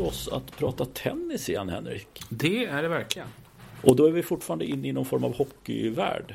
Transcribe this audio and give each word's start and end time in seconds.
för 0.00 0.08
oss 0.08 0.28
att 0.28 0.56
prata 0.56 0.84
tennis 0.84 1.48
igen, 1.48 1.68
Henrik. 1.68 2.22
Det 2.28 2.64
är 2.64 2.82
det 2.82 2.88
verkligen. 2.88 3.28
Och 3.82 3.96
då 3.96 4.06
är 4.06 4.10
vi 4.10 4.22
fortfarande 4.22 4.64
inne 4.64 4.88
i 4.88 4.92
någon 4.92 5.04
form 5.04 5.24
av 5.24 5.36
hockeyvärld. 5.36 6.34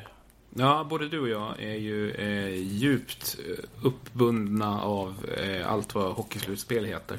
Ja, 0.54 0.86
både 0.90 1.08
du 1.08 1.20
och 1.20 1.28
jag 1.28 1.62
är 1.62 1.74
ju 1.74 2.10
eh, 2.10 2.54
djupt 2.54 3.36
eh, 3.48 3.64
uppbundna 3.82 4.82
av 4.82 5.14
eh, 5.38 5.72
allt 5.72 5.94
vad 5.94 6.12
hockeyslutspel 6.12 6.84
heter. 6.84 7.18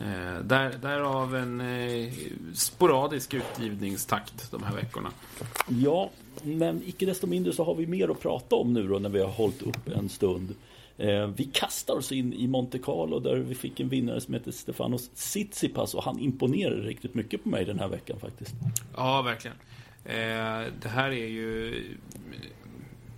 Eh, 0.00 0.40
där, 0.42 0.78
därav 0.82 1.36
en 1.36 1.60
eh, 1.60 2.12
sporadisk 2.54 3.34
utgivningstakt 3.34 4.50
de 4.50 4.62
här 4.62 4.74
veckorna. 4.74 5.10
Ja, 5.68 6.10
men 6.42 6.82
icke 6.86 7.06
desto 7.06 7.26
mindre 7.26 7.52
så 7.52 7.64
har 7.64 7.74
vi 7.74 7.86
mer 7.86 8.08
att 8.08 8.20
prata 8.20 8.56
om 8.56 8.72
nu 8.72 8.88
då 8.88 8.98
när 8.98 9.08
vi 9.08 9.20
har 9.20 9.30
hållit 9.30 9.62
upp 9.62 9.88
en 9.88 10.08
stund. 10.08 10.54
Eh, 10.98 11.26
vi 11.26 11.44
kastar 11.44 11.94
oss 11.94 12.12
in 12.12 12.32
i 12.32 12.46
Monte 12.46 12.78
Carlo 12.78 13.20
där 13.20 13.36
vi 13.36 13.54
fick 13.54 13.80
en 13.80 13.88
vinnare 13.88 14.20
som 14.20 14.34
heter 14.34 14.50
Stefanos 14.50 15.08
Tsitsipas 15.08 15.94
och 15.94 16.02
han 16.02 16.18
imponerade 16.18 16.82
riktigt 16.82 17.14
mycket 17.14 17.42
på 17.42 17.48
mig 17.48 17.64
den 17.64 17.78
här 17.78 17.88
veckan 17.88 18.20
faktiskt. 18.20 18.54
Ja, 18.96 19.22
verkligen. 19.22 19.56
Eh, 20.04 20.72
det 20.82 20.88
här 20.88 21.10
är 21.10 21.26
ju... 21.26 21.84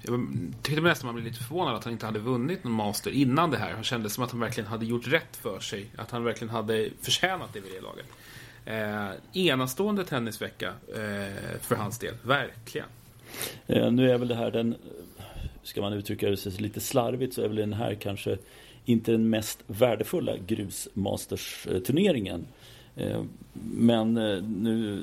Jag 0.02 0.28
tyckte 0.62 0.80
nästan 0.80 1.06
man 1.06 1.14
blev 1.14 1.27
lite 1.27 1.45
förvånad 1.45 1.74
att 1.74 1.84
han 1.84 1.92
inte 1.92 2.06
hade 2.06 2.19
vunnit 2.19 2.64
någon 2.64 2.72
master 2.72 3.10
innan 3.10 3.50
det 3.50 3.58
här. 3.58 3.72
Han 3.72 3.84
kände 3.84 4.11
som 4.11 4.24
att 4.24 4.30
han 4.30 4.41
verkligen 4.41 4.69
hade 4.69 4.86
gjort 4.86 5.06
rätt 5.08 5.36
för 5.36 5.61
sig. 5.61 5.86
Att 5.97 6.11
han 6.11 6.24
verkligen 6.24 6.50
hade 6.50 6.91
förtjänat 7.00 7.52
det 7.52 7.61
vid 7.61 7.72
det 7.72 7.80
laget. 7.80 8.06
Eh, 8.64 9.11
enastående 9.33 10.05
tennisvecka 10.05 10.72
eh, 10.89 11.61
för 11.61 11.74
hans 11.74 11.98
del, 11.98 12.14
verkligen. 12.22 12.86
Eh, 13.67 13.92
nu 13.92 14.11
är 14.11 14.19
väl 14.19 14.28
det 14.28 14.34
här 14.34 14.50
den, 14.50 14.77
ska 15.69 15.80
man 15.80 15.92
uttrycka 15.92 16.30
det 16.30 16.61
lite 16.61 16.80
slarvigt, 16.80 17.34
så 17.34 17.42
är 17.42 17.48
väl 17.48 17.56
den 17.56 17.72
här 17.72 17.94
kanske 17.94 18.38
inte 18.84 19.12
den 19.12 19.30
mest 19.30 19.62
värdefulla 19.66 20.36
grusmasters-turneringen. 20.36 22.47
Eh, 22.97 23.22
men 23.72 24.16
eh, 24.16 24.42
nu, 24.42 25.02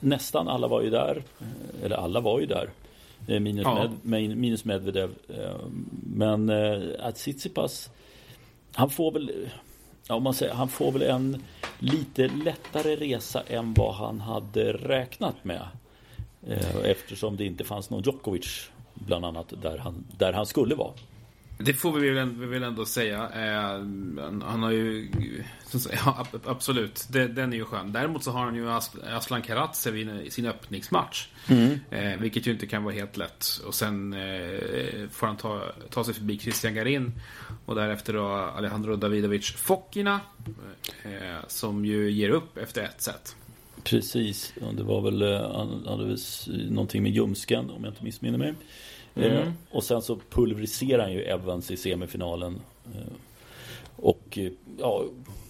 nästan 0.00 0.48
alla 0.48 0.68
var 0.68 0.82
ju 0.82 0.90
där, 0.90 1.22
eh, 1.40 1.84
eller 1.84 1.96
alla 1.96 2.20
var 2.20 2.40
ju 2.40 2.46
där. 2.46 2.70
Minus, 3.40 3.64
ja. 3.64 3.90
med, 4.02 4.36
minus 4.36 4.64
Medvedev. 4.64 5.10
Men 6.02 6.50
att 7.00 7.16
Tsitsipas, 7.16 7.90
han 8.72 8.90
får 8.90 9.12
väl, 9.12 9.48
om 10.08 10.22
man 10.22 10.34
säger, 10.34 10.54
han 10.54 10.68
får 10.68 10.92
väl 10.92 11.02
en 11.02 11.42
lite 11.78 12.28
lättare 12.28 12.96
resa 12.96 13.42
än 13.46 13.74
vad 13.74 13.94
han 13.94 14.20
hade 14.20 14.72
räknat 14.72 15.44
med. 15.44 15.62
Eftersom 16.84 17.36
det 17.36 17.44
inte 17.44 17.64
fanns 17.64 17.90
någon 17.90 18.02
Djokovic 18.02 18.70
bland 19.06 19.24
annat 19.24 19.52
där 19.62 19.78
han, 19.78 20.04
där 20.18 20.32
han 20.32 20.46
skulle 20.46 20.74
vara. 20.74 20.92
Det 21.62 21.74
får 21.74 21.92
vi 21.92 22.10
väl, 22.10 22.30
vi 22.30 22.46
väl 22.46 22.62
ändå 22.62 22.84
säga. 22.86 23.28
Eh, 23.34 23.70
han 24.44 24.62
har 24.62 24.70
ju... 24.70 25.10
Ja, 25.92 26.26
absolut, 26.46 27.06
det, 27.10 27.28
den 27.28 27.52
är 27.52 27.56
ju 27.56 27.64
skön. 27.64 27.92
Däremot 27.92 28.24
så 28.24 28.30
har 28.30 28.44
han 28.44 28.54
ju 28.54 28.70
Aslan 29.10 29.42
Karatsev 29.42 29.96
i 29.96 30.30
sin 30.30 30.46
öppningsmatch. 30.46 31.28
Mm. 31.48 31.78
Eh, 31.90 32.20
vilket 32.20 32.46
ju 32.46 32.52
inte 32.52 32.66
kan 32.66 32.84
vara 32.84 32.94
helt 32.94 33.16
lätt. 33.16 33.60
Och 33.66 33.74
sen 33.74 34.12
eh, 34.12 35.08
får 35.10 35.26
han 35.26 35.36
ta, 35.36 35.62
ta 35.90 36.04
sig 36.04 36.14
förbi 36.14 36.38
Christian 36.38 36.74
Garin. 36.74 37.12
Och 37.66 37.74
därefter 37.74 38.12
då 38.12 38.26
Alejandro 38.28 38.96
Davidovic 38.96 39.50
Fokina. 39.50 40.20
Eh, 41.02 41.46
som 41.46 41.84
ju 41.84 42.10
ger 42.10 42.30
upp 42.30 42.58
efter 42.58 42.82
ett 42.82 43.02
set. 43.02 43.36
Precis, 43.84 44.52
ja, 44.60 44.66
det 44.76 44.82
var 44.82 45.00
väl, 45.00 45.22
eh, 45.22 45.96
väl 45.98 46.18
någonting 46.70 47.02
med 47.02 47.12
ljumsken 47.12 47.70
om 47.70 47.84
jag 47.84 47.90
inte 47.90 48.04
missminner 48.04 48.38
mig. 48.38 48.54
Mm. 49.14 49.32
Eh, 49.32 49.52
och 49.70 49.84
sen 49.84 50.02
så 50.02 50.18
pulveriserar 50.30 51.02
han 51.02 51.12
ju 51.12 51.22
Evans 51.22 51.70
i 51.70 51.76
semifinalen. 51.76 52.60
Eh, 52.94 53.12
och 53.96 54.38
ja, 54.78 55.04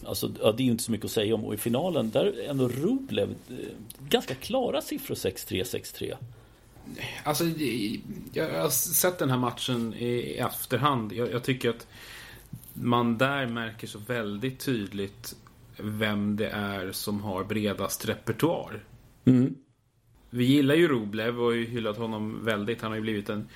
alltså, 0.05 0.33
ja, 0.43 0.53
det 0.53 0.63
är 0.63 0.65
ju 0.65 0.71
inte 0.71 0.85
så 0.85 0.93
mycket 0.93 1.05
att 1.05 1.11
säga 1.11 1.35
om. 1.35 1.45
Och 1.45 1.55
i 1.55 1.57
finalen, 1.57 2.11
där 2.11 2.25
är 2.25 2.51
ändå 2.51 2.69
Rublev 2.69 3.35
eh, 3.49 3.57
ganska 4.09 4.35
klara 4.35 4.81
siffror 4.81 5.15
6-3, 5.15 5.65
6-3. 5.65 6.15
Alltså, 7.25 7.45
jag 8.33 8.63
har 8.63 8.69
sett 8.71 9.19
den 9.19 9.31
här 9.31 9.39
matchen 9.39 9.95
i 9.99 10.37
efterhand. 10.39 11.13
Jag, 11.13 11.33
jag, 11.33 11.43
tycker 11.43 11.71
att 11.71 11.87
man 12.73 13.19
där 13.19 13.47
märker 13.47 13.87
så 13.87 13.99
väldigt 13.99 14.59
tydligt 14.59 15.37
vem 15.83 16.37
det 16.37 16.49
är 16.49 16.93
som 16.93 17.21
har 17.21 17.45
bredast 17.45 18.09
repertoar. 18.09 18.85
Mm 19.25 19.55
vi 20.31 20.45
gillar 20.45 20.75
ju 20.75 20.89
Rublev 20.89 21.39
och 21.39 21.45
har 21.45 21.53
ju 21.53 21.67
hyllat 21.67 21.97
honom 21.97 22.45
väldigt. 22.45 22.83
Han 22.83 22.91
har 22.91 22.97
ju 22.97 23.03
blivit 23.03 23.29
en 23.29 23.49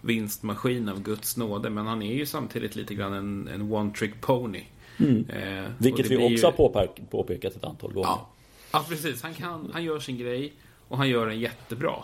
vinstmaskin 0.00 0.88
av 0.88 1.02
Guds 1.02 1.36
nåde. 1.36 1.70
Men 1.70 1.86
han 1.86 2.02
är 2.02 2.14
ju 2.14 2.26
samtidigt 2.26 2.76
lite 2.76 2.94
grann 2.94 3.12
en, 3.12 3.48
en 3.48 3.72
one-trick 3.72 4.20
pony. 4.20 4.62
Mm. 4.96 5.28
Eh, 5.28 5.70
Vilket 5.78 6.10
vi 6.10 6.16
också 6.16 6.28
ju... 6.28 6.44
har 6.44 6.86
påpekat 7.10 7.56
ett 7.56 7.64
antal 7.64 7.92
gånger. 7.92 8.08
Ja, 8.08 8.28
ja 8.72 8.84
precis. 8.88 9.22
Han, 9.22 9.34
kan, 9.34 9.70
han 9.72 9.84
gör 9.84 9.98
sin 9.98 10.18
grej 10.18 10.52
och 10.88 10.98
han 10.98 11.08
gör 11.08 11.26
den 11.26 11.40
jättebra. 11.40 11.94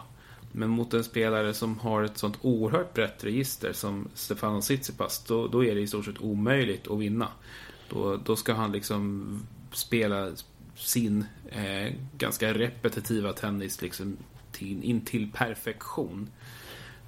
Men 0.52 0.70
mot 0.70 0.94
en 0.94 1.04
spelare 1.04 1.54
som 1.54 1.78
har 1.78 2.02
ett 2.02 2.18
sånt 2.18 2.38
oerhört 2.42 2.94
brett 2.94 3.24
register 3.24 3.72
som 3.72 4.08
Stefano 4.14 4.60
Tsitsipas, 4.60 5.24
då, 5.24 5.48
då 5.48 5.64
är 5.64 5.74
det 5.74 5.80
i 5.80 5.86
stort 5.86 6.04
sett 6.04 6.20
omöjligt 6.20 6.88
att 6.88 6.98
vinna. 6.98 7.28
Då, 7.90 8.16
då 8.16 8.36
ska 8.36 8.52
han 8.52 8.72
liksom 8.72 9.26
spela 9.72 10.32
sin 10.74 11.24
eh, 11.48 11.92
ganska 12.18 12.54
repetitiva 12.54 13.32
tennis 13.32 13.82
liksom 13.82 14.16
till, 14.52 14.84
in 14.84 15.00
till 15.00 15.32
perfektion. 15.32 16.30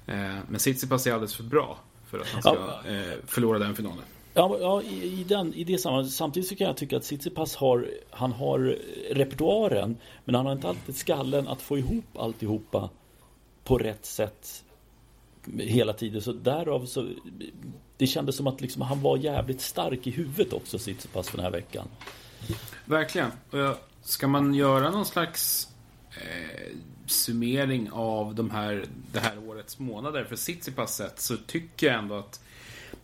Eh, 0.05 0.15
men 0.47 0.55
Tsitsipas 0.57 1.07
är 1.07 1.11
alldeles 1.11 1.35
för 1.35 1.43
bra 1.43 1.79
för 2.05 2.19
att 2.19 2.27
han 2.27 2.41
ska 2.41 2.55
ja. 2.85 2.91
eh, 2.91 3.13
förlora 3.25 3.59
den 3.59 3.75
finalen. 3.75 4.03
Ja, 4.33 4.57
ja 4.61 4.81
i, 4.81 5.19
i, 5.19 5.23
den, 5.23 5.53
i 5.53 5.63
det 5.63 5.77
sammanhanget. 5.77 6.13
Samtidigt 6.13 6.49
så 6.49 6.55
kan 6.55 6.67
jag 6.67 6.77
tycka 6.77 6.97
att 6.97 7.03
Tsitsipas 7.03 7.55
har, 7.55 7.89
han 8.09 8.31
har 8.31 8.77
repertoaren 9.11 9.97
men 10.25 10.35
han 10.35 10.45
har 10.45 10.53
inte 10.53 10.67
alltid 10.67 10.95
skallen 10.95 11.47
att 11.47 11.61
få 11.61 11.77
ihop 11.77 12.17
alltihopa 12.17 12.89
på 13.63 13.77
rätt 13.77 14.05
sätt 14.05 14.63
hela 15.57 15.93
tiden. 15.93 16.21
Så 16.21 16.31
därav 16.31 16.85
så 16.85 17.09
det 17.97 18.07
kändes 18.07 18.35
som 18.35 18.47
att 18.47 18.61
liksom, 18.61 18.81
han 18.81 19.01
var 19.01 19.17
jävligt 19.17 19.61
stark 19.61 20.07
i 20.07 20.11
huvudet 20.11 20.53
också 20.53 20.77
Tsitsipas 20.77 21.31
den 21.31 21.39
här 21.39 21.51
veckan. 21.51 21.87
Verkligen. 22.85 23.31
Ska 24.01 24.27
man 24.27 24.53
göra 24.53 24.89
någon 24.89 25.05
slags 25.05 25.67
eh, 26.11 26.75
summering 27.05 27.91
av 27.91 28.35
de 28.35 28.51
här, 28.51 28.85
det 29.11 29.19
här 29.19 29.47
årets 29.47 29.79
månader 29.79 30.23
för 30.23 30.35
Tsitsipas 30.35 30.95
sätt 30.95 31.19
så 31.19 31.37
tycker 31.37 31.87
jag 31.87 31.95
ändå 31.95 32.15
att 32.15 32.41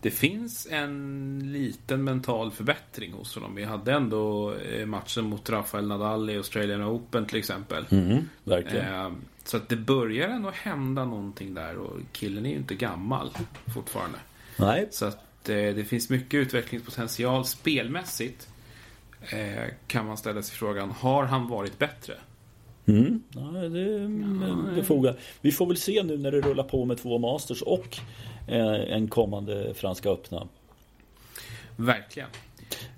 det 0.01 0.11
finns 0.11 0.67
en 0.71 1.39
liten 1.53 2.03
mental 2.03 2.51
förbättring 2.51 3.13
hos 3.13 3.35
honom. 3.35 3.55
Vi 3.55 3.63
hade 3.63 3.93
ändå 3.93 4.53
eh, 4.53 4.85
matchen 4.85 5.25
mot 5.25 5.49
Rafael 5.49 5.87
Nadal 5.87 6.29
i 6.29 6.37
Australian 6.37 6.83
Open 6.83 7.25
till 7.25 7.37
exempel. 7.37 7.85
Mm, 7.89 8.29
verkligen. 8.43 8.95
Eh, 8.95 9.11
så 9.43 9.57
att 9.57 9.69
det 9.69 9.75
börjar 9.75 10.29
ändå 10.29 10.51
hända 10.53 11.05
någonting 11.05 11.53
där 11.53 11.77
och 11.77 11.99
killen 12.11 12.45
är 12.45 12.49
ju 12.49 12.55
inte 12.55 12.75
gammal 12.75 13.31
fortfarande. 13.73 14.17
Nej. 14.57 14.87
Så 14.91 15.05
att 15.05 15.49
eh, 15.49 15.55
det 15.55 15.87
finns 15.87 16.09
mycket 16.09 16.33
utvecklingspotential 16.33 17.45
spelmässigt 17.45 18.47
eh, 18.47 18.56
kan 19.87 20.05
man 20.05 20.17
ställa 20.17 20.41
sig 20.41 20.55
frågan, 20.55 20.91
har 20.91 21.23
han 21.23 21.47
varit 21.47 21.79
bättre? 21.79 22.13
Mm. 22.87 23.23
Ja, 23.29 23.41
det 23.41 23.81
är 23.81 24.75
befogat. 24.75 25.17
Vi 25.41 25.51
får 25.51 25.65
väl 25.65 25.77
se 25.77 26.03
nu 26.03 26.17
när 26.17 26.31
det 26.31 26.41
rullar 26.41 26.63
på 26.63 26.85
med 26.85 26.97
två 26.97 27.17
Masters 27.17 27.61
och 27.61 27.97
eh, 28.47 28.95
en 28.95 29.07
kommande 29.07 29.73
Franska 29.73 30.09
öppna. 30.09 30.47
Verkligen. 31.75 32.29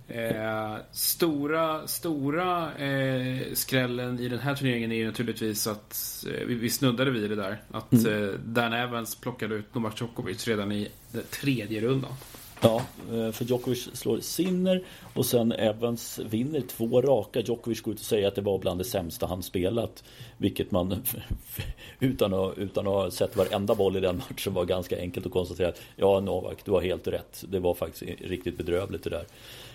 Eh, 0.07 0.77
stora 0.91 1.87
stora 1.87 2.75
eh, 2.75 3.53
skrällen 3.53 4.19
i 4.19 4.29
den 4.29 4.39
här 4.39 4.55
turneringen 4.55 4.91
är 4.91 4.95
ju 4.95 5.05
naturligtvis 5.05 5.67
att 5.67 6.25
eh, 6.27 6.47
vi, 6.47 6.53
vi, 6.55 6.69
snuddade 6.69 7.11
vid 7.11 7.29
det 7.29 7.35
där. 7.35 7.61
Att 7.71 7.93
mm. 7.93 8.23
Eh, 8.23 8.29
Dan 8.29 8.73
Evans 8.73 9.15
plockade 9.15 9.55
ut 9.55 9.75
Novak 9.75 10.01
Djokovic 10.01 10.47
redan 10.47 10.71
i 10.71 10.87
den 11.11 11.23
tredje 11.29 11.81
rundan. 11.81 12.11
Ja, 12.61 12.81
eh, 13.13 13.31
för 13.31 13.45
Djokovic 13.45 13.89
slår 13.93 14.19
Sinner 14.19 14.83
och 15.13 15.25
sen 15.25 15.51
Evans 15.51 16.19
vinner 16.19 16.61
två 16.61 17.01
raka. 17.01 17.39
Djokovic 17.39 17.81
går 17.81 17.93
ut 17.93 17.99
och 17.99 18.05
säger 18.05 18.27
att 18.27 18.35
det 18.35 18.41
var 18.41 18.57
bland 18.57 18.79
det 18.79 18.83
sämsta 18.83 19.27
han 19.27 19.43
spelat. 19.43 20.03
Vilket 20.37 20.71
man 20.71 21.03
utan 21.99 22.33
att, 22.33 22.57
utan 22.57 22.87
att 22.87 22.93
ha 22.93 23.11
sett 23.11 23.35
varenda 23.35 23.75
boll 23.75 23.97
i 23.97 23.99
den 23.99 24.17
matchen 24.29 24.53
var 24.53 24.65
ganska 24.65 24.99
enkelt 24.99 25.25
att 25.25 25.31
konstatera. 25.31 25.73
Ja, 25.95 26.19
Novak, 26.19 26.65
du 26.65 26.71
har 26.71 26.81
helt 26.81 27.07
rätt. 27.07 27.43
Det 27.47 27.59
var 27.59 27.73
faktiskt 27.73 28.21
riktigt 28.21 28.57
bedrövligt 28.57 29.03
det 29.03 29.09
där. 29.09 29.25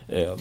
Eh, 0.08 0.36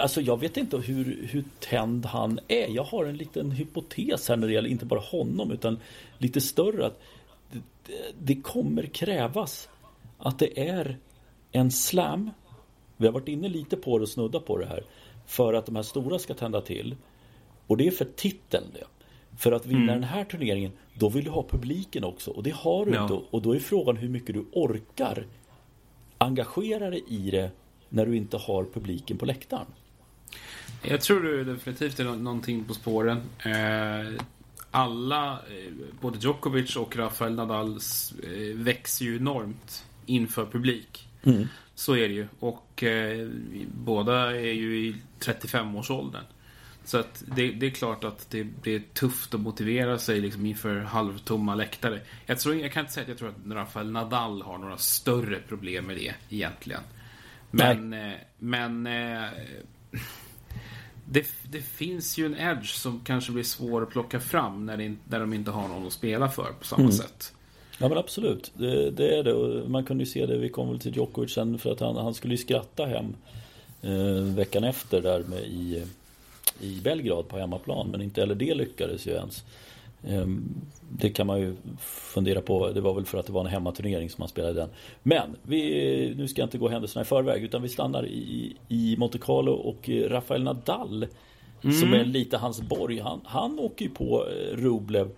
alltså 0.00 0.20
jag 0.20 0.40
vet 0.40 0.56
inte 0.56 0.76
hur, 0.76 1.28
hur 1.30 1.44
tänd 1.60 2.06
han 2.06 2.40
är. 2.48 2.68
Jag 2.68 2.84
har 2.84 3.04
en 3.04 3.16
liten 3.16 3.50
hypotes 3.50 4.28
här 4.28 4.36
när 4.36 4.46
det 4.46 4.52
gäller 4.52 4.70
inte 4.70 4.84
bara 4.84 5.00
honom 5.00 5.50
utan 5.50 5.78
lite 6.18 6.40
större. 6.40 6.86
att 6.86 7.00
det, 7.50 7.92
det 8.18 8.42
kommer 8.42 8.82
krävas 8.82 9.68
att 10.18 10.38
det 10.38 10.68
är 10.68 10.96
en 11.52 11.70
slam, 11.70 12.30
vi 12.96 13.06
har 13.06 13.12
varit 13.12 13.28
inne 13.28 13.48
lite 13.48 13.76
på 13.76 13.98
det 13.98 14.02
och 14.02 14.08
snuddat 14.08 14.46
på 14.46 14.58
det 14.58 14.66
här, 14.66 14.84
för 15.26 15.54
att 15.54 15.66
de 15.66 15.76
här 15.76 15.82
stora 15.82 16.18
ska 16.18 16.34
tända 16.34 16.60
till. 16.60 16.96
Och 17.66 17.76
det 17.76 17.86
är 17.86 17.90
för 17.90 18.04
titeln 18.04 18.66
det. 18.72 18.84
För 19.38 19.52
att 19.52 19.66
vinna 19.66 19.82
mm. 19.82 19.94
den 19.94 20.04
här 20.04 20.24
turneringen, 20.24 20.72
då 20.94 21.08
vill 21.08 21.24
du 21.24 21.30
ha 21.30 21.42
publiken 21.42 22.04
också. 22.04 22.30
Och 22.30 22.42
det 22.42 22.54
har 22.54 22.86
du 22.86 22.92
ja. 22.92 23.02
inte. 23.02 23.14
Och 23.30 23.42
då 23.42 23.54
är 23.54 23.58
frågan 23.58 23.96
hur 23.96 24.08
mycket 24.08 24.34
du 24.34 24.44
orkar 24.52 25.26
engagera 26.18 26.90
dig 26.90 27.04
i 27.08 27.30
det 27.30 27.50
när 27.88 28.06
du 28.06 28.16
inte 28.16 28.36
har 28.36 28.64
publiken 28.64 29.18
på 29.18 29.26
läktaren. 29.26 29.66
Jag 30.82 31.00
tror 31.00 31.22
det 31.22 31.44
definitivt 31.44 32.00
är 32.00 32.04
någonting 32.04 32.64
på 32.64 32.74
spåren. 32.74 33.22
Eh, 33.38 34.22
alla, 34.70 35.32
eh, 35.32 35.72
både 36.00 36.18
Djokovic 36.18 36.76
och 36.76 36.96
Rafael 36.96 37.34
Nadal 37.34 37.78
eh, 38.22 38.56
växer 38.56 39.04
ju 39.04 39.16
enormt 39.16 39.84
inför 40.06 40.46
publik. 40.46 41.05
Mm. 41.26 41.48
Så 41.74 41.96
är 41.96 42.08
det 42.08 42.14
ju. 42.14 42.28
Och 42.40 42.82
eh, 42.82 43.28
båda 43.74 44.36
är 44.36 44.52
ju 44.52 44.78
i 44.78 44.96
35-årsåldern. 45.20 46.24
Så 46.84 46.98
att 46.98 47.24
det, 47.26 47.50
det, 47.50 47.66
är 47.66 47.70
klart 47.70 48.04
att 48.04 48.30
det 48.30 48.44
blir 48.44 48.82
tufft 48.94 49.34
att 49.34 49.40
motivera 49.40 49.98
sig 49.98 50.20
liksom 50.20 50.46
inför 50.46 50.80
halvtomma 50.80 51.54
läktare. 51.54 52.00
Jag, 52.26 52.38
tror, 52.38 52.54
jag 52.54 52.72
kan 52.72 52.80
inte 52.80 52.92
säga 52.92 53.02
att 53.02 53.08
jag 53.08 53.18
tror 53.18 53.28
att 53.28 53.52
Rafael 53.56 53.90
Nadal 53.90 54.42
har 54.42 54.58
några 54.58 54.78
större 54.78 55.40
problem 55.48 55.84
med 55.84 55.96
det 55.96 56.14
egentligen. 56.28 56.80
Men, 57.50 57.92
eh, 57.92 58.12
men 58.38 58.86
eh, 58.86 59.28
det, 61.04 61.26
det, 61.42 61.60
finns 61.60 62.18
ju 62.18 62.26
en 62.26 62.36
edge 62.36 62.68
som 62.68 63.00
kanske 63.04 63.32
blir 63.32 63.44
svår 63.44 63.82
att 63.82 63.90
plocka 63.90 64.20
fram 64.20 64.66
när, 64.66 64.76
det, 64.76 64.96
när 65.04 65.20
de 65.20 65.32
inte 65.32 65.50
har 65.50 65.68
någon 65.68 65.86
att 65.86 65.92
spela 65.92 66.28
för 66.28 66.52
på 66.58 66.64
samma 66.64 66.82
mm. 66.82 66.92
sätt. 66.92 67.32
Ja 67.78 67.88
men 67.88 67.98
absolut, 67.98 68.52
det, 68.54 68.90
det, 68.90 69.18
är 69.18 69.22
det. 69.22 69.68
Man 69.68 69.84
kunde 69.84 70.04
ju 70.04 70.10
se 70.10 70.26
det, 70.26 70.38
vi 70.38 70.48
kom 70.48 70.68
väl 70.68 70.78
till 70.78 70.96
Djokovic 70.96 71.32
sen 71.32 71.58
för 71.58 71.72
att 71.72 71.80
han, 71.80 71.96
han 71.96 72.14
skulle 72.14 72.34
ju 72.34 72.38
skratta 72.38 72.86
hem 72.86 73.14
eh, 73.82 74.22
veckan 74.22 74.64
efter 74.64 75.02
där 75.02 75.20
med 75.20 75.42
i, 75.44 75.82
i 76.60 76.80
Belgrad 76.84 77.28
på 77.28 77.38
hemmaplan. 77.38 77.88
Men 77.90 78.02
inte 78.02 78.20
heller 78.20 78.34
det 78.34 78.54
lyckades 78.54 79.06
ju 79.06 79.10
ens. 79.10 79.44
Ehm, 80.08 80.44
det 80.90 81.10
kan 81.10 81.26
man 81.26 81.40
ju 81.40 81.56
fundera 81.80 82.40
på. 82.40 82.70
Det 82.70 82.80
var 82.80 82.94
väl 82.94 83.04
för 83.04 83.18
att 83.18 83.26
det 83.26 83.32
var 83.32 83.40
en 83.40 83.46
hemmaturnering 83.46 84.10
som 84.10 84.22
man 84.22 84.28
spelade 84.28 84.54
den. 84.54 84.68
Men 85.02 85.36
vi, 85.42 86.14
nu 86.16 86.28
ska 86.28 86.42
jag 86.42 86.46
inte 86.46 86.58
gå 86.58 86.68
händelserna 86.68 87.02
i 87.02 87.04
förväg 87.04 87.42
utan 87.42 87.62
vi 87.62 87.68
stannar 87.68 88.06
i, 88.06 88.56
i 88.68 88.96
Monte 88.98 89.18
Carlo 89.18 89.52
och 89.52 89.88
Rafael 89.88 90.42
Nadal 90.42 91.06
mm. 91.62 91.76
som 91.76 91.94
är 91.94 92.04
lite 92.04 92.36
hans 92.36 92.62
borg. 92.62 93.00
Han, 93.00 93.20
han 93.24 93.58
åker 93.58 93.84
ju 93.84 93.90
på 93.90 94.26
eh, 94.28 94.56
Rublev. 94.56 95.10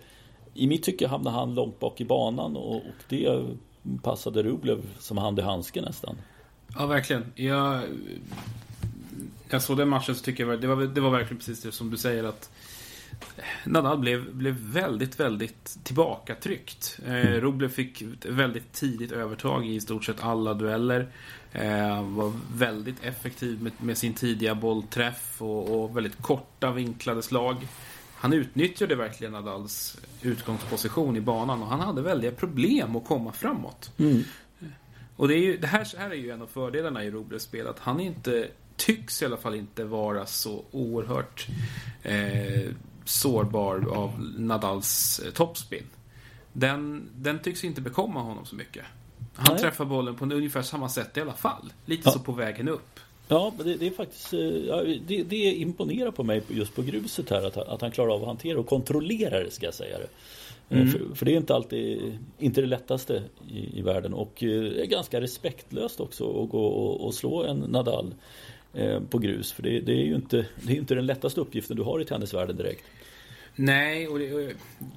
I 0.53 0.67
mitt 0.67 0.83
tycke 0.83 1.07
hamnade 1.07 1.35
han 1.35 1.55
långt 1.55 1.79
bak 1.79 2.01
i 2.01 2.05
banan 2.05 2.55
och, 2.55 2.75
och 2.75 3.03
det 3.07 3.45
passade 4.03 4.43
Rublev 4.43 4.81
som 4.99 5.17
hand 5.17 5.39
i 5.39 5.41
handske 5.41 5.81
nästan. 5.81 6.15
Ja, 6.75 6.85
verkligen. 6.85 7.25
Jag, 7.35 7.81
jag 9.49 9.61
såg 9.61 9.77
den 9.77 9.89
matchen 9.89 10.15
så 10.15 10.23
tycker 10.23 10.47
jag 10.47 10.61
det 10.61 10.67
var, 10.67 10.75
det 10.75 11.01
var 11.01 11.09
verkligen 11.09 11.37
precis 11.37 11.61
det 11.61 11.71
som 11.71 11.89
du 11.89 11.97
säger 11.97 12.23
att 12.23 12.51
Nadal 13.63 13.99
blev, 13.99 14.35
blev 14.35 14.53
väldigt, 14.53 15.19
väldigt 15.19 15.77
tillbakatryckt. 15.83 16.99
Eh, 17.05 17.27
mm. 17.27 17.41
Rublev 17.41 17.69
fick 17.69 18.01
ett 18.01 18.25
väldigt 18.25 18.73
tidigt 18.73 19.11
övertag 19.11 19.67
i 19.67 19.79
stort 19.79 20.05
sett 20.05 20.23
alla 20.23 20.53
dueller. 20.53 21.07
Eh, 21.51 22.03
var 22.03 22.33
väldigt 22.53 23.03
effektiv 23.03 23.63
med, 23.63 23.71
med 23.77 23.97
sin 23.97 24.13
tidiga 24.13 24.55
bollträff 24.55 25.41
och, 25.41 25.83
och, 25.83 25.97
väldigt 25.97 26.21
korta 26.21 26.71
vinklade 26.71 27.21
slag. 27.21 27.55
Han 28.21 28.33
utnyttjade 28.33 28.95
verkligen 28.95 29.33
Nadals 29.33 29.97
utgångsposition 30.21 31.15
i 31.15 31.21
banan 31.21 31.61
och 31.63 31.67
han 31.67 31.79
hade 31.79 32.01
väldiga 32.01 32.31
problem 32.31 32.95
att 32.95 33.05
komma 33.05 33.31
framåt. 33.31 33.91
Mm. 33.97 34.23
Och 35.15 35.27
det, 35.27 35.35
ju, 35.35 35.57
det 35.57 35.67
här, 35.67 35.97
här 35.97 36.09
är 36.09 36.15
ju 36.15 36.31
en 36.31 36.41
av 36.41 36.47
fördelarna 36.47 37.03
i 37.03 37.11
Rublevs 37.11 37.43
spel, 37.43 37.67
att 37.67 37.79
han 37.79 37.99
inte 37.99 38.47
tycks 38.75 39.21
i 39.21 39.25
alla 39.25 39.37
fall 39.37 39.55
inte 39.55 39.83
vara 39.83 40.25
så 40.25 40.65
oerhört 40.71 41.47
eh, 42.03 42.71
sårbar 43.05 43.87
av 43.95 44.21
Nadals 44.37 45.19
eh, 45.19 45.31
topspin. 45.31 45.85
Den, 46.53 47.09
den 47.15 47.39
tycks 47.39 47.63
inte 47.63 47.81
bekomma 47.81 48.21
honom 48.21 48.45
så 48.45 48.55
mycket. 48.55 48.85
Han 49.35 49.53
Nej. 49.53 49.61
träffar 49.61 49.85
bollen 49.85 50.15
på 50.15 50.25
ungefär 50.25 50.61
samma 50.61 50.89
sätt 50.89 51.17
i 51.17 51.21
alla 51.21 51.33
fall. 51.33 51.73
Lite 51.85 52.03
ja. 52.05 52.11
så 52.11 52.19
på 52.19 52.31
vägen 52.31 52.67
upp. 52.67 52.99
Ja, 53.31 53.53
det, 53.63 53.75
det 53.75 53.87
är 53.87 53.91
faktiskt 53.91 54.33
eh, 54.33 54.39
det, 55.07 55.23
det 55.23 55.35
imponerar 55.35 56.11
på 56.11 56.23
mig 56.23 56.41
just 56.47 56.75
på 56.75 56.81
gruset 56.81 57.29
här 57.29 57.47
att, 57.47 57.57
att 57.57 57.81
han 57.81 57.91
klarar 57.91 58.13
av 58.13 58.21
att 58.21 58.27
hantera 58.27 58.59
och 58.59 58.67
kontrollera 58.67 59.43
det 59.43 59.51
ska 59.51 59.65
jag 59.65 59.73
säga 59.73 59.97
det. 59.97 60.07
Eh, 60.75 60.81
mm. 60.81 60.91
För, 60.91 61.15
för, 61.15 61.25
det 61.25 61.33
är 61.33 61.37
inte 61.37 61.55
alltid 61.55 62.17
inte 62.39 62.61
det 62.61 62.67
lättaste 62.67 63.23
i, 63.51 63.79
i 63.79 63.81
världen 63.81 64.13
och 64.13 64.43
är 64.43 64.85
ganska 64.85 65.21
respektlöst 65.21 65.99
också 65.99 66.43
att 66.43 66.49
gå 66.49 66.65
och, 66.65 67.05
och 67.05 67.13
slå 67.13 67.43
en 67.43 67.57
Nadal 67.57 68.13
eh, 68.73 69.01
på 69.09 69.17
grus. 69.17 69.51
För 69.51 69.63
det, 69.63 69.79
det, 69.79 69.91
är 69.91 70.05
ju 70.05 70.15
inte, 70.15 70.45
det 70.63 70.73
är 70.73 70.77
inte 70.77 70.95
den 70.95 71.05
lättaste 71.05 71.41
uppgiften 71.41 71.77
du 71.77 71.83
har 71.83 72.01
i 72.01 72.05
tennisvärlden 72.05 72.57
direkt. 72.57 72.83
Nej, 73.55 74.07
och 74.07 74.19
det, 74.19 74.53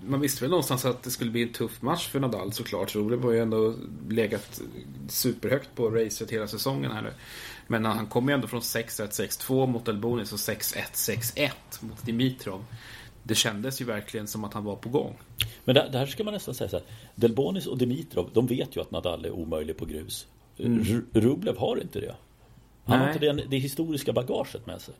man 0.06 0.20
visste 0.20 0.44
väl 0.44 0.50
någonstans 0.50 0.85
att 0.85 1.02
det 1.02 1.11
skulle 1.11 1.31
bli 1.31 1.43
en 1.43 1.52
tuff 1.52 1.82
match 1.82 2.08
för 2.08 2.20
Nadal 2.20 2.52
såklart. 2.52 2.90
Så 2.90 3.08
det 3.08 3.17
var 3.17 3.32
ju 3.32 3.38
ändå 3.38 3.75
legat 4.08 4.61
superhögt 5.08 5.69
på 5.75 5.90
racet 5.90 6.31
hela 6.31 6.46
säsongen 6.46 6.90
här 6.90 7.02
nu. 7.02 7.11
Men 7.73 7.85
han 7.85 8.07
kom 8.07 8.29
ju 8.29 8.35
ändå 8.35 8.49
från 8.49 8.61
6-1, 8.61 9.47
6-2 9.47 9.67
mot 9.67 9.89
Elbonis 9.89 10.33
och 10.33 10.39
6-1, 10.39 10.77
6-1 10.93 11.51
mot 11.81 12.07
Dimitrov. 12.07 12.65
Det 13.23 13.35
kändes 13.35 13.81
ju 13.81 13.85
verkligen 13.85 14.27
som 14.27 14.45
att 14.45 14.55
han 14.55 14.65
var 14.65 14.77
på 14.77 14.89
gång. 14.89 15.19
Men 15.65 15.75
där, 15.75 15.89
där 15.93 16.07
ska 16.07 16.25
man 16.25 16.35
nästan 16.35 16.55
säga 16.55 16.71
så 16.71 16.77
här. 16.77 16.87
Delbonis 17.15 17.67
och 17.67 17.79
Dimitrov, 17.79 18.31
de 18.33 18.47
vet 18.47 18.77
ju 18.77 18.81
att 18.81 18.91
Nadal 18.91 19.25
är 19.25 19.31
omöjlig 19.31 19.77
på 19.77 19.85
grus. 19.85 20.27
Mm. 20.59 21.07
Rublev 21.13 21.57
har 21.57 21.81
inte 21.83 22.01
det. 22.01 22.15
Han 22.85 22.99
Nej. 22.99 23.07
har 23.07 23.15
inte 23.15 23.27
det, 23.27 23.49
det 23.49 23.59
historiska 23.59 24.13
bagaget 24.13 24.67
med 24.67 24.81
sig. 24.81 24.95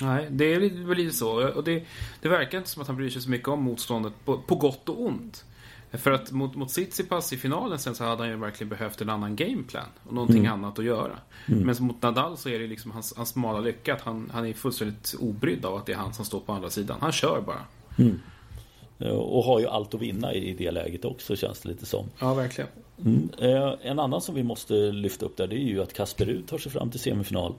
Nej, 0.00 0.26
det 0.30 0.54
är 0.54 0.86
väl 0.86 0.96
lite 0.96 1.16
så. 1.16 1.48
Och 1.48 1.64
det, 1.64 1.84
det 2.22 2.28
verkar 2.28 2.58
inte 2.58 2.70
som 2.70 2.82
att 2.82 2.88
han 2.88 2.96
bryr 2.96 3.10
sig 3.10 3.22
så 3.22 3.30
mycket 3.30 3.48
om 3.48 3.62
motståndet 3.62 4.12
på, 4.24 4.38
på 4.38 4.54
gott 4.54 4.88
och 4.88 5.02
ont. 5.02 5.44
För 5.92 6.10
att 6.10 6.32
mot, 6.32 6.54
mot 6.54 6.68
Tsitsipas 6.68 7.32
i 7.32 7.36
finalen 7.36 7.78
sen 7.78 7.94
så 7.94 8.04
hade 8.04 8.22
han 8.22 8.30
ju 8.30 8.36
verkligen 8.36 8.68
behövt 8.68 9.00
en 9.00 9.10
annan 9.10 9.36
gameplan. 9.36 9.86
Och 10.04 10.14
någonting 10.14 10.38
mm. 10.38 10.52
annat 10.52 10.78
att 10.78 10.84
göra. 10.84 11.18
Mm. 11.46 11.60
Men 11.66 11.76
mot 11.80 12.02
Nadal 12.02 12.36
så 12.36 12.48
är 12.48 12.58
det 12.58 12.66
liksom 12.66 12.90
hans, 12.90 13.16
hans 13.16 13.28
smala 13.28 13.60
lycka 13.60 13.94
att 13.94 14.00
han, 14.00 14.30
han 14.32 14.46
är 14.46 14.52
fullständigt 14.52 15.14
obrydd 15.20 15.64
av 15.64 15.76
att 15.76 15.86
det 15.86 15.92
är 15.92 15.96
han 15.96 16.14
som 16.14 16.24
står 16.24 16.40
på 16.40 16.52
andra 16.52 16.70
sidan. 16.70 16.98
Han 17.00 17.12
kör 17.12 17.40
bara. 17.40 17.64
Mm. 17.98 18.20
Och 19.10 19.44
har 19.44 19.60
ju 19.60 19.66
allt 19.66 19.94
att 19.94 20.00
vinna 20.00 20.34
i 20.34 20.52
det 20.52 20.70
läget 20.70 21.04
också 21.04 21.36
känns 21.36 21.60
det 21.60 21.68
lite 21.68 21.86
som. 21.86 22.06
Ja, 22.18 22.34
verkligen. 22.34 22.70
Mm. 23.04 23.30
Eh, 23.38 23.74
en 23.82 23.98
annan 23.98 24.20
som 24.20 24.34
vi 24.34 24.42
måste 24.42 24.74
lyfta 24.74 25.26
upp 25.26 25.36
där 25.36 25.46
det 25.46 25.56
är 25.56 25.66
ju 25.68 25.82
att 25.82 25.92
Kasper 25.92 26.24
Ruud 26.24 26.48
tar 26.48 26.58
sig 26.58 26.72
fram 26.72 26.90
till 26.90 27.00
semifinal. 27.00 27.54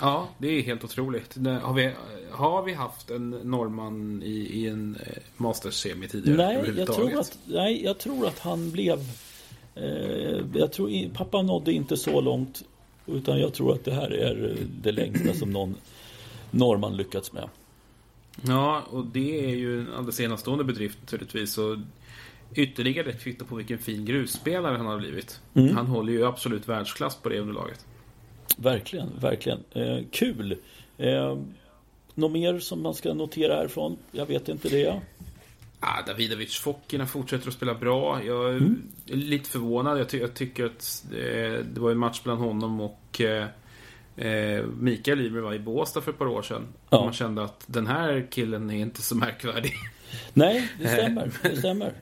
Ja, 0.00 0.28
det 0.38 0.48
är 0.48 0.62
helt 0.62 0.84
otroligt. 0.84 1.36
Har 1.62 1.74
vi, 1.74 1.92
har 2.30 2.62
vi 2.62 2.74
haft 2.74 3.10
en 3.10 3.30
norrman 3.30 4.22
i, 4.22 4.30
i 4.30 4.68
en 4.68 4.96
eh, 5.06 5.22
Masters-semi 5.36 6.08
tidigare? 6.08 6.36
Nej 6.36 6.74
jag, 6.76 6.86
tror 6.86 7.18
att, 7.18 7.38
nej, 7.46 7.84
jag 7.84 7.98
tror 7.98 8.26
att 8.26 8.38
han 8.38 8.70
blev... 8.70 8.98
Eh, 9.74 10.40
jag 10.54 10.72
tror 10.72 11.14
pappa 11.14 11.42
nådde 11.42 11.72
inte 11.72 11.96
så 11.96 12.20
långt. 12.20 12.62
Utan 13.06 13.40
jag 13.40 13.54
tror 13.54 13.72
att 13.72 13.84
det 13.84 13.92
här 13.94 14.10
är 14.10 14.56
det 14.82 14.92
längsta 14.92 15.34
som 15.34 15.50
någon 15.50 15.74
norrman 16.50 16.96
lyckats 16.96 17.32
med. 17.32 17.48
Ja, 18.42 18.82
och 18.90 19.06
det 19.06 19.44
är 19.50 19.54
ju 19.54 19.80
en 19.80 19.92
alldeles 19.92 20.20
enastående 20.20 20.64
bedrift 20.64 20.98
naturligtvis. 21.00 21.58
Och 21.58 21.76
ytterligare 22.54 23.10
ett 23.10 23.22
kvitto 23.22 23.44
på 23.44 23.56
vilken 23.56 23.78
fin 23.78 24.04
grusspelare 24.04 24.76
han 24.76 24.86
har 24.86 24.98
blivit. 24.98 25.40
Mm. 25.54 25.76
Han 25.76 25.86
håller 25.86 26.12
ju 26.12 26.26
absolut 26.26 26.68
världsklass 26.68 27.16
på 27.16 27.28
det 27.28 27.40
underlaget. 27.40 27.86
Verkligen, 28.62 29.18
verkligen. 29.20 29.64
Eh, 29.72 29.98
kul. 30.10 30.56
Eh, 30.98 31.38
något 32.14 32.32
mer 32.32 32.58
som 32.58 32.82
man 32.82 32.94
ska 32.94 33.14
notera 33.14 33.56
härifrån? 33.56 33.96
Jag 34.12 34.26
vet 34.26 34.48
inte 34.48 34.68
det. 34.68 35.00
Ah, 35.80 36.02
Davidovic 36.06 36.58
Fokina 36.58 37.06
fortsätter 37.06 37.48
att 37.48 37.54
spela 37.54 37.74
bra. 37.74 38.24
Jag 38.24 38.50
är 38.50 38.56
mm. 38.56 38.82
lite 39.04 39.50
förvånad. 39.50 40.00
Jag, 40.00 40.08
ty 40.08 40.18
jag 40.18 40.34
tycker 40.34 40.64
att 40.64 41.04
eh, 41.12 41.64
det 41.64 41.80
var 41.80 41.90
en 41.90 41.98
match 41.98 42.20
bland 42.24 42.40
honom 42.40 42.80
och 42.80 43.20
eh, 43.20 43.46
eh 44.16 44.64
Mikael 44.66 45.20
Ymer 45.20 45.40
var 45.40 45.54
i 45.54 45.58
Båstad 45.58 46.00
för 46.00 46.10
ett 46.12 46.18
par 46.18 46.26
år 46.26 46.42
sedan. 46.42 46.66
Ja. 46.90 47.04
Man 47.04 47.12
kände 47.12 47.44
att 47.44 47.64
den 47.66 47.86
här 47.86 48.26
killen 48.30 48.70
är 48.70 48.78
inte 48.78 49.02
så 49.02 49.16
märkvärdig. 49.16 49.72
Nej, 50.32 50.68
det 50.78 50.88
stämmer. 50.88 51.30
Det 51.42 51.56
stämmer. 51.56 51.92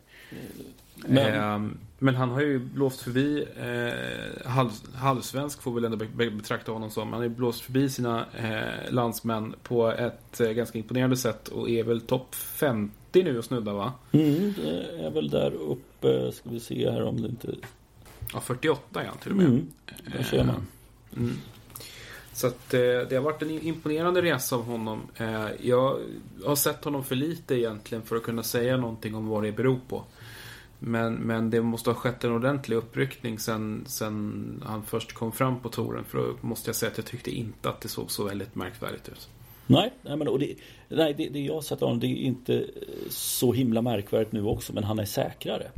Men, 0.97 1.67
eh, 1.67 1.71
men 1.99 2.15
han 2.15 2.31
har 2.31 2.41
ju 2.41 2.59
blåst 2.59 3.01
förbi 3.01 3.47
eh, 3.57 4.51
halv, 4.51 4.71
halvsvensk 4.95 5.63
får 5.63 5.71
vi 5.71 5.81
väl 5.81 5.93
ändå 5.93 6.05
betrakta 6.31 6.73
honom 6.73 6.91
som. 6.91 7.13
Han 7.13 7.21
har 7.21 7.29
ju 7.29 7.35
blåst 7.35 7.61
förbi 7.61 7.91
sina 7.91 8.27
eh, 8.37 8.93
landsmän 8.93 9.55
på 9.63 9.89
ett 9.89 10.41
eh, 10.41 10.51
ganska 10.51 10.79
imponerande 10.79 11.17
sätt 11.17 11.49
och 11.49 11.71
är 11.71 11.85
väl 11.85 12.01
topp 12.01 12.35
50 12.35 13.23
nu 13.23 13.39
och 13.39 13.45
snuddar 13.45 13.73
va? 13.73 13.93
Mm, 14.13 14.55
det 14.57 15.05
är 15.05 15.11
väl 15.11 15.31
där 15.31 15.53
uppe. 15.53 16.33
Ska 16.33 16.51
vi 16.51 16.61
se 16.61 16.91
här 16.91 17.03
om 17.03 17.23
det 17.23 17.29
inte... 17.29 17.55
Ja, 18.33 18.41
48 18.41 19.03
är 19.03 19.07
han 19.07 19.19
till 19.19 19.31
och 19.31 19.37
med. 19.37 19.47
Mm, 19.47 19.67
där 20.17 20.23
ser 20.23 20.45
man. 20.45 20.67
Eh, 21.13 21.19
mm. 21.19 21.37
Så 22.33 22.47
att, 22.47 22.75
eh, 22.75 22.81
det 22.81 23.13
har 23.13 23.21
varit 23.21 23.43
en 23.43 23.51
imponerande 23.51 24.23
resa 24.23 24.57
av 24.57 24.65
honom. 24.65 25.01
Eh, 25.17 25.47
jag 25.61 25.99
har 26.45 26.57
sett 26.57 26.85
honom 26.85 27.05
för 27.05 27.15
lite 27.15 27.55
egentligen 27.55 28.03
för 28.03 28.17
att 28.17 28.23
kunna 28.23 28.43
säga 28.43 28.77
någonting 28.77 29.15
om 29.15 29.29
vad 29.29 29.43
det 29.43 29.53
beror 29.53 29.81
på. 29.89 30.05
Men, 30.79 31.15
men 31.15 31.51
det 31.51 31.63
måste 31.63 31.91
ha 31.91 31.95
skett 31.95 32.25
en 32.25 32.33
ordentlig 32.33 32.77
uppryckning 32.77 33.39
sen, 33.39 33.85
sen 33.87 34.63
han 34.67 34.83
först 34.83 35.13
kom 35.13 35.33
fram 35.33 35.61
på 35.61 35.69
touren. 35.69 36.05
För 36.05 36.19
då 36.19 36.35
måste 36.41 36.69
jag 36.69 36.77
säga 36.77 36.91
att 36.91 36.99
jag 36.99 37.07
tyckte 37.07 37.31
inte 37.31 37.69
att 37.69 37.81
det 37.81 37.89
såg 37.89 38.11
så 38.11 38.25
väldigt 38.25 38.55
märkvärdigt 38.55 39.09
ut. 39.09 39.29
Nej, 39.67 39.93
nej, 40.03 40.17
men, 40.17 40.29
och 40.29 40.39
det, 40.39 40.55
nej 40.89 41.15
det, 41.15 41.29
det 41.29 41.41
jag 41.41 41.55
har 41.55 41.61
sett 41.61 41.81
honom 41.81 42.01
det 42.01 42.07
är 42.07 42.17
inte 42.17 42.67
så 43.11 43.53
himla 43.53 43.83
märkvärdigt 43.83 44.33
nu 44.33 44.45
också. 44.45 44.73
Men 44.73 44.85
han 44.85 44.99
är 44.99 45.05
säkrare. 45.05 45.71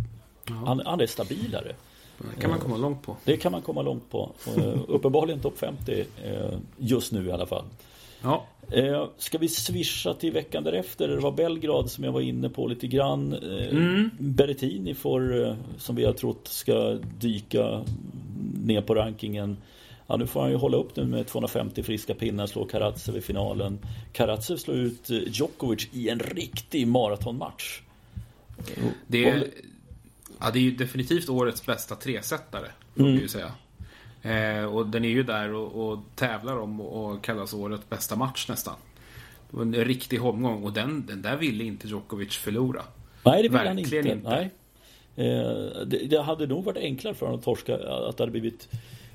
Han, 0.45 0.83
han, 0.85 1.01
är 1.01 1.07
stabilare. 1.07 1.75
Det 2.19 2.41
kan 2.41 2.51
man 2.51 2.59
komma 2.59 2.77
långt 2.77 3.03
på. 3.03 3.17
Det 3.25 3.37
kan 3.37 3.53
man 3.53 3.63
komma 3.63 3.83
långt 3.83 4.11
på. 4.11 4.33
Uh, 4.59 4.81
uppenbarligen 4.89 5.41
topp 5.41 5.59
50 5.59 5.93
uh, 6.01 6.59
just 6.77 7.13
nu 7.13 7.27
i 7.27 7.33
alla 7.33 7.47
fall. 7.47 7.65
Ja. 8.23 8.47
Eh, 8.73 9.09
ska 9.19 9.39
vi 9.39 9.49
swisha 9.49 10.15
till 10.15 10.33
veckan 10.33 10.65
därefter? 10.65 11.09
Det 11.09 11.21
var 11.21 11.33
Belgrad 11.33 11.91
som 11.91 12.05
jag 12.05 12.13
var 12.13 12.21
inne 12.21 12.49
på 12.49 12.67
lite 12.67 12.87
grann. 12.87 13.33
Eh, 13.33 13.69
mm. 13.69 14.11
Berrettini 14.19 14.95
får, 14.95 15.47
eh, 15.47 15.55
som 15.79 15.97
vi 15.97 16.05
har 16.05 16.13
trott, 16.13 16.49
ska 16.49 16.99
dyka 17.19 17.85
ner 18.65 18.83
på 18.83 18.95
rankingen. 18.95 19.57
Ja, 20.07 20.17
nu 20.17 20.27
får 20.27 20.41
han 20.41 20.51
ju 20.51 20.57
hålla 20.57 20.77
upp 20.77 20.97
nu 20.97 21.05
med 21.05 21.27
250 21.27 21.83
friska 21.83 22.15
pinnar, 22.15 22.47
slå 22.47 22.65
Karatsev 22.65 23.17
i 23.17 23.21
finalen. 23.21 23.79
Karatsev 24.13 24.57
slår 24.57 24.77
ut 24.77 25.11
Djokovic 25.11 25.89
i 25.93 26.09
en 26.09 26.19
riktig 26.19 26.87
maratonmatch. 26.87 27.81
Det 29.07 29.29
är, 29.29 29.49
ja, 30.41 30.51
det 30.51 30.59
är 30.59 30.63
ju 30.63 30.71
definitivt 30.71 31.29
årets 31.29 31.67
bästa 31.67 31.97
tresättare, 31.97 32.67
får 32.95 33.03
mm. 33.03 33.15
vi 33.15 33.21
ju 33.21 33.29
säga. 33.29 33.53
Eh, 34.23 34.65
och 34.65 34.87
den 34.87 35.05
är 35.05 35.09
ju 35.09 35.23
där 35.23 35.55
och, 35.55 35.91
och 35.91 35.99
tävlar 36.15 36.57
om 36.57 36.81
och 36.81 37.25
kallas 37.25 37.55
årets 37.55 37.89
bästa 37.89 38.17
match 38.17 38.49
nästan. 38.49 38.75
Det 39.51 39.57
var 39.57 39.63
en 39.63 39.75
riktig 39.75 40.25
omgång 40.25 40.65
och 40.65 40.73
den, 40.73 41.07
den 41.07 41.23
där 41.23 41.37
ville 41.37 41.65
inte 41.65 41.89
Djokovic 41.89 42.37
förlora. 42.37 42.83
Nej, 43.25 43.43
det 43.43 43.49
ville 43.49 43.69
han 43.69 43.79
inte. 43.79 43.97
inte. 43.97 44.15
Nej. 44.15 44.51
Eh, 45.17 45.87
det, 45.87 46.07
det, 46.11 46.23
hade 46.23 46.47
nog 46.47 46.65
varit 46.65 46.83
enklare 46.83 47.15
för 47.15 47.27
honom 47.27 47.39
att 47.39 47.45
torska, 47.45 47.75
att 47.75 48.17
det 48.17 48.23
hade 48.23 48.31
blivit 48.31 48.69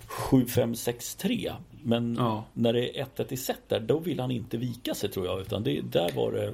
7-5-6-3. 0.07 1.53
Men 1.83 2.15
ja. 2.19 2.43
när 2.53 2.73
det 2.73 2.99
är 2.99 3.05
1-1 3.15 3.33
i 3.33 3.37
set 3.37 3.61
där, 3.67 3.79
då 3.79 3.99
vill 3.99 4.19
han 4.19 4.31
inte 4.31 4.57
vika 4.57 4.93
sig 4.93 5.09
tror 5.09 5.25
jag. 5.25 5.41
Utan 5.41 5.63
det, 5.63 5.81
där 5.81 6.11
var 6.15 6.31
det 6.31 6.53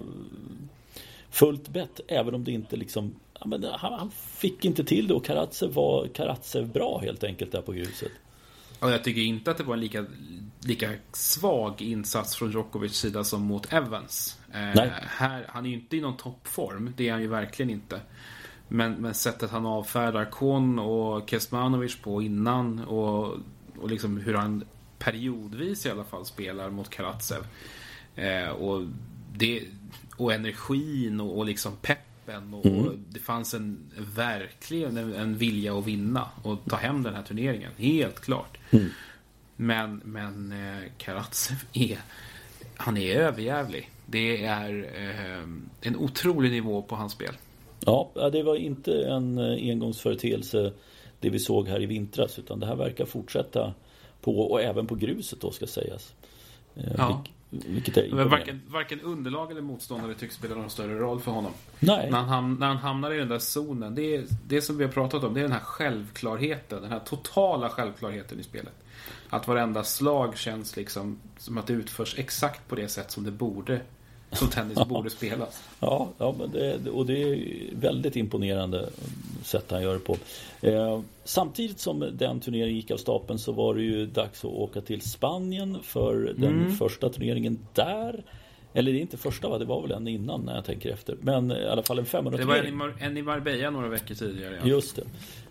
fullt 1.29 1.69
bett. 1.69 1.99
Även 2.07 2.35
om 2.35 2.43
det 2.43 2.51
inte 2.51 2.75
liksom 2.75 3.15
ja, 3.39 3.47
men 3.47 3.63
han, 3.63 3.93
han, 3.93 4.11
fick 4.11 4.65
inte 4.65 4.83
till 4.83 5.07
det 5.07 5.13
och 5.13 5.25
Karatsev 5.25 5.73
var 5.73 6.07
Karatsev 6.07 6.67
bra 6.67 6.99
helt 6.99 7.23
enkelt 7.23 7.51
där 7.51 7.61
på 7.61 7.71
gruset. 7.71 8.11
Och 8.81 8.91
jag 8.91 9.03
tycker 9.03 9.21
inte 9.21 9.51
att 9.51 9.57
det 9.57 9.63
var 9.63 9.73
en 9.73 9.79
lika, 9.79 10.05
lika 10.59 10.93
svag 11.11 11.81
insats 11.81 12.35
från 12.35 12.51
Djokovic 12.51 12.93
sida 12.93 13.23
som 13.23 13.41
mot 13.41 13.73
Evans. 13.73 14.39
Eh, 14.53 14.83
här, 15.01 15.45
han 15.49 15.65
är 15.65 15.69
ju 15.69 15.75
inte 15.75 15.97
i 15.97 16.01
någon 16.01 16.17
toppform, 16.17 16.93
det 16.97 17.07
är 17.07 17.11
han 17.11 17.21
ju 17.21 17.27
verkligen 17.27 17.69
inte. 17.69 18.01
Men, 18.67 18.93
men 18.93 19.13
sättet 19.13 19.51
han 19.51 19.65
avfärdar 19.65 20.25
Kon 20.25 20.79
och 20.79 21.29
Kesmanovic 21.29 21.95
på 21.95 22.21
innan 22.21 22.79
och, 22.79 23.37
och 23.79 23.89
liksom 23.89 24.17
hur 24.17 24.33
han 24.33 24.63
periodvis 24.99 25.85
i 25.85 25.89
alla 25.89 26.03
fall 26.03 26.25
spelar 26.25 26.69
mot 26.69 26.89
Karatsev. 26.89 27.45
Eh, 28.15 28.49
och, 28.49 28.87
det, 29.33 29.63
och 30.17 30.33
energin 30.33 31.19
och, 31.19 31.37
och 31.37 31.45
liksom 31.45 31.75
peppen. 32.25 32.53
Och, 32.53 32.65
mm. 32.65 33.05
det 33.09 33.19
fanns 33.19 33.53
en 33.53 33.91
verkligen 34.15 34.97
en, 34.97 35.13
en, 35.13 35.37
vilja 35.37 35.77
att 35.77 35.87
vinna 35.87 36.29
och 36.43 36.59
ta 36.69 36.75
hem 36.75 37.03
den 37.03 37.13
här 37.13 37.23
turneringen. 37.23 37.71
Helt 37.77 38.19
klart. 38.19 38.57
Mm. 38.71 38.89
Men, 39.55 40.01
men 40.05 40.51
eh, 40.51 40.91
Karatsev 40.97 41.57
är 41.73 41.97
han 42.75 42.97
är 42.97 43.15
överjävlig. 43.15 43.89
Det 44.05 44.45
är 44.45 44.89
eh, 44.95 45.43
en 45.81 45.95
otrolig 45.95 46.51
nivå 46.51 46.81
på 46.81 46.95
hans 46.95 47.13
spel. 47.13 47.33
Ja, 47.85 48.11
det 48.31 48.43
var 48.43 48.55
inte 48.55 49.03
en 49.03 49.37
eh, 49.37 49.71
engångsföreteelse 49.71 50.73
det 51.19 51.29
vi 51.29 51.39
såg 51.39 51.67
här 51.67 51.81
i 51.81 51.85
vintras 51.85 52.39
utan 52.39 52.59
det 52.59 52.65
här 52.65 52.75
verkar 52.75 53.05
fortsätta 53.05 53.73
på 54.21 54.39
och 54.39 54.61
även 54.61 54.87
på 54.87 54.95
gruset 54.95 55.41
då 55.41 55.51
ska 55.51 55.67
sägas. 55.67 56.13
Eh, 56.75 56.93
ja. 56.97 57.23
Varken, 58.11 58.61
varken 58.67 59.01
underlag 59.01 59.51
eller 59.51 59.61
motståndare 59.61 60.13
tycks 60.13 60.35
spela 60.35 60.55
någon 60.55 60.69
större 60.69 60.99
roll 60.99 61.19
för 61.19 61.31
honom. 61.31 61.51
Nej. 61.79 62.11
När 62.11 62.21
han, 62.21 62.55
när 62.55 62.67
han 62.67 62.77
hamnar 62.77 63.11
i 63.11 63.17
den 63.17 63.27
där 63.27 63.39
zonen. 63.39 63.95
Det 63.95 64.15
är 64.15 64.25
det 64.47 64.61
som 64.61 64.77
vi 64.77 64.83
har 64.83 64.91
pratat 64.91 65.23
om. 65.23 65.33
Det 65.33 65.39
är 65.39 65.43
den 65.43 65.51
här 65.51 65.59
självklarheten. 65.59 66.81
Den 66.81 66.91
här 66.91 66.99
totala 66.99 67.69
självklarheten 67.69 68.39
i 68.39 68.43
spelet. 68.43 68.73
Att 69.29 69.47
varenda 69.47 69.83
slag 69.83 70.37
känns 70.37 70.75
liksom 70.75 71.19
som 71.37 71.57
att 71.57 71.67
det 71.67 71.73
utförs 71.73 72.19
exakt 72.19 72.67
på 72.67 72.75
det 72.75 72.87
sätt 72.87 73.11
som 73.11 73.23
det 73.23 73.31
borde 73.31 73.81
som 74.31 74.47
tennis 74.49 74.87
borde 74.87 75.09
spelas. 75.09 75.63
Ja, 75.79 76.09
ja 76.17 76.35
men 76.39 76.51
det, 76.51 76.89
och 76.89 77.05
det 77.05 77.23
är 77.23 77.39
väldigt 77.75 78.15
imponerande 78.15 78.89
sätt 79.43 79.71
han 79.71 79.81
gör 79.81 79.93
det 79.93 79.99
på. 79.99 80.17
Eh, 80.61 81.01
samtidigt 81.23 81.79
som 81.79 82.09
den 82.13 82.39
turneringen 82.39 82.75
gick 82.75 82.91
av 82.91 82.97
stapeln 82.97 83.39
så 83.39 83.51
var 83.51 83.75
det 83.75 83.81
ju 83.81 84.05
dags 84.05 84.45
att 84.45 84.51
åka 84.51 84.81
till 84.81 85.01
Spanien 85.01 85.77
för 85.83 86.33
den 86.37 86.59
mm. 86.61 86.71
första 86.75 87.09
turneringen 87.09 87.59
där. 87.73 88.23
Eller 88.73 88.91
det 88.91 88.97
är 88.97 89.01
inte 89.01 89.17
första 89.17 89.49
va? 89.49 89.57
Det 89.57 89.65
var 89.65 89.81
väl 89.81 89.91
en 89.91 90.07
innan 90.07 90.41
när 90.41 90.55
jag 90.55 90.65
tänker 90.65 90.89
efter. 90.89 91.17
Men 91.21 91.51
i 91.51 91.67
alla 91.67 91.83
fall 91.83 91.99
en 91.99 92.05
500 92.05 92.37
Det 92.37 92.45
var 92.45 92.55
en 92.55 92.67
i, 92.67 92.71
Mar 92.71 92.93
en 92.99 93.17
i 93.17 93.21
Marbella 93.21 93.69
några 93.69 93.87
veckor 93.87 94.15
tidigare. 94.15 94.59
Ja. 94.61 94.67
Just 94.67 94.99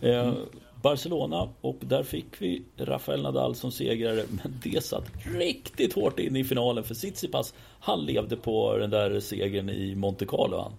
det. 0.01 0.11
Eh, 0.11 0.29
mm. 0.29 0.35
Barcelona 0.83 1.49
och 1.61 1.79
där 1.81 2.03
fick 2.03 2.27
vi 2.39 2.63
Rafael 2.77 3.23
Nadal 3.23 3.55
som 3.55 3.73
segrare 3.73 4.25
men 4.31 4.61
det 4.63 4.85
satt 4.85 5.13
riktigt 5.25 5.93
hårt 5.93 6.19
in 6.19 6.37
i 6.37 6.45
finalen 6.45 6.85
för 6.85 6.95
Tsitsipas 6.95 7.55
han 7.81 8.05
levde 8.05 8.37
på 8.37 8.77
den 8.77 8.91
där 8.91 9.21
segern 9.21 9.71
i 9.71 9.95
Monte 9.95 10.27
Carlo 10.27 10.57
han. 10.57 10.73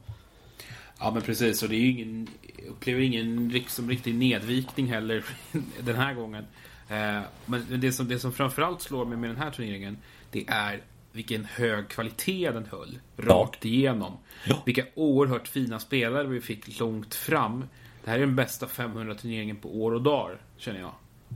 Ja 0.99 1.11
men 1.11 1.21
precis 1.21 1.63
och 1.63 1.69
det 1.69 1.75
är 1.75 1.79
ju 1.79 1.91
ingen 1.91 2.27
upplever 2.69 3.01
ingen 3.01 3.49
liksom 3.49 3.89
riktig 3.89 4.15
nedvikning 4.15 4.87
heller 4.87 5.25
den 5.81 5.95
här 5.95 6.13
gången. 6.13 6.45
Eh, 6.89 7.21
men 7.45 7.65
det 7.81 7.91
som, 7.91 8.07
det 8.07 8.19
som 8.19 8.33
framförallt 8.33 8.81
slår 8.81 9.05
mig 9.05 9.17
med 9.17 9.29
den 9.29 9.37
här 9.37 9.51
turneringen 9.51 9.97
det 10.31 10.45
är 10.47 10.81
vilken 11.11 11.45
hög 11.45 11.87
kvalitet 11.87 12.51
den 12.51 12.65
höll 12.65 12.99
rakt 13.17 13.65
igenom. 13.65 14.17
Ja. 14.47 14.63
Vilka 14.65 14.85
oerhört 14.95 15.47
fina 15.47 15.79
spelare 15.79 16.27
vi 16.27 16.41
fick 16.41 16.79
långt 16.79 17.15
fram. 17.15 17.65
Det 18.03 18.09
här 18.09 18.17
är 18.17 18.19
den 18.19 18.35
bästa 18.35 18.65
500-turneringen 18.65 19.55
på 19.61 19.81
år 19.83 19.91
och 19.91 20.01
dagar, 20.01 20.41
känner 20.57 20.79
jag. 20.79 20.93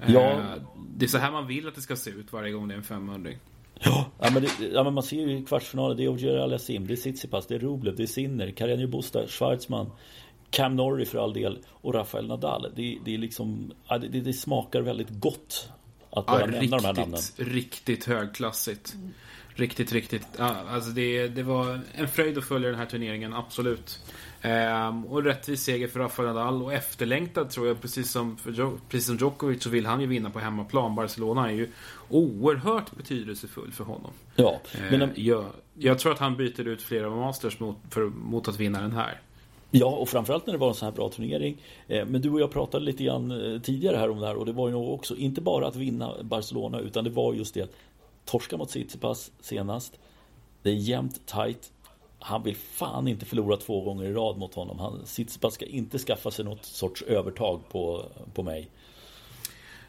Ja. 0.07 0.31
Eh, 0.31 0.61
det 0.97 1.05
är 1.05 1.09
så 1.09 1.17
här 1.17 1.31
man 1.31 1.47
vill 1.47 1.67
att 1.67 1.75
det 1.75 1.81
ska 1.81 1.95
se 1.95 2.09
ut 2.09 2.33
varje 2.33 2.51
gång 2.51 2.67
det 2.67 2.73
är 2.73 2.77
en 2.77 2.83
500 2.83 3.31
Ja, 3.79 4.11
ja, 4.19 4.29
men, 4.31 4.41
det, 4.41 4.65
ja, 4.73 4.83
men 4.83 4.93
man 4.93 5.03
ser 5.03 5.17
ju 5.17 5.37
i 5.37 5.45
kvartsfinalen. 5.45 5.97
Det 5.97 6.03
är 6.03 6.07
Ogier 6.07 6.37
Aliasim, 6.37 6.87
det 6.87 6.93
är 6.93 6.95
Tsitsipas, 6.95 7.47
det 7.47 7.55
är 7.55 7.59
Rublev, 7.59 7.95
det 7.95 8.03
är 8.03 8.07
Sinner, 8.07 8.51
Karjani 8.51 8.87
Busta, 8.87 9.27
Schwarzman, 9.27 9.91
Cam 10.49 10.75
Norrie 10.75 11.05
för 11.05 11.17
all 11.17 11.33
del 11.33 11.59
och 11.67 11.93
Rafael 11.93 12.27
Nadal. 12.27 12.71
Det, 12.75 12.97
det 13.05 13.13
är 13.13 13.17
liksom, 13.17 13.73
ja, 13.87 13.97
det, 13.97 14.07
det, 14.07 14.33
smakar 14.33 14.81
väldigt 14.81 15.09
gott 15.09 15.69
att 16.09 16.25
bara 16.25 16.39
ja, 16.39 16.45
nämna 16.45 16.61
riktigt, 16.61 16.71
de 16.71 16.85
här 16.85 16.93
namnen. 16.93 17.19
Riktigt 17.37 18.05
högklassigt. 18.05 18.95
Riktigt, 19.57 19.91
riktigt. 19.91 20.27
Ja, 20.37 20.55
alltså 20.69 20.89
det, 20.89 21.27
det 21.27 21.43
var 21.43 21.79
en 21.93 22.07
fröjd 22.07 22.37
att 22.37 22.45
följa 22.45 22.69
den 22.69 22.79
här 22.79 22.85
turneringen, 22.85 23.33
absolut. 23.33 23.99
Ehm, 24.41 25.05
och 25.05 25.23
rättvis 25.23 25.63
seger 25.63 25.87
för 25.87 25.99
Rafael 25.99 26.27
Nadal 26.27 26.63
och 26.63 26.73
efterlängtad 26.73 27.49
tror 27.49 27.67
jag, 27.67 27.81
precis 27.81 28.11
som, 28.11 28.37
för, 28.37 28.71
precis 28.89 29.07
som 29.07 29.17
Djokovic 29.17 29.63
så 29.63 29.69
vill 29.69 29.85
han 29.85 30.01
ju 30.01 30.07
vinna 30.07 30.29
på 30.29 30.39
hemmaplan. 30.39 30.95
Barcelona 30.95 31.49
är 31.49 31.53
ju 31.53 31.69
oerhört 32.09 32.91
betydelsefull 32.91 33.71
för 33.71 33.83
honom. 33.83 34.11
Ja, 34.35 34.61
men 34.89 35.01
ehm, 35.01 35.09
jag, 35.15 35.45
jag, 35.73 35.99
tror 35.99 36.11
att 36.11 36.19
han 36.19 36.37
byter 36.37 36.67
ut 36.67 36.81
flera 36.81 37.09
Masters 37.09 37.59
mot, 37.59 37.77
för, 37.89 38.05
mot 38.05 38.47
att 38.47 38.59
vinna 38.59 38.81
den 38.81 38.91
här. 38.91 39.21
Ja, 39.71 39.87
och 39.87 40.09
framförallt 40.09 40.47
när 40.47 40.53
det 40.53 40.59
var 40.59 40.69
en 40.69 40.75
sån 40.75 40.85
här 40.85 40.95
bra 40.95 41.09
turnering. 41.09 41.57
Ehm, 41.87 42.07
men 42.07 42.21
du 42.21 42.29
och 42.29 42.41
jag 42.41 42.51
pratade 42.51 42.85
lite 42.85 43.03
grann 43.03 43.31
eh, 43.31 43.61
tidigare 43.61 43.97
här 43.97 44.09
om 44.09 44.19
det 44.19 44.27
här 44.27 44.35
och 44.35 44.45
det 44.45 44.53
var 44.53 44.69
ju 44.69 44.75
också, 44.75 45.15
inte 45.15 45.41
bara 45.41 45.67
att 45.67 45.75
vinna 45.75 46.13
Barcelona 46.21 46.79
utan 46.79 47.03
det 47.03 47.09
var 47.09 47.33
just 47.33 47.53
det 47.53 47.61
att 47.61 47.75
torska 48.25 48.57
mot 48.57 48.69
Tsitsipas 48.69 49.31
senast. 49.39 49.99
Det 50.61 50.69
är 50.69 50.73
jämnt, 50.73 51.25
tight 51.25 51.71
han 52.25 52.43
vill 52.43 52.55
fan 52.55 53.07
inte 53.07 53.25
förlora 53.25 53.57
två 53.57 53.81
gånger 53.81 54.05
i 54.05 54.13
rad 54.13 54.37
mot 54.37 54.53
honom. 54.53 54.79
Han, 54.79 55.03
Tsitsipas 55.03 55.53
ska 55.53 55.65
inte 55.65 55.99
skaffa 55.99 56.31
sig 56.31 56.45
något 56.45 56.65
sorts 56.65 57.01
övertag 57.01 57.69
på, 57.69 58.05
på 58.33 58.43
mig. 58.43 58.69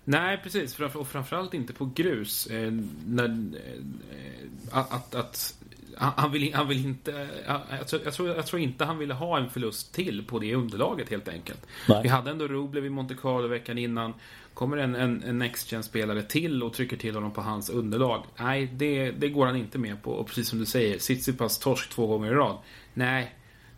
Nej, 0.05 0.41
precis. 0.43 0.81
Och 0.81 1.09
framförallt 1.09 1.55
inte 1.55 1.73
på 1.73 1.91
grus. 1.95 2.47
Eh, 2.47 2.73
när, 3.07 3.25
eh, 3.25 4.79
att, 4.79 5.15
att, 5.15 5.59
han, 5.99 6.33
vill, 6.33 6.55
han 6.55 6.69
vill 6.69 6.87
inte... 6.87 7.29
Jag 7.71 7.89
tror, 7.89 8.03
jag, 8.05 8.15
tror, 8.15 8.29
jag 8.29 8.47
tror 8.47 8.63
inte 8.63 8.85
han 8.85 8.99
ville 8.99 9.15
ha 9.15 9.39
en 9.39 9.51
förlust 9.51 9.95
till 9.95 10.25
på 10.27 10.39
det 10.39 10.55
underlaget 10.55 11.11
helt 11.11 11.29
enkelt. 11.29 11.67
Nej. 11.89 12.03
Vi 12.03 12.09
hade 12.09 12.31
ändå 12.31 12.49
Rublev 12.49 12.87
i 12.87 12.91
Monte 12.91 13.15
Carlo 13.15 13.49
veckan 13.49 13.79
innan. 13.79 14.15
Kommer 14.55 14.77
en, 14.77 14.95
en, 14.95 15.23
en 15.23 15.39
Next 15.39 15.85
spelare 15.85 16.23
till 16.23 16.63
och 16.63 16.73
trycker 16.73 16.97
till 16.97 17.15
honom 17.15 17.33
på 17.33 17.41
hans 17.41 17.71
underlag. 17.71 18.25
Nej, 18.39 18.67
det, 18.67 19.11
det 19.11 19.29
går 19.29 19.47
han 19.47 19.57
inte 19.57 19.79
med 19.79 20.03
på. 20.03 20.11
Och 20.11 20.27
precis 20.27 20.49
som 20.49 20.59
du 20.59 20.67
säger, 20.67 20.99
Tsitsipas 20.99 21.59
torsk 21.59 21.91
två 21.91 22.07
gånger 22.07 22.33
i 22.33 22.35
rad. 22.35 22.59
Nej, 22.95 23.35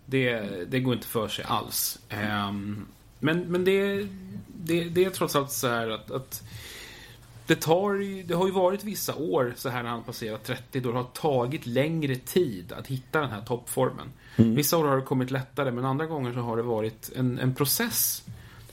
det, 0.07 0.41
det 0.71 0.81
går 0.81 0.95
inte 0.95 1.07
för 1.07 1.29
sig 1.29 1.45
alls. 1.49 1.99
Um, 2.49 2.87
men 3.21 3.41
men 3.41 3.65
det, 3.65 4.07
det, 4.47 4.85
det 4.85 5.05
är 5.05 5.11
trots 5.11 5.37
allt 5.37 5.51
så 5.51 5.69
här 5.69 5.91
att, 5.91 6.11
att 6.11 6.43
det, 7.49 7.55
tar, 7.55 8.23
det 8.27 8.35
har 8.35 8.47
ju 8.47 8.53
varit 8.53 8.85
vissa 8.85 9.15
år 9.15 9.55
så 9.57 9.69
här 9.69 9.83
när 9.83 9.91
han 9.91 10.03
passerat 10.03 10.45
30 10.45 10.81
då 10.81 10.93
det 10.93 10.99
har 10.99 11.05
tagit 11.05 11.67
längre 11.67 12.17
tid 12.17 12.73
att 12.73 12.87
hitta 12.87 13.21
den 13.21 13.31
här 13.31 13.41
toppformen. 13.41 14.13
Mm. 14.37 14.55
Vissa 14.55 14.79
år 14.79 14.85
har 14.85 14.97
det 14.97 15.03
kommit 15.03 15.31
lättare 15.31 15.71
men 15.71 15.85
andra 15.85 16.07
gånger 16.07 16.33
så 16.33 16.39
har 16.41 16.57
det 16.57 16.63
varit 16.63 17.11
en, 17.17 17.39
en 17.39 17.55
process 17.55 18.23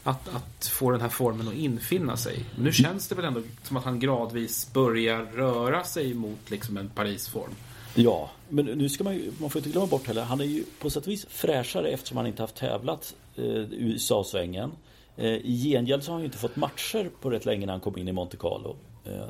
att, 0.03 0.35
att 0.35 0.65
få 0.65 0.91
den 0.91 1.01
här 1.01 1.09
formen 1.09 1.47
att 1.47 1.53
infinna 1.53 2.17
sig. 2.17 2.45
Nu 2.59 2.71
känns 2.71 3.07
det 3.07 3.15
väl 3.15 3.25
ändå 3.25 3.41
som 3.63 3.77
att 3.77 3.83
han 3.83 3.99
gradvis 3.99 4.73
börjar 4.73 5.25
röra 5.25 5.83
sig 5.83 6.13
mot 6.13 6.51
liksom 6.51 6.77
en 6.77 6.89
Parisform. 6.89 7.51
Ja, 7.95 8.29
men 8.49 8.65
nu 8.65 8.89
ska 8.89 9.03
man 9.03 9.13
ju, 9.13 9.31
man 9.37 9.49
får 9.49 9.59
inte 9.59 9.69
glömma 9.69 9.87
bort 9.87 10.07
heller, 10.07 10.23
han 10.23 10.41
är 10.41 10.45
ju 10.45 10.63
på 10.79 10.89
sätt 10.89 11.03
och 11.03 11.11
vis 11.11 11.25
fräschare 11.29 11.89
eftersom 11.89 12.17
han 12.17 12.27
inte 12.27 12.43
haft 12.43 12.55
tävlat 12.55 13.15
eh, 13.35 13.45
USA-svängen. 13.71 14.71
Eh, 15.17 15.25
I 15.27 15.63
gengäld 15.63 16.03
så 16.03 16.11
har 16.11 16.13
han 16.13 16.21
ju 16.21 16.25
inte 16.25 16.37
fått 16.37 16.55
matcher 16.55 17.09
på 17.21 17.29
rätt 17.29 17.45
länge 17.45 17.65
när 17.65 17.73
han 17.73 17.81
kom 17.81 17.97
in 17.97 18.07
i 18.07 18.11
Monte 18.11 18.37
Carlo. 18.37 18.75
Eh, 19.05 19.27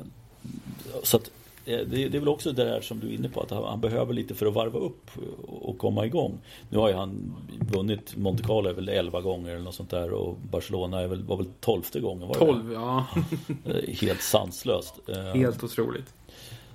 så 1.02 1.16
att 1.16 1.30
det, 1.64 1.84
det 1.84 2.16
är 2.16 2.20
väl 2.20 2.28
också 2.28 2.52
det 2.52 2.64
där 2.64 2.80
som 2.80 3.00
du 3.00 3.06
är 3.06 3.12
inne 3.12 3.28
på 3.28 3.40
att 3.40 3.50
han 3.50 3.80
behöver 3.80 4.14
lite 4.14 4.34
för 4.34 4.46
att 4.46 4.54
varva 4.54 4.78
upp 4.78 5.10
och 5.46 5.78
komma 5.78 6.06
igång. 6.06 6.38
Nu 6.70 6.78
har 6.78 6.88
ju 6.88 6.94
han 6.94 7.34
vunnit 7.72 8.16
Monte 8.16 8.42
Carlo 8.42 8.72
väl 8.72 8.88
11 8.88 9.20
gånger 9.20 9.50
eller 9.50 9.64
något 9.64 9.74
sånt 9.74 9.90
där 9.90 10.12
och 10.12 10.36
Barcelona 10.50 11.00
är 11.00 11.06
väl, 11.06 11.22
var 11.22 11.36
väl 11.36 11.46
12 11.60 11.82
gången. 11.94 12.28
Var 12.28 12.34
12, 12.34 12.72
ja. 12.72 13.06
Helt 13.88 14.22
sanslöst. 14.22 14.94
Helt 15.34 15.64
otroligt. 15.64 16.14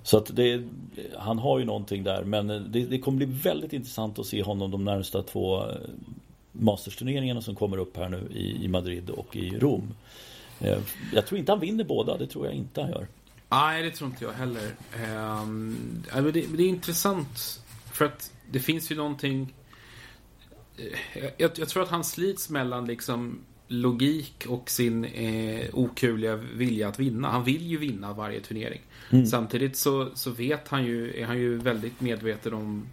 Så 0.03 0.18
att 0.18 0.36
det, 0.36 0.63
han 1.18 1.39
har 1.39 1.60
ju 1.60 1.65
någonting 1.65 2.03
där 2.03 2.24
men 2.24 2.48
det, 2.48 2.86
det 2.86 3.00
kommer 3.00 3.18
bli 3.18 3.25
väldigt 3.25 3.74
intressant 3.74 4.20
att 4.20 4.25
se 4.25 4.44
honom 4.44 4.72
de 4.72 4.86
närmsta 4.86 5.24
två 5.24 5.63
Masters-turneringarna 6.51 7.41
som 7.41 7.55
kommer 7.55 7.77
upp 7.77 7.98
här 7.98 8.10
nu 8.10 8.27
i, 8.31 8.65
i 8.65 8.67
Madrid 8.67 9.10
och 9.10 9.36
i 9.36 9.60
Rom. 9.60 9.93
Eh, 10.60 10.79
jag 11.13 11.27
tror 11.27 11.39
inte 11.39 11.51
han 11.51 11.60
vinner 11.60 11.84
båda, 11.84 12.17
det 12.17 12.27
tror 12.27 12.46
jag 12.46 12.55
inte 12.55 12.81
han 12.81 12.89
gör. 12.89 13.08
Nej, 13.50 13.84
det 13.84 13.91
tror 13.91 14.10
inte 14.10 14.24
jag 14.25 14.31
heller. 14.31 14.72
Det, 16.31 16.31
det, 16.31 16.63
är 16.63 16.67
intressant 16.67 17.62
för 17.93 18.05
att 18.05 18.31
det 18.51 18.60
finns 18.60 18.91
ju 18.91 18.96
någonting... 18.96 19.53
Eh, 20.77 21.24
jag, 21.38 21.51
jag 21.55 21.70
tror 21.70 21.84
att 21.84 21.89
han 21.89 22.03
slits 22.03 22.50
mellan 22.50 22.86
liksom 22.86 23.39
logik 23.67 24.46
och 24.50 24.70
sin 24.70 25.05
eh, 25.05 25.65
okuliga 25.74 26.36
vilja 26.36 26.88
att 26.88 27.00
vinna. 27.00 27.29
Han 27.29 27.43
vill 27.43 27.67
ju 27.67 27.77
vinna 27.77 28.13
varje 28.13 28.41
turnering. 28.41 28.81
Mm. 29.10 29.25
Samtidigt 29.25 29.77
så, 29.77 30.10
så 30.13 30.31
vet 30.31 30.67
han 30.67 30.86
ju, 30.86 31.22
är 31.22 31.25
han 31.25 31.38
ju 31.38 31.58
väldigt 31.58 32.01
medveten 32.01 32.53
om 32.53 32.88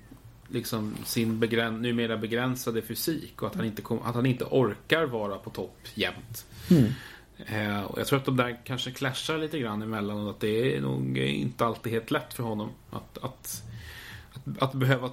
liksom 0.49 0.97
sin 1.05 1.39
begräns, 1.39 1.83
numera 1.83 2.17
begränsade 2.17 2.83
fysik 2.83 3.43
och 3.43 3.49
att 3.49 3.55
han, 3.55 3.65
inte 3.65 3.83
kom, 3.83 4.03
att 4.03 4.15
han 4.15 4.27
inte 4.27 4.45
orkar 4.45 5.05
vara 5.05 5.39
på 5.39 5.51
topp 5.51 5.79
jämt. 5.95 6.47
Mm. 6.71 6.93
Eh, 7.47 7.83
och 7.83 7.99
jag 8.01 8.07
tror 8.07 8.19
att 8.19 8.25
de 8.25 8.37
där 8.37 8.59
kanske 8.65 8.91
clashar 8.91 9.39
lite 9.39 9.59
grann 9.59 9.83
emellan 9.83 10.25
och 10.25 10.31
att 10.31 10.41
det 10.41 10.77
är 10.77 10.81
nog 10.81 11.19
inte 11.19 11.67
alltid 11.67 11.93
helt 11.93 12.11
lätt 12.11 12.35
för 12.35 12.43
honom 12.43 12.71
att, 12.91 13.19
att, 13.19 13.63
att, 14.33 14.63
att 14.63 14.73
behöva 14.75 15.11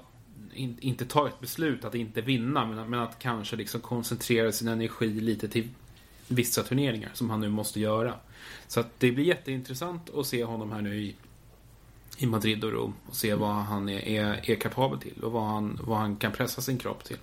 in, 0.53 0.77
inte 0.81 1.05
ta 1.05 1.27
ett 1.27 1.39
beslut 1.39 1.85
att 1.85 1.95
inte 1.95 2.21
vinna 2.21 2.65
men, 2.65 2.89
men 2.89 2.99
att 2.99 3.19
kanske 3.19 3.55
liksom 3.55 3.81
koncentrera 3.81 4.51
sin 4.51 4.67
energi 4.67 5.07
lite 5.07 5.47
till 5.47 5.69
vissa 6.27 6.63
turneringar 6.63 7.09
som 7.13 7.29
han 7.29 7.41
nu 7.41 7.49
måste 7.49 7.79
göra. 7.79 8.13
Så 8.67 8.79
att 8.79 8.99
det 8.99 9.11
blir 9.11 9.25
jätteintressant 9.25 10.09
att 10.15 10.27
se 10.27 10.43
honom 10.43 10.71
här 10.71 10.81
nu 10.81 10.95
i 10.95 11.15
i 12.17 12.25
Madrid 12.25 12.63
och 12.63 12.71
Rom 12.71 12.93
och 13.09 13.15
se 13.15 13.35
vad 13.35 13.53
han 13.53 13.89
är, 13.89 14.07
är, 14.07 14.51
är 14.51 14.55
kapabel 14.55 14.99
till 14.99 15.23
och 15.23 15.31
vad 15.31 15.43
han, 15.43 15.79
vad 15.83 15.97
han 15.97 16.15
kan 16.15 16.31
pressa 16.31 16.61
sin 16.61 16.77
kropp 16.77 17.03
till. 17.03 17.17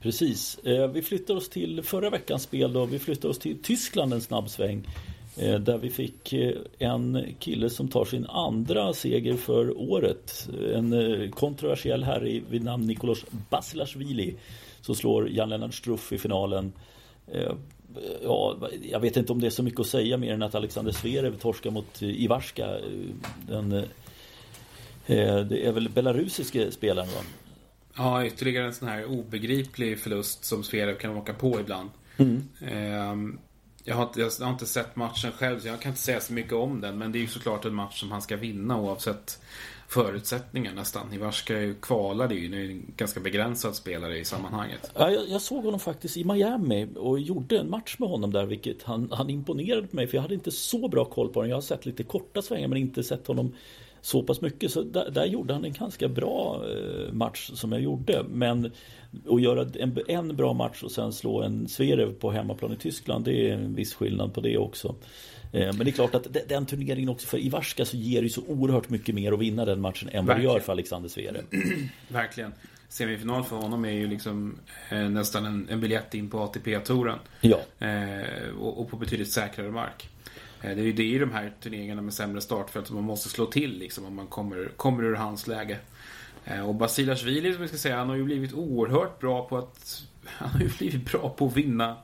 Precis. 0.00 0.58
Eh, 0.58 0.88
vi 0.88 1.02
flyttar 1.02 1.36
oss 1.36 1.48
till 1.48 1.82
förra 1.82 2.10
veckans 2.10 2.42
spel 2.42 2.72
då. 2.72 2.84
Vi 2.84 2.98
flyttar 2.98 3.28
oss 3.28 3.38
till 3.38 3.62
Tyskland 3.62 4.12
en 4.12 4.20
snabb 4.20 4.50
sväng. 4.50 4.88
Eh, 5.36 5.54
där 5.54 5.78
vi 5.78 5.90
fick 5.90 6.32
eh, 6.32 6.54
en 6.78 7.26
kille 7.38 7.70
som 7.70 7.88
tar 7.88 8.04
sin 8.04 8.26
andra 8.26 8.92
seger 8.92 9.36
för 9.36 9.78
året. 9.78 10.48
En 10.74 11.30
kontroversiell 11.32 12.04
herre 12.04 12.40
vid 12.50 12.64
namn 12.64 12.86
Nikolos 12.86 13.24
Basilashvili. 13.50 14.34
Som 14.80 14.94
slår 14.94 15.28
Jan-Lennart 15.30 15.74
Struff 15.74 16.12
i 16.12 16.18
finalen. 16.18 16.72
Ja, 18.22 18.58
jag 18.82 19.00
vet 19.00 19.16
inte 19.16 19.32
om 19.32 19.40
det 19.40 19.46
är 19.46 19.50
så 19.50 19.62
mycket 19.62 19.80
att 19.80 19.86
säga 19.86 20.16
mer 20.16 20.32
än 20.32 20.42
att 20.42 20.54
Alexander 20.54 20.92
Zverev 20.92 21.38
torskar 21.38 21.70
mot 21.70 22.02
Ivarska. 22.02 22.68
Den, 23.48 23.70
det 25.48 25.66
är 25.66 25.72
väl 25.72 25.88
belarusiske 25.88 26.70
spelaren 26.70 27.08
va? 27.08 27.20
Ja, 27.96 28.24
ytterligare 28.24 28.66
en 28.66 28.74
sån 28.74 28.88
här 28.88 29.04
obegriplig 29.04 30.00
förlust 30.00 30.44
som 30.44 30.64
Zverev 30.64 30.98
kan 30.98 31.16
åka 31.16 31.34
på 31.34 31.60
ibland. 31.60 31.90
Mm. 32.16 32.48
Ehm, 32.60 33.38
jag, 33.84 33.94
har 33.94 34.02
inte, 34.02 34.20
jag 34.20 34.46
har 34.46 34.52
inte 34.52 34.66
sett 34.66 34.96
matchen 34.96 35.32
själv 35.32 35.60
så 35.60 35.68
jag 35.68 35.80
kan 35.80 35.90
inte 35.90 36.02
säga 36.02 36.20
så 36.20 36.32
mycket 36.32 36.52
om 36.52 36.80
den. 36.80 36.98
Men 36.98 37.12
det 37.12 37.18
är 37.18 37.20
ju 37.20 37.26
såklart 37.26 37.64
en 37.64 37.74
match 37.74 38.00
som 38.00 38.10
han 38.10 38.22
ska 38.22 38.36
vinna 38.36 38.80
oavsett 38.80 39.40
förutsättningar 39.88 40.74
nästan. 40.74 41.12
Ivarska 41.12 41.74
kvalade 41.82 42.34
ju, 42.34 42.48
nu 42.48 42.64
är 42.64 42.70
en 42.70 42.92
ganska 42.96 43.20
begränsad 43.20 43.74
spelare 43.74 44.18
i 44.18 44.24
sammanhanget. 44.24 44.90
Ja, 44.94 45.10
jag, 45.10 45.28
jag, 45.28 45.40
såg 45.40 45.64
honom 45.64 45.80
faktiskt 45.80 46.16
i 46.16 46.24
Miami 46.24 46.88
och 46.96 47.20
gjorde 47.20 47.58
en 47.58 47.70
match 47.70 47.96
med 47.98 48.08
honom 48.08 48.32
där 48.32 48.46
vilket 48.46 48.82
han, 48.82 49.10
han 49.12 49.30
imponerade 49.30 49.86
på 49.86 49.96
mig 49.96 50.06
för 50.06 50.16
jag 50.16 50.22
hade 50.22 50.34
inte 50.34 50.50
så 50.50 50.88
bra 50.88 51.04
koll 51.04 51.28
på 51.28 51.38
honom. 51.38 51.50
Jag 51.50 51.56
har 51.56 51.62
sett 51.62 51.86
lite 51.86 52.04
korta 52.04 52.42
svängar 52.42 52.68
men 52.68 52.78
inte 52.78 53.02
sett 53.02 53.26
honom 53.26 53.54
så 54.08 54.22
pass 54.22 54.40
mycket. 54.40 54.70
Så 54.70 54.82
där, 54.82 55.10
där, 55.10 55.24
gjorde 55.24 55.54
han 55.54 55.64
en 55.64 55.72
ganska 55.72 56.08
bra 56.08 56.64
eh, 56.70 57.12
match 57.12 57.50
som 57.54 57.72
jag 57.72 57.80
gjorde. 57.80 58.24
Men 58.28 58.72
att 59.28 59.42
göra 59.42 59.66
en, 59.78 59.98
en 60.08 60.36
bra 60.36 60.52
match 60.52 60.82
och 60.82 60.92
sen 60.92 61.12
slå 61.12 61.42
en 61.42 61.68
Zverev 61.68 62.12
på 62.12 62.30
hemmaplan 62.30 62.72
i 62.72 62.76
Tyskland 62.76 63.24
det 63.24 63.48
är 63.48 63.54
en 63.54 63.74
viss 63.74 63.94
skillnad 63.94 64.34
på 64.34 64.40
det 64.40 64.58
också. 64.58 64.94
Eh, 65.52 65.66
men 65.66 65.78
det 65.78 65.90
är 65.90 65.92
klart 65.92 66.14
att 66.14 66.36
den 66.48 66.66
turneringen 66.66 67.08
också 67.08 67.26
för 67.26 67.38
Ivarska 67.38 67.84
så 67.84 67.96
ger 67.96 68.22
det 68.22 68.28
så 68.28 68.42
oerhört 68.48 68.88
mycket 68.88 69.14
mer 69.14 69.32
att 69.32 69.38
vinna 69.38 69.64
den 69.64 69.80
matchen 69.80 70.08
än 70.12 70.26
vad 70.26 70.36
det 70.36 70.42
gör 70.42 70.60
för 70.60 70.72
Alexander 70.72 71.08
Zverev. 71.08 71.44
Verkligen. 72.08 72.52
Semifinal 72.88 73.44
för 73.44 73.56
honom 73.56 73.84
är 73.84 73.92
ju 73.92 74.08
liksom 74.08 74.58
eh, 74.90 75.08
nästan 75.08 75.46
en, 75.46 75.68
en 75.70 75.80
biljett 75.80 76.14
in 76.14 76.30
på 76.30 76.38
ATP-touren. 76.40 77.18
Ja. 77.40 77.86
Eh, 77.86 78.48
och, 78.60 78.80
och, 78.80 78.90
på 78.90 78.96
betydligt 78.96 79.30
säkrare 79.30 79.70
mark. 79.70 80.08
Eh, 80.62 80.76
det 80.76 80.82
är 80.82 80.84
ju 80.84 80.92
det 80.92 81.04
i 81.04 81.18
de 81.18 81.32
här 81.32 81.52
turneringarna 81.60 82.02
med 82.02 82.14
sämre 82.14 82.40
startfält 82.40 82.86
som 82.86 82.96
man 82.96 83.04
måste 83.04 83.28
slå 83.28 83.46
till 83.46 83.78
liksom 83.78 84.04
om 84.04 84.14
man 84.14 84.26
kommer, 84.26 84.68
kommer 84.76 85.04
ur 85.04 85.14
hans 85.14 85.46
läge. 85.46 85.78
Eh, 86.44 86.68
och 86.68 86.74
Basilashvili 86.74 87.52
som 87.52 87.62
vi 87.62 87.68
ska 87.68 87.76
säga, 87.76 87.96
han 87.96 88.08
har 88.08 88.16
ju 88.16 88.24
blivit 88.24 88.52
oerhört 88.52 89.20
bra 89.20 89.48
på 89.48 89.58
att... 89.58 90.02
Han 90.30 90.50
har 90.50 90.60
ju 90.60 90.68
blivit 90.68 91.12
bra 91.12 91.28
på 91.28 91.46
att 91.46 91.56
vinna, 91.56 91.96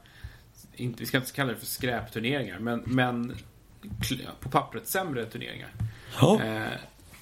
inte, 0.74 1.00
vi 1.00 1.06
ska 1.06 1.16
inte 1.16 1.32
kalla 1.32 1.52
det 1.52 1.58
för 1.58 1.66
skräpturneringar, 1.66 2.58
men, 2.58 2.82
men 2.86 3.36
på 4.40 4.48
pappret 4.48 4.88
sämre 4.88 5.24
turneringar. 5.24 5.68
Ja. 6.20 6.40
Eh, 6.42 6.72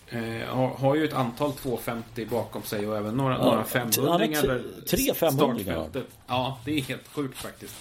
eh, 0.09 0.49
har, 0.49 0.68
har, 0.68 0.95
ju 0.95 1.05
ett 1.05 1.12
antal 1.12 1.53
250 1.53 2.27
bakom 2.27 2.62
sig 2.62 2.87
och 2.88 2.97
även 2.97 3.14
några, 3.14 3.38
ja, 3.38 3.45
några 3.45 3.64
500 3.64 4.61
Tre 4.87 5.14
500 5.14 5.87
Ja, 6.27 6.61
det 6.64 6.79
är 6.79 6.81
helt 6.81 7.09
sjukt 7.09 7.38
faktiskt. 7.38 7.75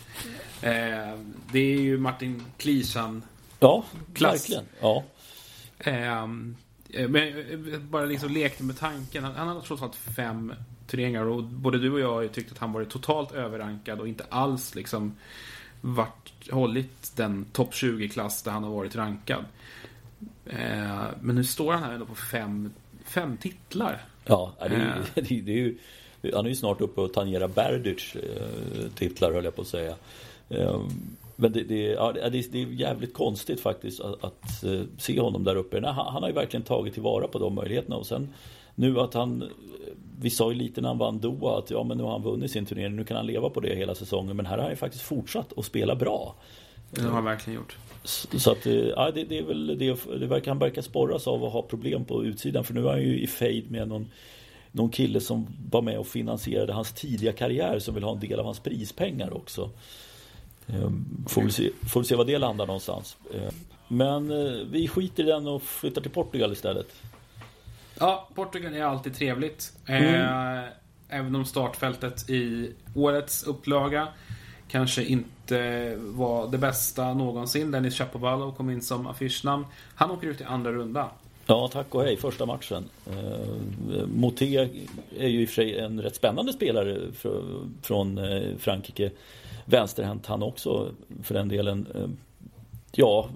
Eh, 0.62 0.72
det 1.52 1.60
är 1.60 1.82
ju 1.82 1.98
Martin 1.98 2.46
Klisan 2.58 3.24
Ja, 3.62 3.84
Klass. 4.14 4.34
verkligen. 4.34 4.66
Ja. 4.80 5.04
Ehm, 5.80 6.56
eh, 6.90 7.08
men 7.10 7.34
bara 7.90 8.06
liksom 8.06 8.32
lekte 8.32 8.64
med 8.64 8.78
tanken. 8.78 9.24
Han, 9.24 9.36
han 9.36 9.48
har 9.48 9.62
trots 9.62 9.84
allt 9.84 9.96
fem 9.96 10.54
turneringar 10.88 11.26
och 11.26 11.44
både 11.44 11.80
du 11.80 11.92
och 11.92 12.00
jag 12.00 12.14
har 12.14 12.22
ju 12.22 12.28
tyckt 12.28 12.52
att 12.52 12.58
han 12.58 12.74
varit 12.74 12.90
totalt 12.90 13.32
överrankad 13.32 14.00
och 14.00 14.08
inte 14.08 14.26
alls 14.30 14.76
liksom 14.76 15.16
varit, 15.82 16.52
hållit 16.52 17.16
den 17.16 17.46
topp 17.46 17.72
20-klass 17.74 18.44
där 18.44 18.52
han 18.52 18.64
har 18.64 18.72
varit 18.72 18.96
rankad. 18.96 19.46
Eh, 20.46 21.06
men 21.22 21.36
nu 21.36 21.44
står 21.44 21.74
han 21.74 21.84
här 21.84 21.94
ändå 21.94 22.06
på 22.06 22.16
fem, 22.16 22.74
fem 23.06 23.38
titlar. 23.38 24.06
Ja, 24.26 24.54
det 24.60 24.66
är, 24.66 24.98
eh. 24.98 25.04
det, 25.14 25.32
är, 25.32 25.42
det 25.42 25.52
är 25.52 25.56
ju, 25.56 25.78
han 26.34 26.46
är 26.46 26.50
ju 26.50 26.56
snart 26.56 26.82
uppe 26.82 27.02
och 27.02 27.14
tangerar 27.14 27.48
Berdych 27.48 28.16
eh, 28.16 28.90
titlar 28.96 29.34
höll 29.34 29.46
jag 29.46 29.56
på 29.56 29.62
att 29.62 29.68
säga. 29.68 29.96
Men 31.42 31.52
det, 31.52 31.64
det, 31.64 31.82
ja, 31.82 32.12
det, 32.12 32.52
det, 32.52 32.62
är 32.62 32.66
jävligt 32.66 33.14
konstigt 33.14 33.62
faktiskt 33.62 34.02
att, 34.02 34.24
att 34.24 34.64
uh, 34.66 34.84
se 34.98 35.20
honom 35.20 35.44
där 35.44 35.56
uppe. 35.56 35.86
Han, 35.86 36.14
han, 36.14 36.22
har 36.22 36.30
ju 36.30 36.36
verkligen 36.36 36.64
tagit 36.64 36.94
tillvara 36.94 37.28
på 37.28 37.40
de 37.40 37.56
möjligheterna 37.56 37.96
och 37.96 38.06
sen 38.06 38.34
nu 38.76 39.00
att 39.00 39.14
han 39.14 39.50
Vi 40.20 40.30
sa 40.30 40.52
ju 40.52 40.58
lite 40.58 40.82
när 40.82 40.88
han 40.88 40.98
vann 40.98 41.20
Doha 41.20 41.58
att 41.58 41.72
ja 41.72 41.84
men 41.84 41.98
nu 41.98 42.04
har 42.04 42.12
han 42.12 42.24
vunnit 42.24 42.52
sin 42.52 42.66
turnering, 42.66 42.96
nu 42.96 43.04
kan 43.04 43.18
han 43.18 43.26
leva 43.26 43.50
på 43.50 43.60
det 43.60 43.76
hela 43.76 43.96
säsongen. 43.96 44.36
Men 44.36 44.46
här 44.46 44.56
har 44.56 44.64
han 44.64 44.72
ju 44.72 44.76
faktiskt 44.76 45.04
fortsatt 45.04 45.58
att 45.58 45.66
spela 45.66 45.96
bra. 45.96 46.36
Det 46.92 47.02
har 47.02 47.12
han 47.12 47.26
verkligen 47.26 47.60
gjort. 47.60 47.78
Så, 48.04 48.52
att, 48.52 48.66
eh, 48.66 48.74
ja, 48.74 49.12
det, 49.12 49.24
det, 49.24 49.38
är 49.38 49.44
väl 49.44 49.68
det, 49.68 49.98
det 50.20 50.28
verkar, 50.28 50.52
han 50.52 50.60
verkar 50.60 50.82
sporras 50.82 51.28
av 51.28 51.46
att 51.46 51.54
ha 51.54 51.62
problem 51.62 52.06
på 52.06 52.26
utsidan. 52.26 52.64
För 52.64 52.74
nu 52.74 52.82
är 52.88 52.90
han 52.90 53.02
ju 53.02 53.22
i 53.22 53.28
fade 53.28 53.64
med 53.70 53.88
någon 53.88 54.08
någon 54.72 54.90
kille 54.90 55.20
som 55.20 55.48
var 55.72 55.82
med 55.82 56.00
och 56.00 56.08
finansierade 56.08 56.74
hans 56.74 56.94
tidiga 56.94 57.34
karriär 57.34 57.80
som 57.80 57.96
vill 57.96 58.04
ha 58.04 58.12
en 58.12 58.20
del 58.20 58.40
av 58.40 58.46
hans 58.46 58.60
prispengar 58.60 59.34
också. 59.34 59.70
Ehm, 60.74 61.26
får 61.28 61.42
vi 61.42 61.52
se, 61.52 61.70
får 61.90 62.00
vi 62.00 62.06
se 62.06 62.16
var 62.16 62.26
det 62.26 62.38
landar 62.38 62.68
någonstans. 62.68 63.18
Ehm, 63.34 63.54
men 63.88 64.32
eh, 64.32 64.68
vi 64.72 64.88
skiter 64.88 65.24
i 65.24 65.26
den 65.26 65.48
och 65.48 65.64
flyttar 65.64 66.02
till 66.02 66.12
Portugal 66.12 66.52
istället. 66.52 66.88
Ja, 68.00 68.30
Portugal 68.36 68.74
är 68.74 68.84
alltid 68.84 69.16
trevligt. 69.16 69.74
Mm. 69.86 70.16
Eh, 70.16 70.64
även 71.10 71.36
om 71.36 71.46
startfältet 71.46 72.30
i 72.30 72.74
årets 72.96 73.44
upplaga 73.44 74.08
kanske 74.68 75.04
inte 75.04 75.96
var 75.98 76.52
det 76.52 76.58
bästa 76.58 77.14
någonsin. 77.14 77.72
Dennis 77.72 77.98
Chapovalov 77.98 78.56
kom 78.56 78.70
in 78.70 78.82
som 78.82 79.08
affischnamn. 79.08 79.66
Han 79.96 80.12
åker 80.12 80.28
ut 80.28 80.42
i 80.42 80.44
andra 80.44 80.72
rundan. 80.72 81.10
Ja, 81.46 81.70
tack 81.74 81.96
och 81.96 82.04
hej. 82.04 82.18
Första 82.18 82.46
matchen. 82.46 82.90
Eh, 83.08 84.06
Moté 84.08 84.70
är 85.20 85.28
ju 85.28 85.42
i 85.42 85.46
och 85.46 85.50
för 85.50 85.56
sig 85.56 85.80
en 85.80 86.02
rätt 86.02 86.16
spännande 86.16 86.54
spelare 86.54 87.00
från 87.82 88.18
eh, 88.18 88.58
Frankrike 88.60 89.12
vänsterhänt 89.66 90.26
han 90.26 90.44
också 90.44 90.92
för 91.24 91.34
den 91.34 91.48
delen. 91.48 91.88
Eh, 91.96 92.08
ja, 92.92 93.30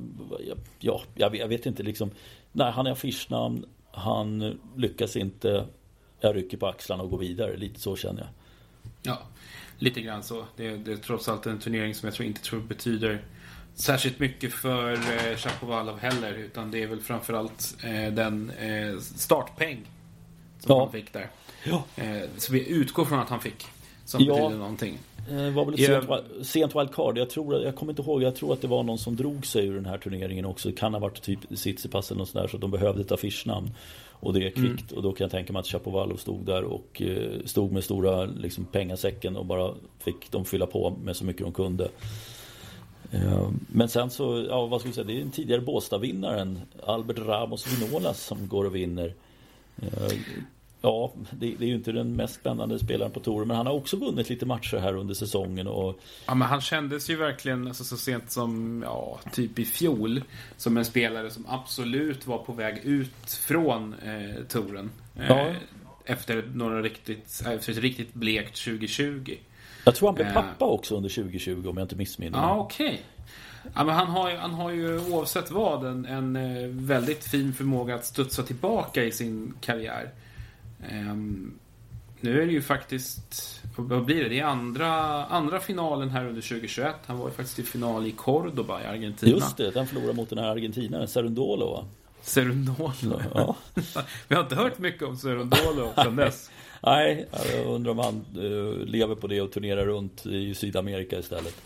ja 0.79 1.01
jag 1.15 1.47
vet 1.47 1.65
inte 1.65 1.83
liksom. 1.83 2.11
Nej, 2.51 2.71
han 2.71 2.87
är 2.87 2.91
affischnamn. 2.91 3.65
Han 3.91 4.59
lyckas 4.75 5.15
inte. 5.15 5.65
Jag 6.19 6.35
rycker 6.35 6.57
på 6.57 6.67
axlarna 6.67 7.03
och 7.03 7.09
går 7.09 7.17
vidare. 7.17 7.57
Lite 7.57 7.79
så 7.79 7.95
känner 7.95 8.21
jag. 8.21 8.29
Ja, 9.03 9.21
lite 9.77 10.01
grann 10.01 10.23
så. 10.23 10.45
Det 10.55 10.67
är, 10.67 10.77
det 10.77 10.91
är 10.91 10.97
trots 10.97 11.29
allt 11.29 11.45
en 11.45 11.59
turnering 11.59 11.95
som 11.95 12.07
jag 12.07 12.13
tror 12.13 12.27
inte 12.27 12.41
tror 12.41 12.59
betyder 12.59 13.21
särskilt 13.75 14.19
mycket 14.19 14.53
för 14.53 14.93
eh, 14.93 15.35
Chapovalov 15.37 15.99
heller. 15.99 16.33
Utan 16.33 16.71
det 16.71 16.83
är 16.83 16.87
väl 16.87 17.01
framförallt 17.01 17.77
eh, 17.83 18.13
den 18.13 18.49
eh, 18.49 18.99
startpeng 18.99 19.85
som 20.59 20.75
Ja. 20.75 20.79
han 20.83 20.91
fick 20.91 21.13
där. 21.13 21.29
Ja. 21.63 21.83
Eh, 21.95 22.29
så 22.37 22.53
vi 22.53 22.69
utgår 22.69 23.05
från 23.05 23.19
att 23.19 23.29
han 23.29 23.39
fick. 23.39 23.65
Som 24.05 24.23
Ja. 24.23 24.33
betyder 24.35 24.57
någonting. 24.57 24.97
Det 25.29 25.49
var 25.51 25.65
väl 25.65 25.73
ett 25.73 25.79
sent, 25.85 26.09
wi- 26.09 26.43
sent 26.43 26.75
wildcard. 26.75 27.17
Jag, 27.17 27.29
tror, 27.29 27.61
jag 27.63 27.75
kommer 27.75 27.91
inte 27.91 28.01
ihåg. 28.01 28.23
Jag 28.23 28.35
tror 28.35 28.53
att 28.53 28.61
det 28.61 28.67
var 28.67 28.83
någon 28.83 28.97
som 28.97 29.15
drog 29.15 29.45
sig 29.45 29.67
ur 29.67 29.75
den 29.75 29.85
här 29.85 29.97
turneringen 29.97 30.45
också. 30.45 30.69
Det 30.69 30.75
kan 30.75 30.93
ha 30.93 30.99
varit 30.99 31.21
typ 31.21 31.39
Tsitsipas 31.55 32.11
eller 32.11 32.19
något 32.19 32.29
sånt 32.29 32.41
där. 32.43 32.47
Så 32.49 32.57
de 32.57 32.71
behövde 32.71 33.01
ett 33.01 33.11
affischnamn. 33.11 33.69
Och 34.19 34.33
det 34.33 34.45
är 34.47 34.49
kvickt. 34.49 34.91
Och 34.91 35.01
då 35.03 35.11
kan 35.11 35.25
jag 35.25 35.31
tänka 35.31 35.53
mig 35.53 35.59
att 35.59 35.67
Chapovalov 35.67 36.15
stod 36.17 36.45
där 36.45 36.63
och 36.63 37.01
eh, 37.01 37.31
stod 37.45 37.71
med 37.71 37.83
stora 37.83 38.25
liksom, 38.25 38.65
pengasäcken 38.65 39.35
och 39.37 39.45
bara 39.45 39.73
fick 39.99 40.31
de 40.31 40.45
fylla 40.45 40.65
på 40.65 40.97
med 41.03 41.15
så 41.15 41.25
mycket 41.25 41.41
de 41.41 41.51
kunde. 41.53 41.89
Eh, 43.11 43.49
Men 43.67 43.89
sen 43.89 44.09
så, 44.09 44.45
ja 44.49 44.65
vad 44.65 44.79
ska 44.79 44.89
vi 44.89 44.93
säga, 44.95 45.07
det 45.07 45.13
är 45.15 45.19
den 45.19 45.31
tidigare 45.31 45.61
Båstad-vinnaren 45.61 46.59
Albert 46.83 47.19
Ramos 47.19 47.67
Vinolas 47.81 48.23
som 48.25 48.47
går 48.47 48.65
och 48.65 48.75
vinner. 48.75 49.13
Ja, 50.85 51.13
det, 51.31 51.55
det 51.59 51.65
är 51.65 51.67
ju 51.67 51.75
inte 51.75 51.91
den 51.91 52.15
mest 52.15 52.35
spännande 52.35 52.79
spelaren 52.79 53.11
på 53.11 53.19
touren 53.19 53.47
men 53.47 53.57
han 53.57 53.65
har 53.65 53.73
också 53.73 53.97
vunnit 53.97 54.29
lite 54.29 54.45
matcher 54.45 54.77
här 54.77 54.95
under 54.95 55.13
säsongen 55.13 55.67
och 55.67 55.99
Ja, 56.25 56.35
men 56.35 56.47
han 56.47 56.61
kändes 56.61 57.09
ju 57.09 57.15
verkligen 57.15 57.67
alltså, 57.67 57.83
så 57.83 57.97
sent 57.97 58.31
som 58.31 58.81
ja, 58.85 59.19
typ 59.33 59.59
i 59.59 59.65
fjol 59.65 60.21
som 60.57 60.77
en 60.77 60.85
spelare 60.85 61.29
som 61.29 61.45
absolut 61.49 62.27
var 62.27 62.37
på 62.37 62.53
väg 62.53 62.77
ut 62.83 63.31
från 63.47 63.93
eh, 63.93 64.43
touren. 64.49 64.89
Eh, 65.15 65.25
Ja. 65.27 65.47
Efter, 66.07 66.43
några 66.53 66.81
riktigt, 66.81 67.41
eh, 67.45 67.51
efter 67.51 67.71
ett 67.71 67.77
riktigt 67.77 68.13
blekt 68.13 68.63
2020. 68.65 69.35
Jag 69.85 69.95
tror 69.95 70.07
han 70.07 70.15
blev 70.15 70.27
Eh. 70.27 70.33
pappa 70.33 70.65
också 70.65 70.95
under 70.95 71.09
2020 71.09 71.67
om 71.69 71.77
jag 71.77 71.85
inte 71.85 71.95
missminner 71.95 72.37
mig. 72.39 72.47
Ja, 72.47 72.57
okej. 72.59 73.01
Ja, 73.75 73.83
men 73.83 73.95
han, 73.95 74.07
har 74.07 74.29
ju, 74.31 74.37
han 74.37 74.53
har 74.53 74.71
ju 74.71 74.99
oavsett 74.99 75.51
vad 75.51 75.85
en, 75.85 76.05
en 76.05 76.35
eh, 76.35 76.67
väldigt 76.69 77.23
fin 77.23 77.53
förmåga 77.53 77.95
att 77.95 78.05
studsa 78.05 78.43
tillbaka 78.43 79.03
i 79.03 79.11
sin 79.11 79.53
karriär. 79.61 80.11
Ehm, 80.91 81.53
nu 82.21 82.41
är 82.41 82.45
det 82.45 82.51
ju 82.51 82.61
faktiskt, 82.61 83.61
vad 83.75 84.05
blir 84.05 84.23
det? 84.23 84.29
Det 84.29 84.39
är 84.39 84.43
andra, 84.43 84.89
andra 85.25 85.59
finalen 85.59 86.09
här 86.09 86.25
under 86.27 86.41
2021. 86.41 86.95
Han 87.05 87.17
var 87.17 87.27
ju 87.27 87.33
faktiskt 87.33 87.59
i 87.59 87.63
final 87.63 88.07
i 88.07 88.11
Cordoba 88.11 88.81
i 88.81 88.85
Argentina. 88.85 89.31
Just 89.31 89.57
det, 89.57 89.71
den 89.71 89.87
förlorade 89.87 90.13
mot 90.13 90.29
den 90.29 90.37
här 90.39 90.49
argentinaren, 90.49 91.07
Serundolo 91.07 91.71
va? 91.71 91.85
Serundolo. 92.21 93.21
Ja. 93.33 93.55
Vi 94.27 94.35
har 94.35 94.43
inte 94.43 94.55
hört 94.55 94.79
mycket 94.79 95.03
om 95.03 95.17
Serundolo 95.17 95.93
sedan 95.95 96.15
dess. 96.15 96.51
Nej, 96.83 97.27
jag 97.55 97.65
undrar 97.65 97.91
om 97.91 97.99
han 97.99 98.25
eh, 98.35 98.85
lever 98.85 99.15
på 99.15 99.27
det 99.27 99.41
och 99.41 99.51
turnerar 99.51 99.85
runt 99.85 100.25
i 100.25 100.53
Sydamerika 100.55 101.19
istället. 101.19 101.61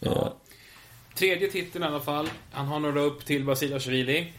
Eh, 0.00 0.12
Ja. 0.14 0.34
Tredje 1.14 1.48
titeln 1.48 1.84
i 1.84 1.86
alla 1.86 2.00
fall. 2.00 2.28
Han 2.50 2.66
har 2.66 2.80
några 2.80 3.00
upp 3.00 3.24
till 3.24 3.44
Vasilashvili. 3.44 4.32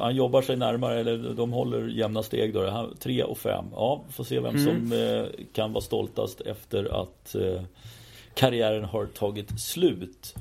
Han 0.00 0.16
jobbar 0.16 0.42
sig 0.42 0.56
närmare, 0.56 1.00
eller 1.00 1.34
de 1.34 1.52
håller 1.52 1.86
jämna 1.88 2.22
steg 2.22 2.54
då. 2.54 2.70
Han- 2.70 2.96
Tre 2.96 3.22
och 3.22 3.38
fem. 3.38 3.64
Ja, 3.72 4.04
får 4.10 4.24
se 4.24 4.40
vem 4.40 4.58
som 4.58 4.92
eh, 4.92 5.44
kan 5.52 5.72
vara 5.72 5.82
stoltast 5.84 6.40
efter 6.40 7.02
att 7.02 7.34
eh, 7.34 7.62
karriären 8.34 8.84
har 8.84 9.06
tagit 9.06 9.60
slut. 9.60 10.34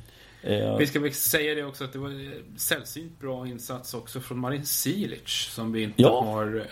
Eh, 0.44 0.78
Vi 0.78 0.88
ska 0.88 1.00
väl 1.00 1.14
säga 1.14 1.56
det 1.56 1.64
också 1.64 1.84
att 1.84 1.94
det 1.94 2.00
var 2.00 2.10
en 2.10 2.34
sällsynt 2.58 3.20
bra 3.20 3.48
insats 3.48 3.94
också 3.94 4.20
från 4.20 4.40
Marin 4.40 4.66
Cilic 4.66 5.50
som 5.56 5.72
vi 5.72 5.84
inte 5.84 6.02
Ja. 6.02 6.22
har 6.22 6.66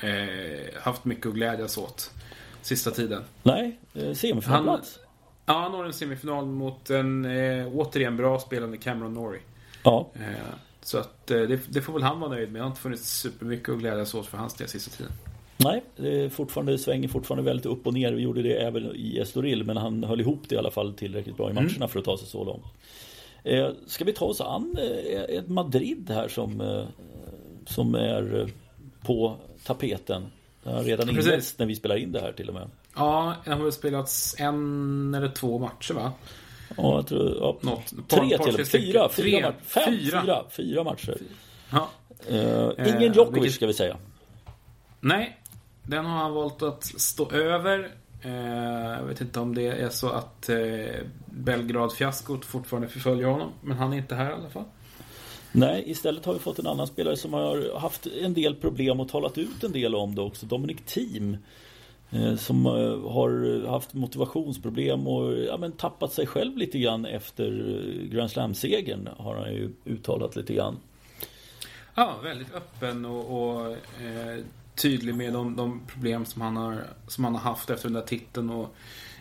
haft 0.80 1.06
mycket 1.06 1.26
att 1.26 1.34
glädjas 1.34 1.78
åt 1.78 2.12
sista 2.62 2.92
tiden. 2.92 3.24
nej, 3.44 3.78
semifinalplats. 4.14 5.00
Ja, 5.46 5.54
han 5.54 5.72
når 5.72 5.86
en 5.86 5.94
semifinal 5.94 6.46
mot 6.46 6.90
en 6.90 7.26
återigen 7.74 8.18
bra 8.18 8.40
spelande 8.40 8.78
Cameron 8.78 9.14
Norrie. 9.14 9.42
Ja. 9.84 10.10
Så 10.88 10.98
att 10.98 11.32
eh, 11.32 11.42
det, 11.42 11.60
det 11.70 11.82
får 11.82 11.94
väl 11.94 12.04
han 12.04 12.20
vara 12.20 12.32
nöjd 12.32 12.52
med. 12.52 12.62
Det 12.62 12.64
har 12.64 12.70
inte 12.70 12.82
funnits 12.82 13.20
supermycket 13.20 13.70
att 13.70 13.80
glädjas 13.80 14.14
åt 14.14 14.26
för 14.26 14.38
hans 14.38 14.54
del 14.54 14.68
sista 14.68 14.98
tiden. 14.98 15.12
Nej, 15.58 15.84
det 15.96 16.22
är 16.22 16.30
fortfarande, 16.30 16.72
det 16.72 16.78
svänger 16.78 17.08
fortfarande 17.08 17.44
väldigt 17.44 17.66
upp 17.66 17.88
och 17.88 17.94
ner. 17.94 18.14
Vi 18.14 18.22
gjorde 18.22 18.42
det 18.42 18.54
även 18.54 18.96
i 18.96 19.20
Estoril, 19.20 19.64
men 19.64 19.78
han 19.78 20.04
höll 20.04 20.22
ihop 20.22 20.44
det 20.50 20.56
i 20.56 20.58
alla 20.58 20.72
fall 20.72 20.94
tillräckligt 20.94 21.38
bra 21.38 21.50
i 21.50 21.54
matcherna 21.54 21.88
för 21.88 22.00
att 22.00 22.06
ta 22.06 22.18
sig 22.18 22.28
så 22.28 22.44
långt. 22.44 22.66
Eh, 23.44 23.70
ska 23.88 24.06
vi 24.06 24.14
ta 24.14 24.26
oss 24.26 24.42
an 24.42 24.78
eh, 24.80 25.38
ett 25.38 25.50
Madrid 25.50 26.10
här 26.10 26.28
som, 26.28 26.84
som 27.66 27.96
är 27.96 28.50
på 29.02 29.38
tapeten? 29.64 30.26
Det 30.64 30.70
har 30.70 30.84
redan 30.84 31.08
Precis. 31.08 31.26
inletts 31.26 31.60
när 31.60 31.66
vi 31.66 31.76
spelar 31.76 31.96
in 31.96 32.12
det 32.12 32.22
här 32.22 32.32
till 32.32 32.48
och 32.48 32.54
med. 32.54 32.70
Ja, 32.96 33.36
det 33.46 33.52
har 33.52 33.64
väl 33.64 33.72
spelats 33.72 34.36
en 34.40 35.14
eller 35.14 35.30
två 35.30 35.60
matcher 35.60 35.94
va? 35.94 36.14
Ja, 36.78 36.96
jag 36.96 37.08
tror, 37.08 37.38
ja, 37.40 37.58
Något. 37.62 37.88
tre 37.88 38.20
Par- 38.20 38.28
till 38.28 38.38
par- 38.38 38.52
tre 38.52 38.66
stycken. 38.66 38.88
Fyra, 38.92 39.10
Tre. 39.10 39.24
fyra, 39.24 39.48
matcher. 39.48 39.56
fem, 39.66 39.94
Fyra. 40.00 40.22
fyra, 40.22 40.44
fyra 40.50 40.84
matcher. 40.84 41.18
Ja. 41.72 41.90
Eh, 42.30 42.38
Eh, 42.78 42.88
ingen 42.98 43.14
Djokovic 43.14 43.36
vilket- 43.36 43.54
ska 43.54 43.68
vi 43.68 43.74
säga. 43.74 43.98
Nej, 45.00 45.38
den 45.84 46.06
har 46.06 46.18
han 46.18 46.34
valt 46.34 46.62
att 46.62 46.84
stå 46.84 47.32
över. 47.32 47.92
Eh, 48.22 48.32
jag 49.00 49.04
vet 49.04 49.22
inte 49.22 49.40
om 49.40 49.56
det 49.56 49.68
är 49.68 49.90
så 49.90 50.10
att 50.10 50.50
eh, 50.50 50.56
Belgrad-fiaskot 51.26 52.46
fortfarande 52.46 52.88
förföljer 52.88 53.28
honom. 53.28 53.50
Men 53.62 53.78
han 53.78 53.94
är 53.94 53.98
inte 53.98 54.16
här 54.16 54.30
i 54.30 54.34
alla 54.34 54.50
fall. 54.50 54.64
Nej, 55.52 55.84
istället 55.92 56.26
har 56.26 56.34
vi 56.34 56.40
fått 56.40 56.60
en 56.60 56.68
annan 56.68 56.88
spelare 56.88 57.18
som 57.18 57.34
har 57.34 57.80
haft 57.80 58.08
en 58.22 58.34
del 58.34 58.56
problem 58.56 59.00
och 59.00 59.10
talat 59.10 59.38
ut 59.38 59.64
en 59.64 59.72
del 59.72 59.96
om 59.96 60.16
det 60.16 60.22
också. 60.22 60.46
Dominic 60.46 60.78
Thiem. 60.86 61.38
Eh, 62.12 62.36
som 62.36 62.66
eh, 62.66 63.12
har 63.12 63.68
haft 63.68 63.94
motivationsproblem 63.94 65.08
och 65.08 65.34
ja, 65.34 65.58
men 65.58 65.72
tappat 65.72 66.14
sig 66.14 66.28
själv 66.28 66.58
lite 66.58 66.80
grann 66.80 67.06
efter 67.06 67.46
eh, 67.46 68.10
Grand 68.10 68.32
Slam-segern 68.32 69.10
har 69.18 69.36
han 69.36 69.54
ju 69.54 69.74
uttalat 69.86 70.36
lite 70.36 70.54
grann. 70.54 70.78
Ja, 71.96 72.16
väldigt 72.24 72.54
öppen 72.54 73.06
och, 73.06 73.52
och 73.52 73.72
eh, 73.72 74.44
tydlig 74.76 75.16
med 75.16 75.34
de, 75.34 75.56
de 75.56 75.82
problem 75.88 76.26
som 76.26 76.42
han, 76.42 76.58
har, 76.58 76.84
som 77.08 77.24
han 77.24 77.36
har 77.36 77.42
haft 77.42 77.70
efter 77.70 77.88
den 77.88 77.94
där 77.94 78.02
titeln. 78.02 78.50
Och 78.50 78.76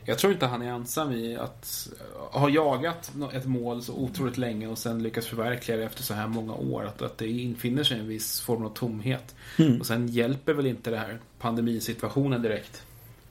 jag 0.07 0.19
tror 0.19 0.33
inte 0.33 0.47
han 0.47 0.63
är 0.63 0.73
ensam 0.73 1.13
i 1.13 1.37
att 1.37 1.89
ha 2.15 2.49
jagat 2.49 3.13
ett 3.33 3.47
mål 3.47 3.83
så 3.83 3.95
otroligt 3.95 4.39
länge 4.39 4.67
och 4.67 4.79
sen 4.79 5.03
lyckas 5.03 5.27
förverkliga 5.27 5.77
det 5.77 5.85
efter 5.85 6.03
så 6.03 6.15
här 6.15 6.27
många 6.27 6.55
år. 6.55 6.85
Att, 6.85 7.03
att 7.03 7.19
det 7.19 7.29
infinner 7.29 7.85
sig 7.85 7.99
en 7.99 8.09
viss 8.09 8.41
form 8.41 8.65
av 8.65 8.71
tomhet. 8.71 9.35
Och 9.81 9.87
sen 9.87 10.09
hjälper 10.09 10.53
väl 10.53 10.67
inte 10.67 10.91
det 10.91 10.99
här 10.99 11.19
pandemisituationen 11.39 12.43
direkt. 12.43 12.83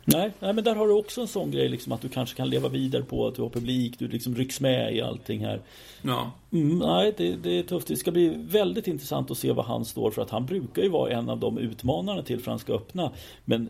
Nej, 0.07 0.31
nej, 0.39 0.53
men 0.53 0.63
där 0.63 0.75
har 0.75 0.87
du 0.87 0.93
också 0.93 1.21
en 1.21 1.27
sån 1.27 1.51
grej 1.51 1.69
liksom 1.69 1.91
att 1.91 2.01
du 2.01 2.09
kanske 2.09 2.35
kan 2.35 2.49
leva 2.49 2.69
vidare 2.69 3.03
på 3.03 3.27
att 3.27 3.35
du 3.35 3.41
har 3.41 3.49
publik, 3.49 3.99
du 3.99 4.07
liksom 4.07 4.35
rycks 4.35 4.61
med 4.61 4.95
i 4.95 5.01
allting 5.01 5.45
här. 5.45 5.61
Ja. 6.01 6.31
Mm, 6.51 6.77
nej, 6.77 7.13
det, 7.17 7.35
det 7.35 7.59
är 7.59 7.63
tufft. 7.63 7.87
Det 7.87 7.95
ska 7.95 8.11
bli 8.11 8.33
väldigt 8.37 8.87
intressant 8.87 9.31
att 9.31 9.37
se 9.37 9.51
vad 9.51 9.65
han 9.65 9.85
står 9.85 10.11
för. 10.11 10.21
Att 10.21 10.29
han 10.29 10.45
brukar 10.45 10.81
ju 10.81 10.89
vara 10.89 11.11
en 11.11 11.29
av 11.29 11.39
de 11.39 11.57
utmanarna 11.57 12.21
till 12.21 12.39
Franska 12.39 12.73
öppna. 12.73 13.11
Men 13.45 13.69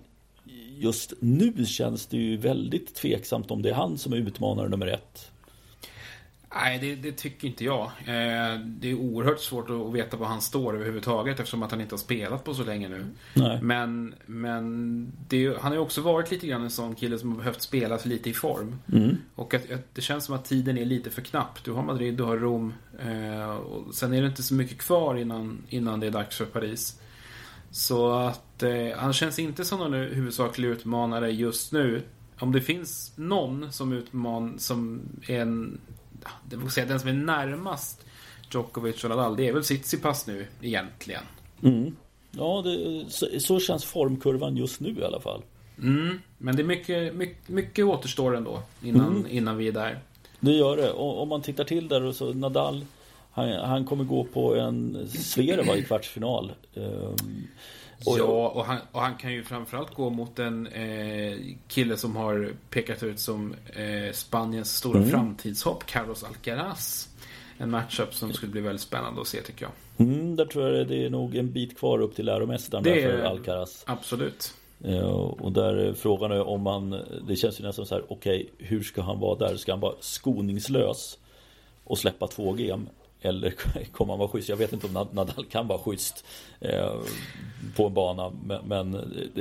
just 0.79 1.13
nu 1.19 1.65
känns 1.65 2.05
det 2.05 2.17
ju 2.17 2.38
väldigt 2.38 2.95
tveksamt 2.95 3.51
om 3.51 3.61
det 3.61 3.69
är 3.69 3.73
han 3.73 3.97
som 3.97 4.13
är 4.13 4.17
utmanare 4.17 4.69
nummer 4.69 4.88
ett. 4.88 5.31
Nej, 6.55 6.79
det, 6.79 6.95
det 6.95 7.11
tycker 7.11 7.47
inte 7.47 7.63
jag. 7.63 7.83
Eh, 7.85 8.59
det 8.59 8.91
är 8.91 8.95
oerhört 8.95 9.39
svårt 9.39 9.69
att 9.69 9.93
veta 9.93 10.17
var 10.17 10.27
han 10.27 10.41
står 10.41 10.75
överhuvudtaget 10.75 11.39
eftersom 11.39 11.63
att 11.63 11.71
han 11.71 11.81
inte 11.81 11.93
har 11.93 11.99
spelat 11.99 12.43
på 12.43 12.53
så 12.53 12.63
länge 12.63 12.89
nu. 12.89 13.05
Nej. 13.33 13.59
Men, 13.61 14.15
men 14.25 15.11
det, 15.27 15.47
han 15.47 15.71
har 15.71 15.73
ju 15.73 15.79
också 15.79 16.01
varit 16.01 16.31
lite 16.31 16.47
grann 16.47 16.61
en 16.61 16.69
sån 16.69 16.95
kille 16.95 17.17
som 17.19 17.31
har 17.31 17.38
behövt 17.38 17.61
spela 17.61 17.99
lite 18.03 18.29
i 18.29 18.33
form. 18.33 18.79
Mm. 18.93 19.17
Och 19.35 19.53
att, 19.53 19.71
att 19.71 19.95
det 19.95 20.01
känns 20.01 20.25
som 20.25 20.35
att 20.35 20.45
tiden 20.45 20.77
är 20.77 20.85
lite 20.85 21.09
för 21.09 21.21
knapp. 21.21 21.63
Du 21.63 21.71
har 21.71 21.83
Madrid, 21.83 22.13
du 22.13 22.23
har 22.23 22.38
Rom. 22.38 22.73
Eh, 22.99 23.55
och 23.55 23.95
sen 23.95 24.13
är 24.13 24.21
det 24.21 24.27
inte 24.27 24.43
så 24.43 24.53
mycket 24.53 24.77
kvar 24.77 25.15
innan, 25.15 25.61
innan 25.69 25.99
det 25.99 26.07
är 26.07 26.11
dags 26.11 26.38
för 26.38 26.45
Paris. 26.45 26.99
Så 27.75 28.11
att 28.11 28.63
eh, 28.63 28.97
han 28.97 29.13
känns 29.13 29.39
inte 29.39 29.65
som 29.65 29.79
någon 29.79 29.93
huvudsaklig 29.93 30.67
utmanare 30.67 31.31
just 31.31 31.71
nu. 31.71 32.03
Om 32.39 32.51
det 32.51 32.61
finns 32.61 33.13
någon 33.15 33.71
som 33.71 33.93
utman 33.93 34.59
som 34.59 35.01
är 35.27 35.39
en... 35.39 35.81
Det 36.49 36.55
vill 36.55 36.71
säga 36.71 36.85
den 36.85 36.99
som 36.99 37.09
är 37.09 37.13
närmast 37.13 38.05
Djokovic 38.51 39.03
och 39.03 39.09
Nadal. 39.09 39.35
Det 39.35 39.47
är 39.47 39.53
väl 39.53 39.63
Tsitsipas 39.63 40.27
nu 40.27 40.47
egentligen. 40.61 41.23
Mm. 41.63 41.95
Ja, 42.31 42.61
det, 42.65 43.05
så, 43.09 43.27
så 43.39 43.59
känns 43.59 43.85
formkurvan 43.85 44.57
just 44.57 44.79
nu 44.79 44.95
i 44.99 45.03
alla 45.03 45.19
fall. 45.19 45.41
Mm, 45.81 46.19
men 46.38 46.55
det 46.55 46.61
är 46.61 46.67
mycket, 46.67 47.15
mycket, 47.15 47.49
mycket 47.49 47.85
återstår 47.85 48.35
ändå 48.35 48.61
innan, 48.83 49.27
innan 49.27 49.57
vi 49.57 49.67
är 49.67 49.71
där. 49.71 49.99
Det 50.39 50.51
gör 50.51 50.77
det. 50.77 50.91
Och, 50.91 51.21
om 51.21 51.29
man 51.29 51.41
tittar 51.41 51.63
till 51.63 51.88
där 51.88 52.03
och 52.03 52.15
så 52.15 52.33
Nadal 52.33 52.85
han, 53.36 53.50
han 53.52 53.86
kommer 53.86 54.04
gå 54.04 54.24
på 54.24 54.56
en 54.56 55.08
Zverev 55.10 55.78
i 55.78 55.84
kvartsfinal. 55.84 56.52
Och- 58.06 58.19
ja, 58.19 58.24
och 58.50 58.65
han, 58.65 58.78
och 58.91 59.02
han 59.02 59.15
kan 59.15 59.34
ju 59.34 59.43
framförallt 59.43 59.93
gå 59.93 60.10
mot 60.10 60.39
en 60.39 60.67
eh, 60.67 61.38
kille 61.67 61.98
som 61.98 62.15
har 62.15 62.54
pekat 62.69 63.04
ut 63.04 63.19
som 63.19 63.56
eh, 63.76 64.12
Spaniens 64.13 64.76
stora 64.78 64.98
Mm. 64.98 65.10
framtidshopp, 65.10 65.86
Carlos 65.86 66.24
Alcaraz. 66.24 67.10
En 67.58 67.69
matchup 67.69 68.13
som 68.13 68.34
skulle 68.34 68.52
bli 68.52 68.62
väldigt 68.62 68.82
spännande 68.82 69.21
att 69.21 69.28
se 69.28 69.41
tycker 69.41 69.65
jag. 69.65 70.08
Mm, 70.08 70.36
där 70.36 70.45
tror 70.45 70.69
jag 70.71 70.88
det 70.88 71.06
är 71.06 71.10
nog 71.10 71.36
en 71.36 71.52
bit 71.52 71.78
kvar 71.78 72.00
upp 72.02 72.15
till 72.15 72.26
läromästaren 72.26 72.84
Det 72.84 72.95
där 73.02 73.02
för 73.17 73.24
Alcaraz. 73.24 73.84
Absolut. 73.88 74.54
Eh, 74.84 75.06
Och 75.10 75.52
där 75.52 75.74
är 75.76 75.93
frågan 75.93 76.32
är 76.32 76.48
om 76.48 76.62
man 76.62 76.89
Det 77.28 77.36
känns 77.36 77.60
ju 77.60 77.63
nästan 77.63 77.86
så 77.86 77.95
här 77.95 78.04
Okej, 78.08 78.50
hur 78.58 78.84
ska 78.84 79.02
han 79.02 79.19
vara 79.19 79.38
där? 79.48 79.56
Ska 79.58 79.71
han 79.71 79.80
vara 79.80 79.95
skoningslös? 80.00 81.17
och 81.84 81.98
släppa 81.98 82.28
två 82.28 82.54
game. 82.54 82.86
Eller 83.25 83.49
kommer 83.91 84.13
han 84.13 84.19
vara 84.19 84.29
schysst? 84.29 84.49
Jag 84.49 84.57
vet 84.57 84.73
inte 84.73 84.88
om 84.88 85.07
Nadal 85.11 85.45
kan 85.45 85.67
vara 85.67 85.79
schysst 85.79 86.25
eh, 86.59 86.93
på 87.75 87.88
en 87.88 87.93
bana. 87.93 88.31
Men, 88.63 88.91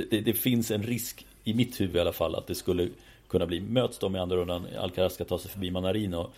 det, 0.09 0.21
det, 0.21 0.33
finns 0.33 0.71
en 0.71 0.83
risk 0.83 1.25
i 1.43 1.53
mitt 1.53 1.81
huvud 1.81 1.95
i 1.95 1.99
alla 1.99 2.13
fall 2.13 2.35
att 2.35 2.47
det 2.47 2.55
skulle 2.55 2.89
kunna 3.27 3.45
bli. 3.45 3.61
Möts 3.61 3.99
de 3.99 4.15
i 4.15 4.19
andra 4.19 4.35
rundan, 4.35 4.67
Alcaraz 4.79 5.13
ska 5.13 5.25
ta 5.25 5.39
sig 5.39 5.51
förbi 5.51 5.71
Manarino 5.71 6.29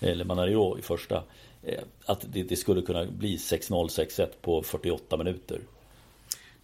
eller 0.00 0.24
Manarino 0.24 0.78
i 0.78 0.82
första. 0.82 1.22
Eh, 1.62 1.82
att 2.06 2.26
det, 2.32 2.42
det 2.42 2.56
skulle 2.56 2.82
kunna 2.82 3.04
bli 3.04 3.36
6-0, 3.36 3.88
6-1 3.88 4.28
på 4.40 4.62
48 4.62 5.16
minuter. 5.16 5.60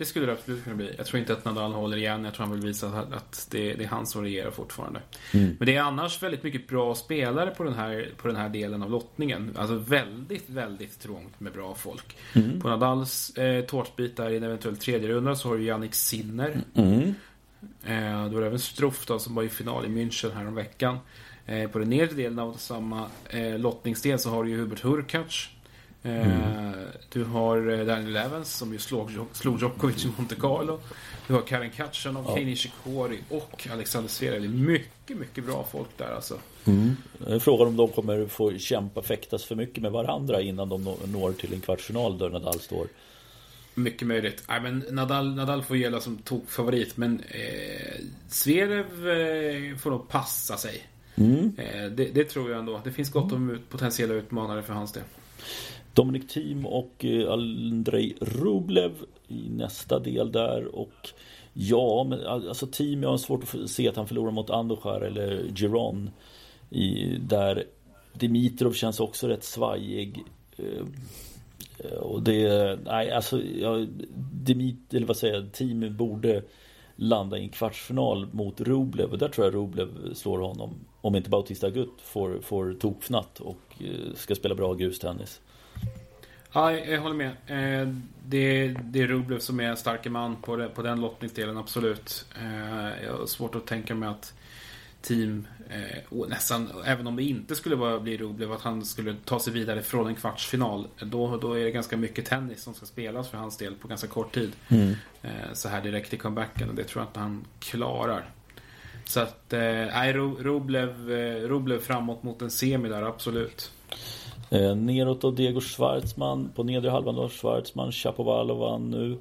Det 0.00 0.06
skulle 0.06 0.26
det 0.26 0.32
absolut 0.32 0.64
kunna 0.64 0.76
bli. 0.76 0.94
Jag 0.96 1.06
tror 1.06 1.20
inte 1.20 1.32
att 1.32 1.44
Nadal 1.44 1.72
håller 1.72 1.96
igen. 1.96 2.24
Jag 2.24 2.34
tror 2.34 2.46
han 2.46 2.54
vill 2.54 2.66
visa 2.66 2.88
att 2.88 3.48
det, 3.50 3.74
det 3.74 3.84
är 3.84 3.88
han 3.88 4.06
som 4.06 4.22
regerar 4.22 4.50
fortfarande. 4.50 5.00
Mm. 5.34 5.56
Men 5.58 5.66
det 5.66 5.76
är 5.76 5.82
annars 5.82 6.22
väldigt 6.22 6.42
mycket 6.42 6.68
bra 6.68 6.94
spelare 6.94 7.50
på 7.50 7.64
den 7.64 7.74
här, 7.74 8.08
på 8.16 8.28
den 8.28 8.36
här 8.36 8.48
delen 8.48 8.82
av 8.82 8.90
lottningen. 8.90 9.56
Alltså 9.58 9.74
väldigt, 9.76 10.50
väldigt 10.50 11.00
trångt 11.00 11.40
med 11.40 11.52
bra 11.52 11.74
folk. 11.74 12.16
Mm. 12.32 12.60
På 12.60 12.68
Nadals 12.68 13.30
eh, 13.36 13.64
tårtbit 13.64 14.18
i 14.18 14.22
en 14.22 14.42
eventuell 14.42 14.76
tredje 14.76 15.08
runda 15.08 15.36
så 15.36 15.48
har 15.48 15.56
du 15.56 15.64
Jannik 15.64 15.94
Sinner. 15.94 16.60
Mm. 16.74 17.14
Eh, 17.84 18.32
var 18.32 18.40
det 18.40 18.46
även 18.46 18.58
Struff 18.58 19.06
då, 19.06 19.18
som 19.18 19.34
var 19.34 19.42
i 19.42 19.48
final 19.48 19.84
i 19.84 19.88
München 19.88 20.32
häromveckan. 20.34 20.98
Eh, 21.46 21.70
på 21.70 21.78
den 21.78 21.90
nedre 21.90 22.14
delen 22.14 22.38
av 22.38 22.52
samma 22.52 23.06
eh, 23.30 23.58
lottningsdel 23.58 24.18
så 24.18 24.30
har 24.30 24.44
du 24.44 24.50
ju 24.50 24.56
Hubert 24.56 24.80
Hurkacz. 24.80 25.48
Mm. 26.02 26.72
Du 27.12 27.24
har 27.24 27.70
eh, 27.70 27.86
Daniel 27.86 28.16
Evans 28.16 28.56
som 28.56 28.72
ju 28.72 28.78
slog, 28.78 29.10
slog 29.32 29.60
Djokovic 29.60 30.04
i 30.04 30.08
Monte 30.16 30.34
Carlo. 30.34 30.80
Du 31.26 31.34
har 31.34 31.42
Karen 31.42 31.70
Katchanov, 31.70 32.24
ja. 32.28 32.34
Kei 32.34 32.44
Nishikori 32.44 33.18
och 33.28 33.66
Alexander 33.72 34.10
Zverev. 34.10 34.50
Mycket, 34.50 35.16
mycket 35.16 35.44
bra 35.44 35.66
folk 35.72 35.88
där 35.96 36.14
alltså. 36.14 36.38
Mm. 36.64 36.96
Frågan 37.40 37.66
om 37.66 37.76
de 37.76 37.88
kommer 37.88 38.26
få 38.26 38.58
kämpa, 38.58 39.02
fäktas 39.02 39.44
för 39.44 39.54
mycket 39.54 39.82
med 39.82 39.92
varandra 39.92 40.40
innan 40.40 40.68
de 40.68 40.96
når 41.04 41.32
till 41.32 41.54
en 41.54 41.60
kvartsfinal 41.60 42.18
där 42.18 42.30
Nadal 42.30 42.60
står. 42.60 42.86
Mycket 43.74 44.08
möjligt. 44.08 44.44
Nej, 44.48 44.60
men 44.60 44.84
Nadal, 44.90 45.34
Nadal 45.34 45.62
får 45.62 45.76
gälla 45.76 46.00
som 46.00 46.18
favorit 46.46 46.96
men 46.96 47.20
eh, 47.20 48.00
Zverev 48.28 49.08
eh, 49.08 49.76
får 49.76 49.90
nog 49.90 50.08
passa 50.08 50.56
sig. 50.56 50.86
Mm. 51.14 51.52
Eh, 51.58 51.84
det, 51.84 52.04
det, 52.04 52.24
tror 52.24 52.50
jag 52.50 52.58
ändå. 52.58 52.80
Det 52.84 52.92
finns 52.92 53.10
gott 53.10 53.32
om 53.32 53.58
potentiella 53.68 54.14
utmanare 54.14 54.62
för 54.62 54.72
hans 54.72 54.92
del. 54.92 55.02
Dominic 55.94 56.32
Thiem 56.32 56.66
och 56.66 57.04
eh, 57.04 57.32
Andrei 57.32 58.14
Rublev 58.20 58.92
i 59.28 59.48
nästa 59.48 59.98
del 59.98 60.32
där. 60.32 60.74
Och 60.74 61.12
Ja, 61.52 62.06
men 62.08 62.26
alltså 62.26 62.66
Thiem, 62.66 63.02
jag 63.02 63.10
har 63.10 63.18
svårt 63.18 63.42
att 63.42 63.70
se 63.70 63.88
att 63.88 63.96
han 63.96 64.08
förlorar 64.08 64.30
mot 64.30 64.50
Andochar 64.50 65.00
eller 65.00 65.44
Giron 65.54 66.10
i, 66.70 67.16
Där 67.16 67.64
Dimitrov 68.12 68.72
känns 68.72 69.00
också 69.00 69.28
rätt 69.28 69.44
svajig. 69.44 70.24
Eh, 70.56 71.92
och 71.98 72.22
det, 72.22 72.78
nej 72.84 73.10
alltså 73.10 73.42
ja, 73.42 73.86
Dimit, 74.32 74.94
eller 74.94 75.06
vad 75.06 75.16
säger 75.16 75.34
jag, 75.34 75.52
Thiem 75.52 75.96
borde 75.96 76.42
landa 76.96 77.38
i 77.38 77.42
en 77.42 77.48
kvartsfinal 77.48 78.26
mot 78.32 78.60
Rublev. 78.60 79.10
Och 79.10 79.18
där 79.18 79.28
tror 79.28 79.46
jag 79.46 79.54
Rublev 79.54 80.14
slår 80.14 80.38
honom. 80.38 80.74
Om 81.00 81.16
inte 81.16 81.30
Bautista 81.30 81.70
Gutt 81.70 82.00
får, 82.00 82.40
får 82.40 82.74
tokfnatt 82.74 83.40
och 83.40 83.60
eh, 83.80 84.14
ska 84.14 84.34
spela 84.34 84.54
bra 84.54 84.74
grustennis 84.74 85.40
Ja, 86.52 86.72
jag 86.72 87.00
håller 87.00 87.14
med. 87.14 87.30
Eh, 87.46 87.88
det, 88.26 88.68
det 88.68 89.00
är 89.00 89.06
Rublev 89.06 89.38
som 89.38 89.60
är 89.60 89.74
starke 89.74 90.10
man 90.10 90.36
på, 90.36 90.56
det, 90.56 90.68
på 90.68 90.82
den 90.82 91.00
lottningsdelen, 91.00 91.56
absolut. 91.56 92.26
Eh, 92.40 93.04
jag 93.04 93.12
har 93.18 93.26
svårt 93.26 93.54
att 93.54 93.66
tänka 93.66 93.94
mig 93.94 94.08
att 94.08 94.34
team, 95.02 95.46
eh, 95.68 96.26
nästan, 96.28 96.70
även 96.84 97.06
om 97.06 97.16
det 97.16 97.22
inte 97.22 97.56
skulle 97.56 98.00
bli 98.00 98.16
Rublev, 98.16 98.52
att 98.52 98.62
han 98.62 98.84
skulle 98.84 99.16
ta 99.24 99.40
sig 99.40 99.52
vidare 99.52 99.82
från 99.82 100.06
en 100.06 100.14
kvartsfinal. 100.14 100.88
Då, 101.00 101.36
då 101.36 101.52
är 101.52 101.64
det 101.64 101.70
ganska 101.70 101.96
mycket 101.96 102.26
tennis 102.26 102.62
som 102.62 102.74
ska 102.74 102.86
spelas 102.86 103.28
för 103.28 103.38
hans 103.38 103.56
del 103.56 103.74
på 103.74 103.88
ganska 103.88 104.08
kort 104.08 104.34
tid. 104.34 104.52
Mm. 104.68 104.94
Så 105.52 105.68
här 105.68 105.82
direkt 105.82 106.14
i 106.14 106.16
comebacken 106.16 106.68
och 106.68 106.74
det 106.74 106.84
tror 106.84 107.02
jag 107.02 107.08
inte 107.08 107.20
han 107.20 107.44
klarar. 107.58 108.30
Så 109.04 109.20
att, 109.20 109.44
nej, 109.50 110.12
Rublev, 110.12 111.08
Rublev 111.48 111.80
framåt 111.80 112.22
mot 112.22 112.42
en 112.42 112.50
semi 112.50 112.88
där, 112.88 113.02
absolut. 113.02 113.72
Eh, 114.50 114.76
neråt 114.76 115.24
av 115.24 115.34
Diego 115.34 115.60
Schwartzman. 115.60 116.50
På 116.54 116.62
nedre 116.62 116.90
halvan 116.90 117.14
då 117.14 117.28
Schwartzman, 117.28 117.92
Chapovalov 117.92 118.80
nu. 118.80 119.18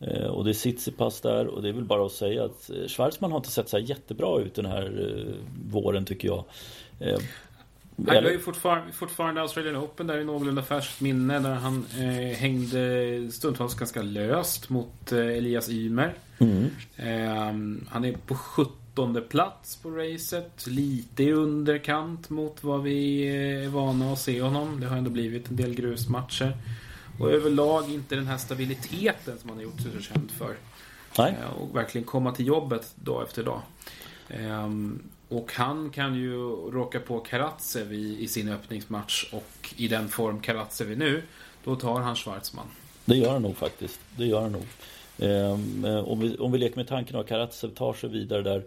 Eh, 0.00 0.26
och 0.26 0.44
det 0.44 0.50
är 0.50 0.54
Tsitsipas 0.54 1.20
där 1.20 1.46
och 1.46 1.62
det 1.62 1.68
är 1.68 1.72
väl 1.72 1.84
bara 1.84 2.06
att 2.06 2.12
säga 2.12 2.44
att 2.44 2.70
eh, 2.70 2.86
Schwartzman 2.88 3.30
har 3.30 3.38
inte 3.38 3.50
sett 3.50 3.68
så 3.68 3.78
jättebra 3.78 4.40
ut 4.40 4.54
den 4.54 4.66
här 4.66 5.14
eh, 5.16 5.34
våren 5.72 6.04
tycker 6.04 6.28
jag. 6.28 6.44
Eh, 7.00 7.18
han 8.06 8.24
har 8.24 8.30
ju 8.30 8.38
fortfarande, 8.38 8.92
fortfarande 8.92 9.40
Australian 9.40 9.76
Open 9.76 10.06
där 10.06 10.18
i 10.18 10.24
någorlunda 10.24 10.62
färskt 10.62 11.00
minne 11.00 11.38
där 11.38 11.54
han 11.54 11.86
eh, 11.98 12.36
hängde 12.36 13.32
stundtals 13.32 13.74
ganska 13.74 14.02
löst 14.02 14.68
mot 14.68 15.12
eh, 15.12 15.18
Elias 15.18 15.68
Ymer. 15.68 16.14
Mm. 16.38 16.70
Eh, 16.96 17.88
han 17.90 18.04
är 18.04 18.12
på 18.26 18.34
17 18.34 18.74
åttonde 18.98 19.20
plats 19.20 19.76
på 19.76 19.90
racet. 19.90 20.66
Lite 20.66 21.22
i 21.22 21.32
underkant 21.32 22.30
mot 22.30 22.64
vad 22.64 22.82
vi 22.82 23.22
är 23.22 23.68
vana 23.68 24.12
att 24.12 24.18
se 24.18 24.42
honom. 24.42 24.80
Det 24.80 24.86
har 24.86 24.96
ändå 24.96 25.10
blivit 25.10 25.50
en 25.50 25.56
del 25.56 25.74
grusmatcher. 25.74 26.56
Och 27.20 27.30
överlag 27.30 27.90
inte 27.90 28.14
den 28.14 28.26
här 28.26 28.36
stabiliteten 28.36 29.38
som 29.38 29.48
han 29.48 29.58
har 29.58 29.64
gjort 29.64 29.80
sig 29.80 29.90
så 29.96 30.00
känd 30.00 30.30
för. 30.30 30.54
Nej. 31.18 31.34
Eh, 31.42 31.62
och 31.62 31.76
verkligen 31.76 32.04
komma 32.04 32.32
till 32.32 32.46
jobbet 32.46 32.92
dag 32.96 33.22
efter 33.22 33.44
dag. 33.44 33.60
Ehm, 34.28 35.02
och 35.28 35.52
han 35.52 35.90
kan 35.90 36.14
ju 36.14 36.36
råka 36.70 37.00
på 37.00 37.18
Karatsev 37.18 37.92
i, 37.92 38.22
i 38.22 38.28
sin 38.28 38.48
öppningsmatch 38.48 39.32
och 39.32 39.74
i 39.76 39.88
den 39.88 40.08
form 40.08 40.40
Karatsev 40.40 40.92
är 40.92 40.96
nu, 40.96 41.22
då 41.64 41.76
tar 41.76 42.00
han 42.00 42.16
Schwarzman. 42.16 42.66
Det 43.04 43.16
gör 43.16 43.32
han 43.32 43.42
nog 43.42 43.56
faktiskt. 43.56 44.00
Det 44.16 44.26
gör 44.26 44.42
han 44.42 44.52
nog. 44.52 44.66
Ehm, 45.18 45.84
eh, 45.84 45.98
om, 45.98 46.20
vi, 46.20 46.36
om 46.36 46.52
vi 46.52 46.58
leker 46.58 46.76
med 46.76 46.88
tanken 46.88 47.16
att 47.16 47.28
Karatsev 47.28 47.68
tar 47.68 47.92
sig 47.92 48.10
vidare 48.10 48.42
där 48.42 48.64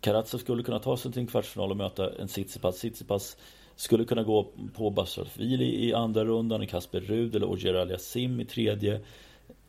Karatsev 0.00 0.38
skulle 0.38 0.62
kunna 0.62 0.78
ta 0.78 0.96
sig 0.96 1.12
till 1.12 1.20
en 1.20 1.26
kvartsfinal 1.26 1.70
och 1.70 1.76
möta 1.76 2.14
en 2.14 2.28
Tsitsipas. 2.28 2.76
Tsitsipas 2.76 3.36
skulle 3.76 4.04
kunna 4.04 4.22
gå 4.22 4.52
på 4.74 4.90
Basrafili 4.90 5.86
i 5.86 5.94
andra 5.94 6.24
rundan, 6.24 6.66
Kasper 6.66 7.00
Rud 7.00 7.36
eller 7.36 7.46
Ogier 7.46 7.74
Aliasim 7.74 8.40
i 8.40 8.44
tredje. 8.44 9.00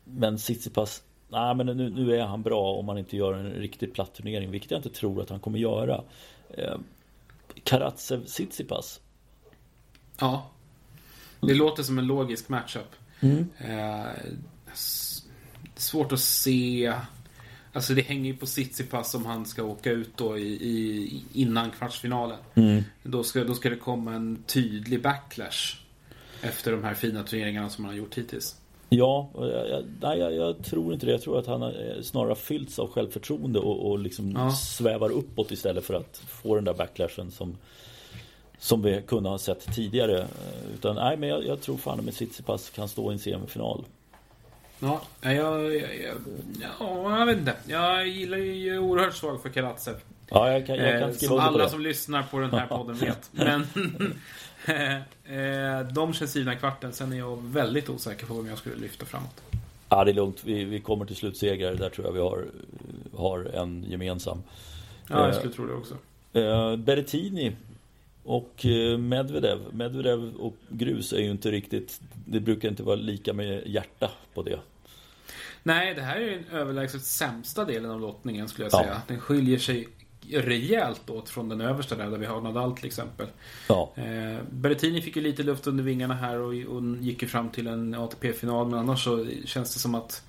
Men 0.04 0.36
Tsitsipas, 0.36 1.02
nej 1.28 1.54
men 1.54 1.66
nu, 1.66 1.90
nu, 1.90 2.16
är 2.16 2.26
han 2.26 2.42
bra 2.42 2.72
om 2.72 2.86
man 2.86 2.98
inte 2.98 3.16
gör 3.16 3.34
en 3.34 3.50
riktigt 3.50 3.94
platt 3.94 4.14
turnering, 4.14 4.50
vilket 4.50 4.70
jag 4.70 4.78
inte 4.78 4.90
tror 4.90 5.22
att 5.22 5.30
han 5.30 5.40
kommer 5.40 5.58
göra. 5.58 6.04
Eh, 6.50 6.78
Karatsev 7.64 8.24
Tsitsipas. 8.24 9.00
Ja. 10.18 10.50
Det 11.40 11.54
låter 11.54 11.82
som 11.82 11.98
en 11.98 12.06
logisk 12.06 12.48
matchup. 12.48 12.94
Mm. 13.20 13.48
Eh, 13.58 14.12
svårt 15.74 16.12
att 16.12 16.20
se 16.20 16.92
Alltså 17.72 17.94
det 17.94 18.02
hänger 18.02 18.32
ju 18.32 18.36
på 18.36 18.46
Tsitsipas 18.46 19.14
om 19.14 19.26
han 19.26 19.46
ska 19.46 19.62
åka 19.62 19.90
ut 19.90 20.16
då 20.16 20.38
i, 20.38 20.52
i 20.52 21.22
innan 21.32 21.70
kvartsfinalen. 21.70 22.38
Mm. 22.54 22.82
Då, 23.02 23.22
ska, 23.22 23.44
då 23.44 23.54
ska 23.54 23.70
det 23.70 23.76
komma 23.76 24.12
en 24.12 24.42
tydlig 24.46 25.02
backlash. 25.02 25.76
Efter 26.42 26.72
de 26.72 26.84
här 26.84 26.94
fina 26.94 27.22
turneringarna 27.22 27.68
som 27.68 27.84
han 27.84 27.94
har 27.94 27.98
gjort 27.98 28.18
hittills. 28.18 28.56
Ja, 28.88 29.30
jag, 29.34 29.84
nej, 30.00 30.18
jag, 30.18 30.34
jag, 30.34 30.64
tror 30.64 30.94
inte 30.94 31.06
det. 31.06 31.12
Jag 31.12 31.22
tror 31.22 31.38
att 31.38 31.46
han 31.46 31.72
snarare 32.02 32.34
fyllts 32.34 32.78
av 32.78 32.90
självförtroende 32.90 33.58
och, 33.58 33.90
och 33.90 33.98
liksom 33.98 34.32
ja. 34.32 34.50
svävar 34.50 35.10
uppåt 35.10 35.50
istället 35.50 35.84
för 35.84 35.94
att 35.94 36.22
få 36.28 36.54
den 36.54 36.64
där 36.64 36.74
backlashen 36.74 37.30
som 37.30 37.56
som 38.62 38.82
vi 38.82 39.02
kunde 39.06 39.28
ha 39.28 39.38
sett 39.38 39.74
tidigare. 39.74 40.26
Utan 40.74 40.96
nej, 40.96 41.16
men 41.16 41.28
jag, 41.28 41.46
jag 41.46 41.60
tror 41.60 41.76
fan 41.76 42.04
med 42.04 42.14
Tsitsipas 42.14 42.70
kan 42.70 42.88
stå 42.88 43.10
i 43.10 43.12
en 43.12 43.18
semifinal. 43.18 43.84
Ja, 44.82 45.02
jag, 45.20 45.34
jag, 45.34 45.74
jag, 45.74 46.16
ja, 46.80 47.18
jag 47.18 47.26
vet 47.26 47.38
inte. 47.38 47.54
Jag 47.66 48.08
gillar 48.08 48.38
ju 48.38 48.78
oerhört 48.78 49.14
svag 49.14 49.42
för 49.42 49.48
Karatsev. 49.48 49.94
Ja, 50.28 50.52
jag 50.52 50.66
kan, 50.66 50.76
jag 50.76 51.00
kan 51.00 51.10
eh, 51.10 51.16
Som 51.16 51.38
alla 51.38 51.68
som 51.68 51.80
lyssnar 51.80 52.22
på 52.22 52.38
den 52.38 52.50
här 52.50 52.66
podden 52.66 52.96
vet. 52.96 53.30
Men 53.32 53.62
eh, 55.24 55.92
de 55.92 56.12
känns 56.12 56.36
givna 56.36 56.56
kvarten. 56.56 56.92
Sen 56.92 57.12
är 57.12 57.16
jag 57.16 57.42
väldigt 57.42 57.88
osäker 57.88 58.26
på 58.26 58.34
om 58.34 58.46
jag 58.46 58.58
skulle 58.58 58.76
lyfta 58.76 59.06
framåt. 59.06 59.42
Ja, 59.88 60.04
det 60.04 60.10
är 60.10 60.14
lugnt. 60.14 60.44
Vi, 60.44 60.64
vi 60.64 60.80
kommer 60.80 61.04
till 61.04 61.16
slutsegrar. 61.16 61.74
Där 61.74 61.90
tror 61.90 62.06
jag 62.06 62.12
vi 62.12 62.20
har, 62.20 62.46
har 63.16 63.44
en 63.44 63.84
gemensam. 63.88 64.42
Ja, 65.08 65.18
jag 65.18 65.28
eh, 65.28 65.38
skulle 65.38 65.52
tro 65.52 65.66
det 65.66 65.74
också. 65.74 65.94
Eh, 66.32 66.76
Berrettini 66.76 67.52
och 68.24 68.66
Medvedev. 68.98 69.58
Medvedev 69.72 70.34
och 70.34 70.54
grus 70.68 71.12
är 71.12 71.20
ju 71.20 71.30
inte 71.30 71.50
riktigt... 71.50 72.00
Det 72.26 72.40
brukar 72.40 72.68
inte 72.68 72.82
vara 72.82 72.96
lika 72.96 73.32
med 73.32 73.62
hjärta 73.66 74.10
på 74.34 74.42
det. 74.42 74.58
Nej, 75.62 75.94
det 75.94 76.02
här 76.02 76.16
är 76.16 76.30
den 76.30 76.44
överlägset 76.52 77.04
sämsta 77.04 77.64
delen 77.64 77.90
av 77.90 78.00
lottningen 78.00 78.48
skulle 78.48 78.64
jag 78.64 78.72
säga. 78.72 78.86
Ja. 78.86 79.00
Den 79.06 79.20
skiljer 79.20 79.58
sig 79.58 79.88
rejält 80.30 81.10
åt 81.10 81.28
från 81.28 81.48
den 81.48 81.60
översta 81.60 81.94
där, 81.96 82.10
där 82.10 82.18
vi 82.18 82.26
har 82.26 82.40
Nadal 82.40 82.76
till 82.76 82.86
exempel. 82.86 83.26
Ja. 83.68 83.92
Eh, 83.96 84.42
Berrettini 84.50 85.02
fick 85.02 85.16
ju 85.16 85.22
lite 85.22 85.42
luft 85.42 85.66
under 85.66 85.84
vingarna 85.84 86.14
här 86.14 86.38
och, 86.38 86.76
och 86.76 86.82
gick 87.00 87.22
ju 87.22 87.28
fram 87.28 87.48
till 87.48 87.66
en 87.66 87.94
ATP-final. 87.94 88.68
Men 88.68 88.78
annars 88.78 89.04
så 89.04 89.26
känns 89.44 89.74
det 89.74 89.80
som 89.80 89.94
att 89.94 90.22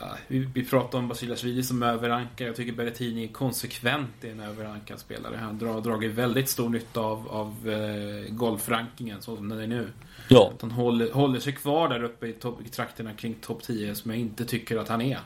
Ja, 0.00 0.06
vi, 0.28 0.38
vi 0.54 0.64
pratar 0.64 0.98
om 0.98 1.08
Basilashvili 1.08 1.62
som 1.62 1.82
överrankar. 1.82 2.46
Jag 2.46 2.56
tycker 2.56 2.72
Berrettini 2.72 3.24
är 3.24 3.28
konsekvent 3.28 4.24
i 4.24 4.28
en 4.28 4.40
överrankad 4.40 4.98
spelare. 4.98 5.36
Han 5.36 5.60
har 5.60 5.80
dragit 5.80 6.12
väldigt 6.12 6.48
stor 6.48 6.68
nytta 6.68 7.00
av, 7.00 7.28
av 7.28 7.70
eh, 7.70 8.34
golfrankingen 8.34 9.22
så 9.22 9.36
som 9.36 9.48
den 9.48 9.60
är 9.60 9.66
nu. 9.66 9.88
Ja. 10.28 10.50
Att 10.54 10.62
han 10.62 10.70
håller, 10.70 11.12
håller 11.12 11.40
sig 11.40 11.52
kvar 11.52 11.88
där 11.88 12.02
uppe 12.02 12.26
i, 12.26 12.32
top, 12.32 12.66
i 12.66 12.68
trakterna 12.68 13.12
kring 13.12 13.34
topp 13.34 13.62
10 13.62 13.94
som 13.94 14.10
jag 14.10 14.20
inte 14.20 14.44
tycker 14.44 14.76
att 14.76 14.88
han 14.88 15.00
är. 15.00 15.18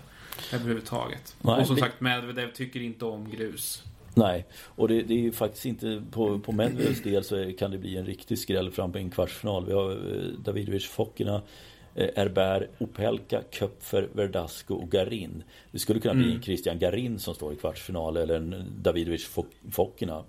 Överhuvudtaget. 0.52 1.36
Nej, 1.40 1.60
och 1.60 1.66
som 1.66 1.76
det- 1.76 1.82
sagt, 1.82 2.00
Medvedev 2.00 2.52
tycker 2.52 2.80
inte 2.80 3.04
om 3.04 3.30
grus. 3.30 3.82
Nej, 4.14 4.46
och 4.64 4.88
det, 4.88 5.02
det 5.02 5.14
är 5.14 5.18
ju 5.18 5.32
faktiskt 5.32 5.66
inte 5.66 6.02
på, 6.10 6.38
på 6.38 6.52
Medvedevs 6.52 7.02
del 7.02 7.24
så 7.24 7.52
kan 7.58 7.70
det 7.70 7.78
bli 7.78 7.96
en 7.96 8.06
riktig 8.06 8.38
skräll 8.38 8.70
fram 8.70 8.92
på 8.92 8.98
en 8.98 9.10
kvartsfinal. 9.10 9.66
Vi 9.66 9.72
har 9.72 9.90
eh, 9.90 10.22
Davidovic, 10.44 10.86
Fokina, 10.86 11.42
Herbert, 12.16 12.70
Opelka, 12.78 13.42
Köpfer, 13.50 14.08
Verdasco 14.12 14.74
och 14.74 14.90
Garin. 14.90 15.42
Det 15.72 15.78
skulle 15.78 16.00
kunna 16.00 16.14
bli 16.14 16.24
Mm. 16.24 16.36
en 16.36 16.42
Christian 16.42 16.78
Garin 16.78 17.18
som 17.18 17.34
står 17.34 17.52
i 17.52 17.56
kvartsfinal 17.56 18.16
eller 18.16 18.36
en 18.36 18.64
Davidovic, 18.82 19.26
Fok- 19.28 19.70
Fokina. 19.72 20.22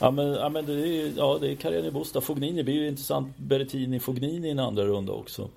Ja 0.00 0.10
men, 0.10 0.26
ja, 0.26 0.48
men 0.48 0.66
det 0.66 0.72
är, 0.72 1.12
ja, 1.16 1.38
det 1.40 1.50
är 1.50 1.54
Carriani 1.54 1.90
Busta. 1.90 2.20
Fognini 2.20 2.62
blir 2.64 2.74
ju 2.74 2.88
intressant. 2.88 3.36
Berrettini, 3.38 4.00
Fognini 4.00 4.48
i 4.48 4.50
en 4.50 4.58
andra 4.58 4.84
runda 4.86 5.12
också. 5.12 5.48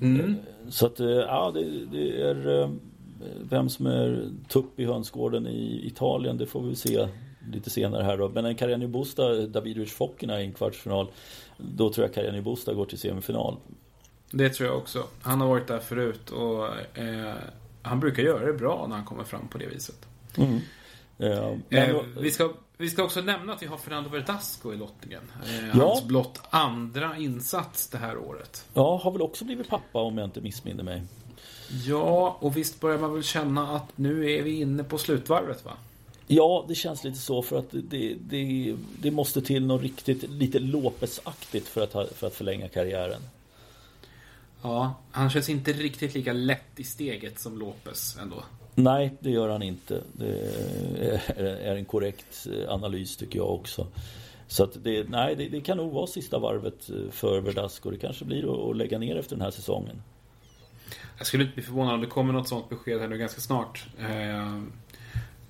Mm. 0.00 0.36
Så 0.68 0.86
att, 0.86 1.00
eh, 1.00 1.06
ja 1.08 1.50
det, 1.54 1.64
det 1.92 2.20
är 2.22 2.60
eh, 2.62 2.70
vem 3.50 3.68
som 3.68 3.86
är 3.86 4.30
tupp 4.48 4.80
i 4.80 4.84
hönsgården 4.84 5.46
i 5.46 5.86
Italien, 5.86 6.36
det 6.38 6.46
får 6.46 6.62
vi 6.62 6.76
se 6.76 7.08
lite 7.52 7.70
senare 7.70 8.02
här 8.02 8.16
då. 8.16 8.28
Men 8.28 8.44
en 8.44 8.54
Carriani 8.54 8.86
Busta, 8.86 9.32
Davidovic 9.46 9.92
Fokina 9.92 10.40
i 10.40 10.44
en 10.44 10.52
kvartsfinal, 10.52 11.06
då 11.58 11.90
tror 11.92 12.06
jag 12.06 12.14
Carriani 12.14 12.40
Busta 12.42 12.74
går 12.74 12.84
till 12.86 12.98
semifinal. 12.98 13.56
Det 14.30 14.48
tror 14.50 14.68
jag 14.68 14.78
också. 14.78 15.04
Han 15.22 15.40
har 15.40 15.48
varit 15.48 15.66
där 15.66 15.78
förut 15.78 16.30
och 16.30 16.66
eh, 16.98 17.34
han 17.82 18.00
brukar 18.00 18.22
göra 18.22 18.46
det 18.46 18.52
bra 18.52 18.86
när 18.88 18.96
han 18.96 19.04
kommer 19.04 19.24
fram 19.24 19.48
på 19.48 19.58
det 19.58 19.66
viset. 19.66 20.06
Eh, 20.36 20.46
men, 21.68 21.90
Eh, 21.90 21.96
vi, 22.20 22.30
ska, 22.30 22.52
vi 22.76 22.90
ska 22.90 23.04
också 23.04 23.20
nämna 23.20 23.52
att 23.52 23.62
vi 23.62 23.66
har 23.66 23.76
Fernando 23.76 24.10
Verdasco 24.10 24.72
i 24.72 24.76
lottningen. 24.76 25.22
Eh, 25.46 25.68
Ja. 25.78 25.86
Hans 25.88 26.04
blott 26.04 26.40
andra 26.50 27.16
insats 27.16 27.88
det 27.88 27.98
här 27.98 28.18
året. 28.18 28.64
ja, 28.74 28.96
har 29.04 29.10
väl 29.10 29.22
också 29.22 29.44
blivit 29.44 29.68
pappa 29.68 29.98
om 30.02 30.18
jag 30.18 30.24
inte 30.24 30.40
missminner 30.40 30.84
mig. 30.84 31.02
Ja, 31.86 32.36
och 32.40 32.56
visst 32.56 32.80
börjar 32.80 32.98
man 32.98 33.14
väl 33.14 33.22
känna 33.22 33.76
att 33.76 33.98
nu 33.98 34.30
är 34.32 34.42
vi 34.42 34.60
inne 34.60 34.84
på 34.84 34.98
slutvarvet 34.98 35.64
va? 35.64 35.72
Ja, 36.26 36.64
det 36.68 36.74
känns 36.74 37.04
lite 37.04 37.18
så 37.18 37.42
för 37.42 37.58
att 37.58 37.66
det, 37.70 38.14
det, 38.20 38.76
det 39.00 39.10
måste 39.10 39.42
till 39.42 39.66
något 39.66 39.82
riktigt 39.82 40.30
lite 40.30 40.58
Lopez-aktigt 40.58 41.68
för 41.68 41.80
att, 41.82 42.12
för 42.16 42.26
att 42.26 42.34
förlänga 42.34 42.68
karriären. 42.68 43.20
Ja, 44.62 44.94
han 45.10 45.30
känns 45.30 45.48
inte 45.48 45.72
riktigt 45.72 46.14
lika 46.14 46.32
lätt 46.32 46.80
i 46.80 46.84
steget 46.84 47.40
som 47.40 47.58
Lopez 47.58 48.18
ändå. 48.20 48.42
Nej, 48.74 49.14
det 49.20 49.30
gör 49.30 49.48
han 49.48 49.62
inte. 49.62 50.02
Det 50.12 50.52
är, 51.36 51.76
en 51.76 51.84
korrekt 51.84 52.46
eh, 52.52 52.74
analys 52.74 53.16
tycker 53.16 53.38
jag 53.38 53.50
också. 53.50 53.86
Så 54.46 54.64
att 54.64 54.84
det, 54.84 55.08
nej, 55.08 55.36
det, 55.36 55.48
det 55.48 55.60
kan 55.60 55.76
nog 55.76 55.92
vara 55.92 56.06
sista 56.06 56.38
varvet 56.38 56.90
eh, 56.90 57.10
för 57.10 57.40
Verdasco. 57.40 57.90
Det 57.90 57.98
kanske 57.98 58.24
blir 58.24 58.70
att, 58.70 58.76
lägga 58.76 58.98
ner 58.98 59.16
efter 59.16 59.36
den 59.36 59.44
här 59.44 59.50
säsongen. 59.50 60.02
Jag 61.18 61.26
skulle 61.26 61.42
inte 61.42 61.54
bli 61.54 61.64
förvånad 61.64 61.94
om 61.94 62.00
det 62.00 62.06
kommer 62.06 62.32
något 62.32 62.48
sånt 62.48 62.68
besked 62.68 63.00
här 63.00 63.08
nu 63.08 63.18
ganska 63.18 63.40
snart. 63.40 63.86
Eh, 63.98 64.60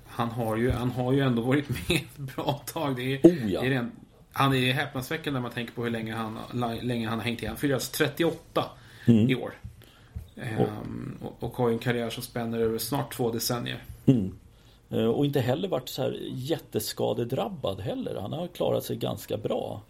han, 0.05 0.29
har 0.29 0.57
ju, 0.57 0.71
han 0.71 0.91
har 0.91 1.13
ju 1.13 1.19
ändå 1.19 1.41
varit 1.41 1.69
med 1.89 1.97
ett 1.97 2.17
bra 2.17 2.61
tag. 2.65 2.95
Det 2.95 3.01
är, 3.01 3.19
Oh 3.23 3.51
ja. 3.51 3.61
det 3.61 3.67
är 3.67 3.71
ren, 3.71 3.91
han 4.33 4.53
är 4.53 4.73
häpnadsväckande 4.73 5.39
när 5.39 5.41
man 5.41 5.51
tänker 5.51 5.73
på 5.73 5.83
hur 5.83 5.91
länge 5.91 6.15
han, 6.15 6.39
länge 6.81 7.09
han 7.09 7.19
har 7.19 7.25
hängt 7.25 7.43
i. 7.43 7.45
Han 7.45 7.57
fyller 7.57 7.73
alltså 7.73 7.91
38 7.91 8.65
Mm. 9.09 9.29
i 9.29 9.35
år. 9.35 9.53
Ehm, 10.35 11.17
och, 11.21 11.43
och 11.43 11.57
har 11.57 11.69
ju 11.69 11.73
en 11.73 11.79
karriär 11.79 12.09
som 12.09 12.23
spänner 12.23 12.59
över 12.59 12.77
snart 12.77 13.13
två 13.13 13.31
decennier. 13.31 13.83
Mm. 14.05 14.35
Eh, 14.89 15.05
Och 15.05 15.25
inte 15.25 15.39
heller 15.39 15.67
varit 15.67 15.89
så 15.89 16.01
här 16.01 16.19
jätteskadedrabbad 16.33 17.79
heller. 17.79 18.17
Han 18.21 18.33
har 18.33 18.47
klarat 18.47 18.83
sig 18.83 18.95
ganska 18.95 19.37
bra. 19.37 19.81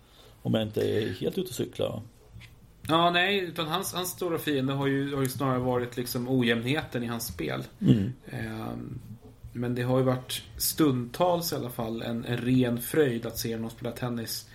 Om 0.41 0.53
jag 0.53 0.63
inte 0.63 0.81
är 0.81 1.13
helt 1.13 1.37
ute 1.37 1.49
och 1.49 1.55
cyklar. 1.55 2.01
Ja, 2.87 3.11
nej, 3.11 3.39
utan 3.39 3.67
hans, 3.67 3.93
hans 3.93 4.09
stora 4.09 4.37
fiende 4.37 4.73
har 4.73 4.87
ju, 4.87 5.15
har 5.15 5.21
ju 5.21 5.29
snarare 5.29 5.59
varit 5.59 5.97
liksom 5.97 6.29
ojämnheten 6.29 7.03
i 7.03 7.07
hans 7.07 7.27
spel. 7.27 7.63
Mm. 7.81 8.13
Ehm, 8.31 8.99
men 9.53 9.75
det 9.75 9.81
har 9.81 9.97
ju 9.97 10.03
varit 10.03 10.41
stundtals 10.57 11.53
i 11.53 11.55
alla 11.55 11.69
fall 11.69 12.01
en, 12.01 12.25
en 12.25 12.37
ren 12.37 12.81
fröjd 12.81 13.25
att 13.25 13.37
se 13.37 13.55
honom 13.55 13.69
spela 13.69 13.91
tennis. 13.91 14.48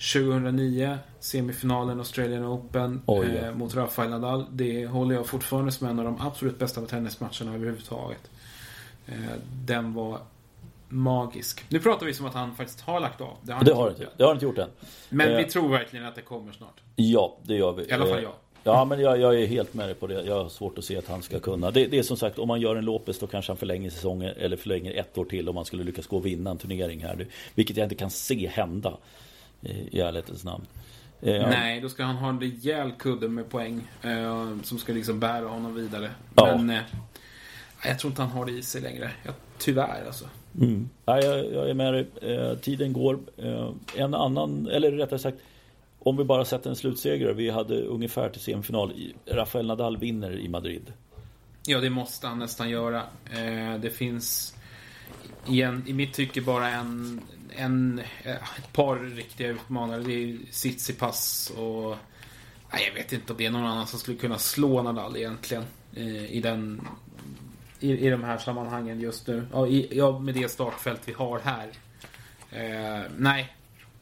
2009, 0.00 0.98
semifinalen 1.20 1.98
Australian 1.98 2.44
Open 2.44 3.02
Oj, 3.06 3.26
ja. 3.26 3.46
eh, 3.46 3.54
mot 3.54 3.74
Rafael 3.74 4.10
Nadal. 4.10 4.46
Det 4.52 4.86
håller 4.86 5.14
jag 5.14 5.26
fortfarande 5.26 5.72
som 5.72 5.86
en 5.88 5.98
av 5.98 6.04
de 6.04 6.20
absolut 6.20 6.58
bästa 6.58 6.80
tennismatcherna 6.80 7.54
överhuvudtaget. 7.54 8.30
Eh, 9.06 9.14
den 9.66 9.94
var 9.94 10.18
magisk. 10.88 11.64
Nu 11.68 11.80
pratar 11.80 12.06
vi 12.06 12.14
som 12.14 12.26
att 12.26 12.34
han 12.34 12.56
faktiskt 12.56 12.80
har 12.80 13.00
lagt 13.00 13.20
av. 13.20 13.36
Det 13.42 13.52
har 13.52 13.56
han 13.56 13.64
Det 13.64 13.74
har 13.74 13.82
han 13.82 13.90
gjort 13.90 14.00
inte, 14.00 14.12
det 14.16 14.24
har 14.24 14.32
inte 14.32 14.44
gjort 14.44 14.58
än. 14.58 14.68
Men 15.08 15.30
Eh, 15.30 15.36
vi 15.36 15.44
tror 15.44 15.68
verkligen 15.68 16.06
att 16.06 16.14
det 16.14 16.22
kommer 16.22 16.52
snart. 16.52 16.80
Ja, 16.96 17.36
det 17.42 17.54
gör 17.54 17.72
vi. 17.72 17.84
I 17.88 17.92
alla 17.92 18.06
fall 18.06 18.18
Eh, 18.18 18.22
jag. 18.22 18.32
Ja, 18.64 18.84
men 18.84 19.00
jag, 19.00 19.20
jag 19.20 19.42
är 19.42 19.46
helt 19.46 19.74
med 19.74 19.88
dig 19.88 19.94
på 19.94 20.06
det. 20.06 20.22
Jag 20.22 20.42
har 20.42 20.48
svårt 20.48 20.78
att 20.78 20.84
se 20.84 20.96
att 20.96 21.08
han 21.08 21.22
ska 21.22 21.40
kunna. 21.40 21.70
Det, 21.70 21.86
det 21.86 21.98
är 21.98 22.02
som 22.02 22.16
sagt, 22.16 22.38
om 22.38 22.48
man 22.48 22.60
gör 22.60 22.76
en 22.76 22.84
Lopez 22.84 23.18
då 23.18 23.26
kanske 23.26 23.52
han 23.52 23.56
förlänger 23.56 23.90
säsongen 23.90 24.34
eller 24.36 24.56
förlänger 24.56 24.94
ett 24.94 25.18
år 25.18 25.24
till 25.24 25.48
om 25.48 25.54
man 25.54 25.64
skulle 25.64 25.84
lyckas 25.84 26.06
gå 26.06 26.16
och 26.16 26.26
vinna 26.26 26.50
en 26.50 26.58
turnering 26.58 27.04
här. 27.04 27.26
Vilket 27.54 27.76
jag 27.76 27.84
inte 27.84 27.94
kan 27.94 28.10
se 28.10 28.48
hända. 28.48 28.96
I 29.62 30.00
ärlighetens 30.00 30.44
namn. 30.44 30.66
Eh, 31.22 31.48
Nej, 31.48 31.80
då 31.80 31.88
ska 31.88 32.04
han 32.04 32.16
ha 32.16 32.28
en 32.28 32.40
rejäl 32.40 32.92
kudde 32.98 33.28
med 33.28 33.50
poäng. 33.50 33.88
Eh, 34.02 34.46
som 34.62 34.78
ska 34.78 34.92
liksom 34.92 35.20
bära 35.20 35.48
honom 35.48 35.74
vidare. 35.74 36.10
Ja. 36.34 36.56
Men 36.56 36.70
eh, 36.70 36.82
jag 37.84 37.98
tror 37.98 38.10
inte 38.10 38.22
han 38.22 38.30
har 38.30 38.46
det 38.46 38.52
i 38.52 38.62
sig 38.62 38.80
längre. 38.80 39.10
Jag, 39.22 39.34
tyvärr 39.58 40.06
alltså. 40.06 40.24
Mm. 40.60 40.88
Ja, 41.04 41.22
jag, 41.22 41.52
jag 41.52 41.70
är 41.70 41.74
med 41.74 41.94
dig. 41.94 42.06
Tiden 42.60 42.92
går. 42.92 43.18
En 43.96 44.14
annan, 44.14 44.66
eller 44.66 44.92
rättare 44.92 45.18
sagt 45.18 45.38
om 45.98 46.16
vi 46.16 46.24
bara 46.24 46.44
sätter 46.44 46.70
en 46.70 46.76
slutsegrare. 46.76 47.32
Vi 47.32 47.50
hade 47.50 47.82
ungefär 47.82 48.28
till 48.28 48.40
semifinal. 48.40 48.92
Rafael 49.26 49.66
Nadal 49.66 49.96
vinner 49.96 50.38
i 50.38 50.48
Madrid. 50.48 50.92
Ja, 51.66 51.80
det 51.80 51.90
måste 51.90 52.26
han 52.26 52.38
nästan 52.38 52.70
göra. 52.70 53.02
Det 53.80 53.90
finns 53.90 54.54
igen, 55.46 55.84
i 55.86 55.92
mitt 55.92 56.12
tycke 56.12 56.40
bara 56.40 56.68
en, 56.68 57.20
en, 57.56 58.02
eh, 58.22 58.34
ett 58.34 58.72
par 58.72 58.96
riktiga 58.96 59.48
utmanare. 59.48 60.02
Det 60.02 60.12
är 60.12 60.38
Tsitsipas 60.50 61.52
och... 61.56 61.96
Nej, 62.72 62.84
jag 62.86 62.94
vet 62.94 63.12
inte 63.12 63.32
om 63.32 63.38
det 63.38 63.46
är 63.46 63.50
någon 63.50 63.66
annan 63.66 63.86
som 63.86 63.98
skulle 63.98 64.16
kunna 64.16 64.38
slå 64.38 64.82
Nadal 64.82 65.16
egentligen. 65.16 65.64
Eh, 65.94 66.32
I 66.32 66.40
den... 66.40 66.88
I, 67.80 68.06
I 68.06 68.10
de 68.10 68.24
här 68.24 68.38
sammanhangen 68.38 69.00
just 69.00 69.26
nu. 69.26 69.46
Ja, 69.52 69.66
i, 69.66 69.88
ja, 69.90 70.18
med 70.18 70.34
det 70.34 70.50
startfält 70.50 71.00
vi 71.04 71.12
har 71.12 71.40
här. 71.40 71.68
Eh, 72.52 73.10
nej, 73.16 73.56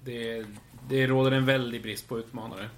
det, 0.04 0.44
det 0.88 1.06
råder 1.06 1.30
en 1.32 1.46
väldig 1.46 1.82
brist 1.82 2.08
på 2.08 2.18
utmanare. 2.18 2.68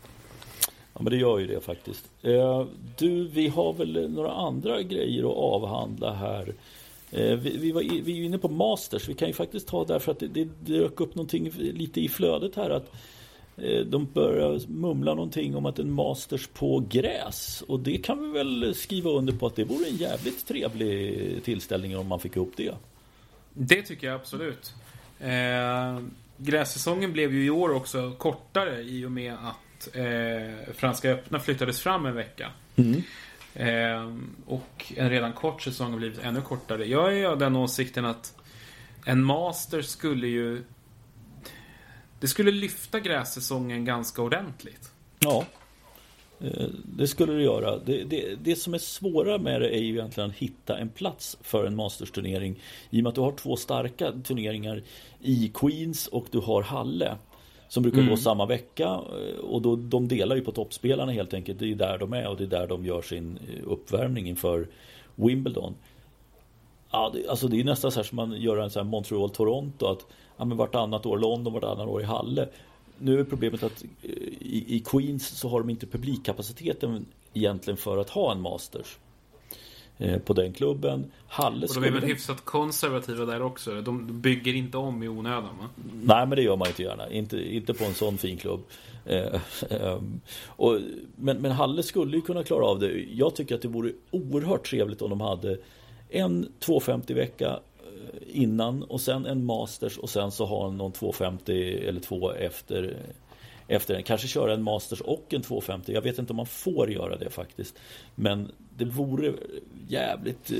Ja 0.94 1.00
men 1.02 1.10
det 1.12 1.16
gör 1.16 1.38
ju 1.38 1.46
det 1.46 1.60
faktiskt. 1.60 2.10
Eh, 2.22 2.66
du, 2.98 3.28
vi 3.28 3.48
har 3.48 3.72
väl 3.72 4.10
några 4.10 4.32
andra 4.32 4.82
grejer 4.82 5.22
att 5.22 5.36
avhandla 5.36 6.14
här. 6.14 6.54
Eh, 7.12 7.36
vi, 7.36 7.56
vi, 7.56 7.72
var 7.72 7.82
vi 8.02 8.20
är 8.20 8.24
inne 8.24 8.38
på 8.38 8.48
Masters. 8.48 9.08
Vi 9.08 9.14
kan 9.14 9.28
ju 9.28 9.34
faktiskt 9.34 9.68
ta 9.68 9.84
därför 9.84 10.12
att 10.12 10.18
det, 10.18 10.28
det 10.28 10.48
dök 10.60 11.00
upp 11.00 11.14
någonting 11.14 11.50
lite 11.58 12.00
i 12.00 12.08
flödet 12.08 12.56
här. 12.56 12.70
att 12.70 12.92
eh, 13.56 13.80
de 13.80 14.12
börjar 14.12 14.68
mumla 14.68 15.14
någonting 15.14 15.56
om 15.56 15.66
att 15.66 15.78
en 15.78 15.92
Masters 15.92 16.46
på 16.46 16.84
gräs. 16.90 17.62
Och 17.68 17.80
det 17.80 17.98
kan 17.98 18.22
vi 18.22 18.38
väl 18.38 18.74
skriva 18.74 19.10
under 19.10 19.32
på 19.32 19.46
att 19.46 19.56
det 19.56 19.64
vore 19.64 19.88
en 19.88 19.96
jävligt 19.96 20.46
trevlig 20.46 21.44
tillställning 21.44 21.96
om 21.96 22.06
man 22.06 22.20
fick 22.20 22.36
ihop 22.36 22.52
det. 22.56 22.74
Det 23.52 23.82
tycker 23.82 24.06
jag 24.06 24.16
absolut. 24.16 24.74
Eh, 25.20 26.00
grässäsongen 26.36 27.12
blev 27.12 27.34
ju 27.34 27.44
i 27.44 27.50
år 27.50 27.72
också 27.74 28.12
kortare 28.18 28.82
i 28.82 29.04
och 29.04 29.12
med 29.12 29.32
att 29.32 29.96
eh, 29.96 30.74
Franska 30.74 31.10
öppna 31.10 31.40
flyttades 31.40 31.80
fram 31.80 32.06
en 32.06 32.14
vecka. 32.14 32.50
Eh, 32.76 32.84
Ehm, 33.54 34.36
och 34.46 34.92
en 34.96 35.10
redan 35.10 35.32
kort 35.32 35.62
säsong 35.62 35.90
har 35.90 35.98
blivit 35.98 36.18
ännu 36.18 36.40
kortare. 36.40 36.86
Jag 36.86 37.18
är 37.18 37.26
av 37.26 37.38
den 37.38 37.56
åsikten 37.56 38.04
att 38.04 38.34
en 39.04 39.24
master 39.24 39.82
skulle 39.82 40.26
ju... 40.26 40.62
Det 42.20 42.28
skulle 42.28 42.50
lyfta 42.50 43.00
grässäsongen 43.00 43.84
ganska 43.84 44.22
ordentligt. 44.22 44.92
Ja, 45.18 45.44
eh, 46.40 46.68
det 46.84 47.08
skulle 47.08 47.32
det 47.32 47.42
göra. 47.42 47.78
Det, 47.78 48.04
det, 48.04 48.34
det 48.42 48.56
som 48.56 48.74
är 48.74 48.78
svårare 48.78 49.38
med 49.38 49.60
det 49.60 49.76
är 49.76 49.80
ju 49.80 49.94
egentligen 49.94 50.30
att 50.30 50.36
hitta 50.36 50.78
en 50.78 50.88
plats 50.88 51.36
för 51.42 51.66
en 51.66 51.76
mastersturnering. 51.76 52.62
I 52.90 53.00
och 53.00 53.02
med 53.02 53.08
att 53.08 53.14
du 53.14 53.20
har 53.20 53.32
två 53.32 53.56
starka 53.56 54.12
turneringar 54.24 54.82
i 55.20 55.50
Queens 55.54 56.06
och 56.06 56.26
du 56.30 56.38
har 56.38 56.62
Halle. 56.62 57.16
Som 57.70 57.82
brukar 57.82 58.02
gå 58.02 58.16
samma 58.16 58.46
vecka 58.46 58.84
eh, 58.84 59.40
och 59.40 59.62
då, 59.62 59.76
de 59.76 60.08
delar 60.08 60.36
ju 60.36 60.42
på 60.42 60.52
toppspelarna 60.52 61.12
helt 61.12 61.34
enkelt. 61.34 61.58
Det 61.58 61.70
är 61.70 61.74
där 61.74 61.98
de 61.98 62.12
är 62.12 62.28
och 62.28 62.36
det 62.36 62.44
är 62.44 62.48
där 62.48 62.66
de 62.66 62.84
gör 62.84 63.02
sin 63.02 63.38
eh, 63.48 63.72
uppvärmning 63.72 64.28
inför 64.28 64.68
Wimbledon. 65.14 65.74
Ja, 66.90 67.10
det, 67.14 67.28
alltså 67.28 67.48
det 67.48 67.60
är 67.60 67.64
nästan 67.64 67.92
så 67.92 67.98
här 67.98 68.04
som 68.04 68.16
man 68.16 68.40
gör 68.40 68.56
en 68.56 68.70
sån 68.70 68.86
här 68.86 68.90
Montreal-Toronto. 68.90 69.86
Att 69.86 70.06
ja, 70.36 70.44
men 70.44 70.56
vartannat 70.56 71.06
år 71.06 71.18
London, 71.18 71.52
vartannat 71.52 71.88
år 71.88 72.00
i 72.00 72.04
Halle. 72.04 72.48
Nu 72.98 73.20
är 73.20 73.24
problemet 73.24 73.62
att 73.62 73.84
eh, 74.02 74.10
i, 74.40 74.64
i 74.68 74.82
Queens 74.86 75.28
så 75.28 75.48
har 75.48 75.60
de 75.60 75.70
inte 75.70 75.86
publikkapaciteten 75.86 77.06
egentligen 77.34 77.76
för 77.76 77.98
att 77.98 78.10
ha 78.10 78.32
en 78.32 78.40
Masters. 78.40 78.98
Eh, 80.00 80.18
på 80.18 80.32
den 80.32 80.52
klubben. 80.52 81.10
Halle 81.28 81.66
Och 81.66 81.74
de 81.74 81.84
är 81.84 81.90
väl 81.90 82.02
hyfsat 82.02 82.44
konservativa 82.44 83.24
där 83.24 83.42
också. 83.42 83.80
De 83.80 84.20
bygger 84.20 84.54
inte 84.54 84.76
om 84.76 85.02
i 85.02 85.08
onödan 85.08 85.58
va? 85.58 85.68
Nej 86.02 86.26
men 86.26 86.30
det 86.30 86.42
gör 86.42 86.56
man 86.56 86.68
inte 86.68 86.82
gärna. 86.82 87.10
Inte, 87.10 87.54
inte 87.54 87.74
på 87.74 87.84
en 87.84 87.94
sån 87.94 88.18
fin 88.18 88.36
klubb. 88.36 88.60
Eh, 89.04 89.40
eh, 89.70 89.98
och, 90.46 90.78
men, 91.16 91.36
men 91.36 91.52
Halle 91.52 91.82
skulle 91.82 92.16
ju 92.16 92.22
kunna 92.22 92.42
klara 92.42 92.64
av 92.64 92.78
det. 92.78 93.04
Jag 93.12 93.34
tycker 93.34 93.54
att 93.54 93.62
det 93.62 93.68
vore 93.68 93.92
oerhört 94.10 94.70
trevligt 94.70 95.02
om 95.02 95.10
de 95.10 95.20
hade 95.20 95.58
en 96.08 96.52
250 96.58 97.14
vecka 97.14 97.60
innan 98.26 98.82
och 98.82 99.00
sen 99.00 99.26
en 99.26 99.44
Masters 99.44 99.98
och 99.98 100.10
sen 100.10 100.30
så 100.30 100.46
har 100.46 100.70
någon 100.70 100.92
250 100.92 101.52
eller 101.88 102.00
två 102.00 102.32
efter 102.32 102.96
efter 103.70 103.94
den. 103.94 104.02
Kanske 104.02 104.28
köra 104.28 104.54
en 104.54 104.62
Masters 104.62 105.00
och 105.00 105.34
en 105.34 105.42
250. 105.42 105.92
Jag 105.92 106.02
vet 106.02 106.18
inte 106.18 106.32
om 106.32 106.36
man 106.36 106.46
får 106.46 106.90
göra 106.90 107.16
det 107.16 107.30
faktiskt. 107.30 107.78
Men 108.14 108.52
det 108.76 108.84
vore 108.84 109.32
jävligt 109.88 110.50
eh, 110.50 110.56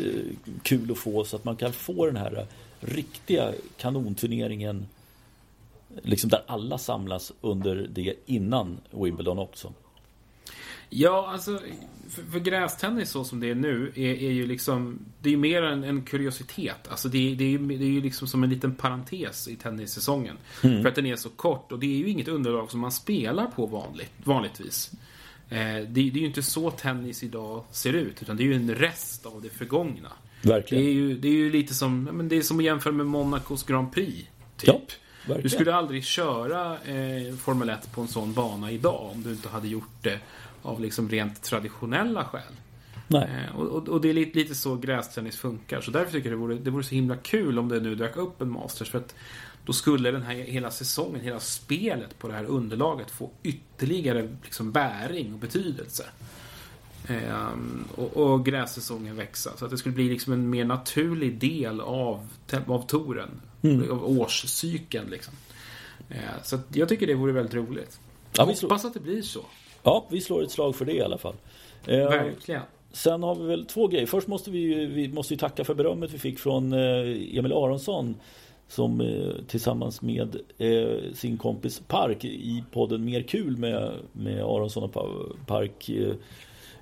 kul 0.63 0.91
att 0.91 0.99
få 0.99 1.25
så 1.25 1.37
att 1.37 1.45
man 1.45 1.57
kan 1.57 1.73
få 1.73 2.07
den 2.07 2.17
här 2.17 2.37
eh, 2.39 2.45
riktiga 2.81 3.53
kanonturneringen 3.77 4.87
Liksom 6.03 6.31
där 6.31 6.43
alla 6.47 6.79
samlas 6.79 7.33
under 7.41 7.89
det 7.93 8.15
innan 8.27 8.81
Wimbledon 8.91 9.39
också. 9.39 9.73
Ja, 10.91 11.31
alltså 11.33 11.61
för, 12.11 12.23
för 12.23 12.39
grästennis 12.39 13.11
så 13.11 13.25
som 13.25 13.41
det 13.41 13.51
är 13.51 13.55
nu 13.55 13.93
är, 13.95 14.23
är 14.23 14.31
ju 14.31 14.47
liksom 14.47 14.99
Det 15.23 15.33
är 15.33 15.37
mer 15.37 15.63
en, 15.63 15.85
en 15.85 16.03
kuriositet. 16.03 16.89
Alltså 16.89 17.09
det, 17.09 17.35
det, 17.35 17.55
är, 17.55 17.59
det 17.59 17.85
är 17.85 17.89
ju 17.89 18.01
liksom 18.01 18.29
som 18.29 18.45
en 18.45 18.51
liten 18.51 18.75
parentes 18.75 19.49
i 19.49 19.57
tennissäsongen. 19.57 20.37
Mm. 20.63 20.83
För 20.83 20.89
att 20.89 20.95
den 20.95 21.07
är 21.07 21.17
så 21.17 21.29
kort 21.29 21.73
och 21.73 21.79
det 21.79 21.87
är 21.87 21.99
ju 21.99 22.09
inget 22.09 22.29
underlag 22.29 22.71
som 22.71 22.81
man 22.81 22.93
spelar 22.93 23.47
på 23.47 23.67
vanligt, 23.67 24.13
vanligtvis. 24.25 24.93
Eh, 25.49 25.59
det, 25.59 25.85
det, 25.89 26.01
är 26.01 26.21
ju 26.21 26.27
inte 26.27 26.43
så 26.43 26.71
tennis 26.71 27.23
idag 27.23 27.65
ser 27.71 27.93
ut 27.93 28.23
utan 28.23 28.37
det 28.37 28.43
är 28.43 28.45
ju 28.45 28.55
en 28.55 28.75
rest 28.75 29.27
av 29.27 29.43
det 29.43 29.51
förgångna. 29.51 30.13
Verkligen. 30.43 30.85
Det 30.85 30.91
är 30.91 30.95
ju, 30.95 31.19
det 31.19 31.29
är 31.29 31.33
ju 31.33 31.51
lite 31.51 31.75
som, 31.75 32.05
men 32.05 32.29
det 32.29 32.37
är 32.37 32.43
som 32.43 32.59
att 32.59 32.65
jämföra 32.65 32.93
med 32.93 33.07
Monacos 33.07 33.63
Grand 33.63 33.93
Prix. 33.93 34.29
Typ. 34.57 34.69
Ja. 34.69 34.81
Verkligen. 35.21 35.43
Du 35.43 35.49
skulle 35.49 35.75
aldrig 35.75 36.05
köra 36.05 36.73
eh, 36.73 37.35
Formel 37.37 37.69
1 37.69 37.93
på 37.93 38.01
en 38.01 38.09
sån 38.09 38.33
bana 38.33 38.71
idag 38.71 39.11
om 39.15 39.23
du 39.23 39.31
inte 39.31 39.49
hade 39.49 39.69
gjort 39.69 40.03
det 40.03 40.19
av 40.63 40.81
liksom 40.81 41.09
rent 41.09 41.43
traditionella 41.43 42.25
skäl. 42.25 42.53
Eh, 43.15 43.57
och, 43.57 43.89
och, 43.89 44.01
det 44.01 44.11
är 44.11 44.15
lite, 44.15 44.39
lite 44.39 44.55
så 44.55 44.77
grästennis 44.77 45.37
funkar. 45.37 45.81
Så 45.81 45.91
därför 45.91 46.13
tycker 46.13 46.31
jag 46.31 46.39
det 46.39 46.43
vore, 46.43 46.55
det 46.55 46.71
vore 46.71 46.85
så 46.85 46.95
himla 46.95 47.17
kul 47.17 47.59
om 47.59 47.69
det 47.69 47.81
nu 47.81 47.95
dök 47.95 48.17
upp 48.17 48.41
en 48.41 48.51
Masters. 48.51 48.91
För 48.91 48.99
att 48.99 49.15
då 49.65 49.73
skulle 49.73 50.11
den 50.11 50.23
här 50.23 50.35
hela 50.35 50.71
säsongen, 50.71 51.21
hela 51.21 51.41
spelet 51.41 52.19
på 52.19 52.29
det 52.29 52.35
här 52.35 52.45
underlaget 52.45 53.11
få 53.11 53.31
ytterligare 53.43 54.37
liksom 54.43 54.73
bäring 54.73 55.33
och 55.33 55.39
betydelse. 55.39 56.05
Eh, 57.07 57.49
och, 57.95 58.17
och 58.17 58.45
grässäsongen 58.45 59.17
växa. 59.17 59.57
Så 59.57 59.65
att 59.65 59.71
det 59.71 59.79
skulle 59.79 59.95
bli 59.95 60.09
liksom 60.09 60.33
en 60.33 60.51
mer 60.51 60.65
naturlig 60.65 61.39
del 61.39 61.81
av, 61.81 62.29
av 62.67 62.87
touren. 62.87 63.41
Mm. 63.63 63.91
Av 63.91 64.21
årscykeln 64.21 65.11
liksom. 65.11 65.35
Eh, 66.09 66.43
så 66.43 66.59
jag 66.73 66.89
tycker 66.89 67.07
det 67.07 67.15
vore 67.15 67.33
väldigt 67.33 67.55
roligt. 67.55 68.01
Ja, 68.33 68.45
Hoppas 68.45 68.85
att 68.85 68.95
det 68.95 69.01
blir 69.01 69.23
så. 69.23 69.45
Ja, 69.83 70.07
vi 70.11 70.21
slår 70.21 70.43
ett 70.43 70.51
slag 70.51 70.77
för 70.77 70.85
det 70.85 70.93
i 70.93 71.03
alla 71.03 71.19
fall. 71.19 71.35
Eh, 71.87 71.97
Verkligen. 71.97 72.63
Sen 72.93 73.23
har 73.23 73.35
vi 73.35 73.47
väl 73.47 73.67
två 73.67 73.87
grejer. 73.87 74.07
Först 74.07 74.29
måste 74.29 74.51
vi, 74.51 74.87
vi 74.87 75.09
måste 75.09 75.35
ju 75.35 75.39
tacka 75.39 75.65
för 75.65 75.75
berömmet 75.75 76.11
vi 76.13 76.19
fick 76.19 76.39
från 76.39 76.73
eh, 76.73 77.39
Emil 77.39 77.53
Aronsson. 77.53 78.17
Som 78.69 79.23
tillsammans 79.47 80.03
med 80.03 80.37
sin 81.15 81.39
kompis 81.39 81.83
Park 81.89 82.25
i 82.25 82.65
podden 82.73 83.05
Mer 83.05 83.23
kul 83.23 83.57
med, 83.57 83.93
med 84.13 84.43
Aronsson 84.43 84.83
och 84.83 84.93
Park 85.47 85.91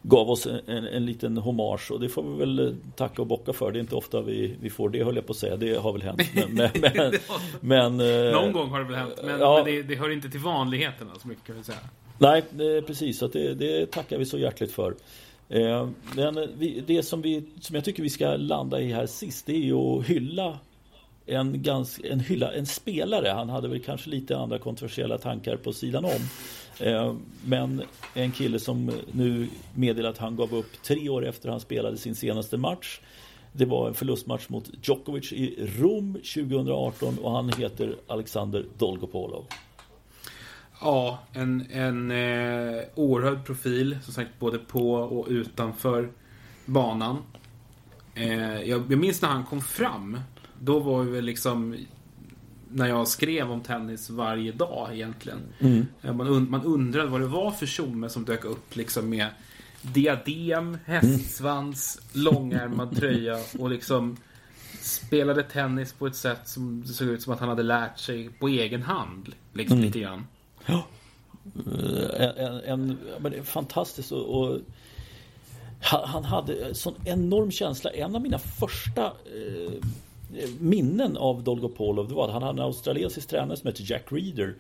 gav 0.02 0.30
oss 0.30 0.46
en, 0.66 0.84
en 0.86 1.06
liten 1.06 1.36
hommage 1.36 1.90
och 1.90 2.00
det 2.00 2.08
får 2.08 2.22
vi 2.22 2.38
väl 2.38 2.76
tacka 2.96 3.22
och 3.22 3.28
bocka 3.28 3.52
för. 3.52 3.72
Det 3.72 3.78
är 3.78 3.80
inte 3.80 3.94
ofta 3.94 4.20
vi, 4.20 4.56
vi 4.60 4.70
får 4.70 4.88
det 4.88 5.04
höll 5.04 5.16
jag 5.16 5.26
på 5.26 5.32
att 5.32 5.36
säga. 5.36 5.56
Det 5.56 5.74
har 5.74 5.92
väl 5.92 6.02
hänt. 6.02 6.22
Men, 6.34 6.54
men, 6.54 7.12
men 7.60 8.00
eh, 8.00 8.32
Någon 8.32 8.52
gång 8.52 8.70
har 8.70 8.78
det 8.78 8.84
väl 8.84 8.94
hänt. 8.94 9.14
Men, 9.24 9.40
ja, 9.40 9.54
men 9.54 9.74
det, 9.74 9.82
det, 9.82 9.94
hör 9.94 10.10
inte 10.10 10.30
till 10.30 10.40
vanligheterna 10.40 11.10
så 11.18 11.28
mycket 11.28 11.44
kan 11.44 11.56
vi 11.56 11.64
säga. 11.64 11.78
Nej, 12.18 12.42
precis. 12.86 13.18
Så 13.18 13.26
det, 13.26 13.54
det 13.54 13.90
tackar 13.90 14.18
vi 14.18 14.24
så 14.24 14.38
hjärtligt 14.38 14.72
för. 14.72 14.94
Eh, 15.48 15.88
men 16.16 16.48
det 16.86 17.02
som, 17.02 17.22
vi, 17.22 17.44
som 17.60 17.74
jag 17.74 17.84
tycker 17.84 18.02
vi 18.02 18.10
ska 18.10 18.36
landa 18.36 18.80
i 18.80 18.92
här 18.92 19.06
sist 19.06 19.46
det 19.46 19.52
är 19.52 19.64
ju 19.64 19.74
att 19.74 20.06
hylla 20.06 20.58
en, 21.26 21.62
ganska, 21.62 22.08
en, 22.08 22.20
hylla, 22.20 22.52
en 22.52 22.66
spelare. 22.66 23.28
Han 23.28 23.48
hade 23.48 23.68
väl 23.68 23.80
kanske 23.80 24.10
lite 24.10 24.38
andra 24.38 24.58
kontroversiella 24.58 25.18
tankar 25.18 25.56
på 25.56 25.72
sidan 25.72 26.04
om. 26.04 26.28
Eh, 26.80 27.14
men 27.44 27.82
en 28.14 28.32
kille 28.32 28.58
som 28.58 28.92
nu 29.12 29.48
meddelat 29.74 30.14
att 30.14 30.18
han 30.18 30.36
gav 30.36 30.54
upp 30.54 30.82
tre 30.82 31.08
år 31.08 31.26
efter 31.26 31.48
han 31.48 31.60
spelade 31.60 31.96
sin 31.96 32.14
senaste 32.14 32.56
match. 32.56 33.00
Det 33.52 33.64
var 33.64 33.88
en 33.88 33.94
förlustmatch 33.94 34.48
mot 34.48 34.70
Djokovic 34.82 35.32
i 35.32 35.68
Rom 35.78 36.14
2018 36.14 37.18
och 37.18 37.32
han 37.32 37.52
heter 37.52 37.96
Alexander 38.06 38.64
Dolgopolov. 38.78 39.44
Ja, 40.80 41.18
en, 41.32 41.66
en 41.70 42.10
eh, 42.10 42.82
oerhörd 42.94 43.44
profil 43.44 43.98
som 44.02 44.14
sagt 44.14 44.30
både 44.38 44.58
på 44.58 44.92
och 44.92 45.26
utanför 45.28 46.08
banan. 46.64 47.16
Eh, 48.14 48.62
jag, 48.62 48.92
jag 48.92 48.98
minns 48.98 49.22
när 49.22 49.28
han 49.28 49.44
kom 49.44 49.60
fram. 49.60 50.20
Då 50.60 50.80
var 50.80 51.02
vi 51.02 51.10
väl 51.10 51.24
liksom 51.24 51.76
när 52.70 52.86
jag 52.86 53.08
skrev 53.08 53.50
om 53.50 53.60
tennis 53.60 54.10
varje 54.10 54.52
dag 54.52 54.88
egentligen. 54.92 55.38
Mm. 55.58 55.86
Man, 56.02 56.28
und 56.28 56.50
man 56.50 56.62
undrade 56.62 57.08
vad 57.08 57.20
det 57.20 57.26
var 57.26 57.50
för 57.50 57.66
tjomme 57.66 58.08
som 58.08 58.24
dök 58.24 58.44
upp 58.44 58.76
liksom 58.76 59.08
med 59.10 59.28
diadem, 59.82 60.78
hästsvans, 60.84 62.00
mm. 62.14 62.24
långärmad 62.24 62.96
tröja 62.96 63.38
och 63.58 63.70
liksom 63.70 64.16
spelade 64.80 65.42
tennis 65.42 65.92
på 65.92 66.06
ett 66.06 66.16
sätt 66.16 66.48
som 66.48 66.82
det 66.82 66.92
såg 66.92 67.08
ut 67.08 67.22
som 67.22 67.32
att 67.32 67.40
han 67.40 67.48
hade 67.48 67.62
lärt 67.62 67.98
sig 67.98 68.28
på 68.28 68.48
egen 68.48 68.82
hand. 68.82 69.34
Liksom 69.52 69.76
mm. 69.76 69.86
lite 69.86 70.00
grann. 70.00 70.26
Ja. 70.68 70.82
En, 72.16 72.30
en, 72.30 72.60
en 72.64 72.98
men 73.20 73.44
fantastiskt 73.44 74.12
och, 74.12 74.40
och 74.40 74.58
han 75.80 76.24
hade 76.24 76.74
sån 76.74 76.94
enorm 77.04 77.50
känsla. 77.50 77.90
En 77.90 78.14
av 78.14 78.22
mina 78.22 78.38
första 78.38 79.04
eh, 79.04 79.72
minnen 80.58 81.16
av 81.16 81.42
Dolgopolov 81.42 82.08
det 82.08 82.14
var 82.14 82.24
att 82.24 82.32
han 82.32 82.42
hade 82.42 82.62
en 82.62 82.66
australiensisk 82.66 83.28
tränare 83.28 83.56
som 83.56 83.66
hette 83.66 83.82
Jack 83.82 84.04
Reeder. 84.08 84.54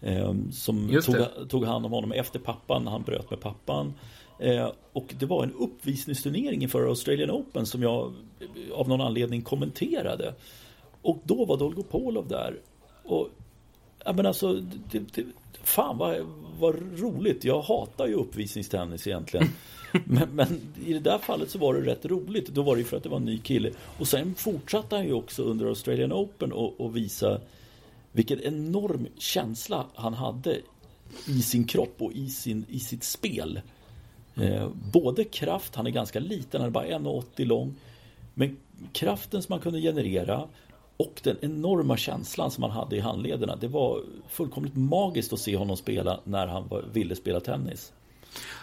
Eh, 0.00 0.34
som 0.52 1.00
tog, 1.04 1.48
tog, 1.48 1.64
hand 1.64 1.86
om 1.86 1.92
honom 1.92 2.12
efter 2.12 2.38
pappan, 2.38 2.86
han 2.86 3.02
bröt 3.02 3.30
med 3.30 3.40
pappan. 3.40 3.94
Eh, 4.38 4.68
och 4.92 5.14
det 5.18 5.26
var 5.26 5.44
en 5.44 5.52
uppvisningsturnering 5.52 6.62
inför 6.62 6.86
Australian 6.86 7.30
Open 7.30 7.66
som 7.66 7.82
jag 7.82 8.12
av 8.74 8.88
någon 8.88 9.00
anledning 9.00 9.42
kommenterade. 9.42 10.34
Och 11.02 11.18
då 11.24 11.44
var 11.44 11.56
Dolgopolov 11.56 12.28
där. 12.28 12.60
Och 13.04 13.28
ja, 14.04 14.12
men 14.12 14.26
alltså, 14.26 14.52
det, 14.90 14.98
det, 15.14 15.24
fan 15.62 15.98
vad, 15.98 16.16
vad 16.58 17.00
roligt. 17.00 17.44
Jag 17.44 17.62
hatar 17.62 18.06
ju 18.06 18.14
uppvisningstennis 18.14 19.06
egentligen. 19.06 19.48
Men, 20.04 20.28
men, 20.32 20.60
i 20.86 20.92
det 20.92 21.00
där 21.00 21.18
fallet 21.18 21.50
så 21.50 21.58
var 21.58 21.74
det 21.74 21.80
rätt 21.80 22.04
roligt. 22.04 22.48
Då 22.48 22.62
var 22.62 22.76
det 22.76 22.78
ju 22.78 22.84
för 22.84 22.96
att 22.96 23.02
det 23.02 23.08
var 23.08 23.16
en 23.16 23.24
ny 23.24 23.38
kille. 23.38 23.70
Och 23.98 24.08
sen 24.08 24.34
fortsatte 24.34 24.96
han 24.96 25.04
ju 25.04 25.12
också 25.12 25.42
under 25.42 25.66
Australian 25.66 26.12
Open 26.12 26.52
och, 26.52 26.96
visa 26.96 27.40
vilken 28.12 28.40
enorm 28.40 29.06
känsla 29.18 29.86
han 29.94 30.14
hade 30.14 30.58
i 31.26 31.42
sin 31.42 31.64
kropp 31.64 31.94
och 31.98 32.12
i, 32.12 32.28
sin, 32.28 32.64
i 32.68 32.80
sitt 32.80 33.04
spel. 33.04 33.60
Eh, 34.34 34.68
både 34.92 35.24
kraft, 35.24 35.74
han 35.74 35.86
är 35.86 35.90
ganska 35.90 36.20
liten, 36.20 36.60
han 36.60 36.68
är 36.68 36.72
bara 36.72 36.86
1,80 36.86 37.44
lång. 37.44 37.74
Men 38.34 38.56
kraften 38.92 39.42
som 39.42 39.52
man 39.52 39.60
kunde 39.60 39.80
generera 39.80 40.48
och 41.00 41.20
den 41.22 41.36
enorma 41.40 41.96
känslan 41.96 42.50
som 42.50 42.62
han 42.62 42.72
hade 42.72 42.96
i 42.96 43.00
handlederna. 43.00 43.56
Det 43.56 43.68
var 43.68 44.02
fullkomligt 44.28 44.76
magiskt 44.76 45.32
att 45.32 45.38
se 45.38 45.56
honom 45.56 45.76
spela 45.76 46.20
när 46.24 46.46
han 46.46 46.68
var, 46.68 46.84
ville 46.92 47.16
spela 47.16 47.40
tennis. 47.40 47.92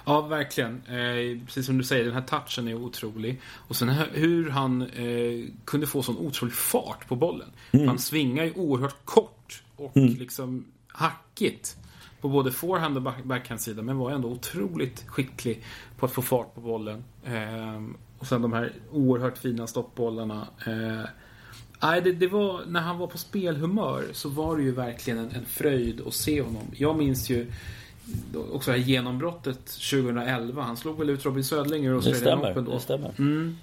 Ja, 0.05 0.21
verkligen. 0.21 0.81
Eh, 0.85 1.45
precis 1.45 1.65
som 1.65 1.77
du 1.77 1.83
säger, 1.83 2.05
den 2.05 2.13
här 2.13 2.21
touchen 2.21 2.67
är 2.67 2.73
otrolig. 2.73 3.41
Och 3.43 3.75
sen 3.75 3.89
hur 4.13 4.49
han 4.49 4.81
eh, 4.81 5.49
kunde 5.65 5.87
få 5.87 6.03
sån 6.03 6.17
otrolig 6.17 6.53
fart 6.53 7.07
på 7.07 7.15
bollen. 7.15 7.49
Mm. 7.71 7.87
Han 7.87 7.99
svingar 7.99 8.43
ju 8.43 8.53
oerhört 8.53 9.05
kort 9.05 9.63
och 9.75 9.97
mm. 9.97 10.13
liksom 10.13 10.65
hackigt 10.87 11.77
på 12.21 12.29
både 12.29 12.51
forehand 12.51 12.97
och 12.97 13.13
backhandsida 13.23 13.81
men 13.81 13.97
var 13.97 14.11
ändå 14.11 14.27
otroligt 14.27 15.07
skicklig 15.07 15.63
på 15.97 16.05
att 16.05 16.11
få 16.11 16.21
fart 16.21 16.55
på 16.55 16.61
bollen. 16.61 17.03
Eh, 17.25 17.83
och 18.19 18.27
sen 18.27 18.41
de 18.41 18.53
här 18.53 18.73
oerhört 18.91 19.37
fina 19.37 19.67
stoppbollarna. 19.67 20.47
Eh, 20.65 21.09
nej, 21.79 22.01
det, 22.01 22.11
det, 22.11 22.27
var, 22.27 22.61
när 22.67 22.81
han 22.81 22.97
var 22.97 23.07
på 23.07 23.17
spelhumör 23.17 24.05
så 24.13 24.29
var 24.29 24.57
det 24.57 24.63
ju 24.63 24.71
verkligen 24.71 25.19
en, 25.19 25.31
en 25.31 25.45
fröjd 25.45 26.01
att 26.07 26.13
se 26.13 26.41
honom. 26.41 26.63
Jag 26.75 26.97
minns 26.97 27.29
ju 27.29 27.51
också 28.51 28.71
det 28.71 28.77
här 28.77 28.85
genombrottet 28.85 29.65
2011. 29.65 30.63
Han 30.63 30.77
slog 30.77 30.99
väl 30.99 31.09
ut 31.09 31.25
Robin 31.25 31.43
Södling 31.43 31.85
ur 31.85 31.93
Australian 31.93 32.39
Open 32.39 32.65
då. 32.65 32.71
Det 32.71 32.79
stämmer. 32.79 33.11
Mm. 33.17 33.57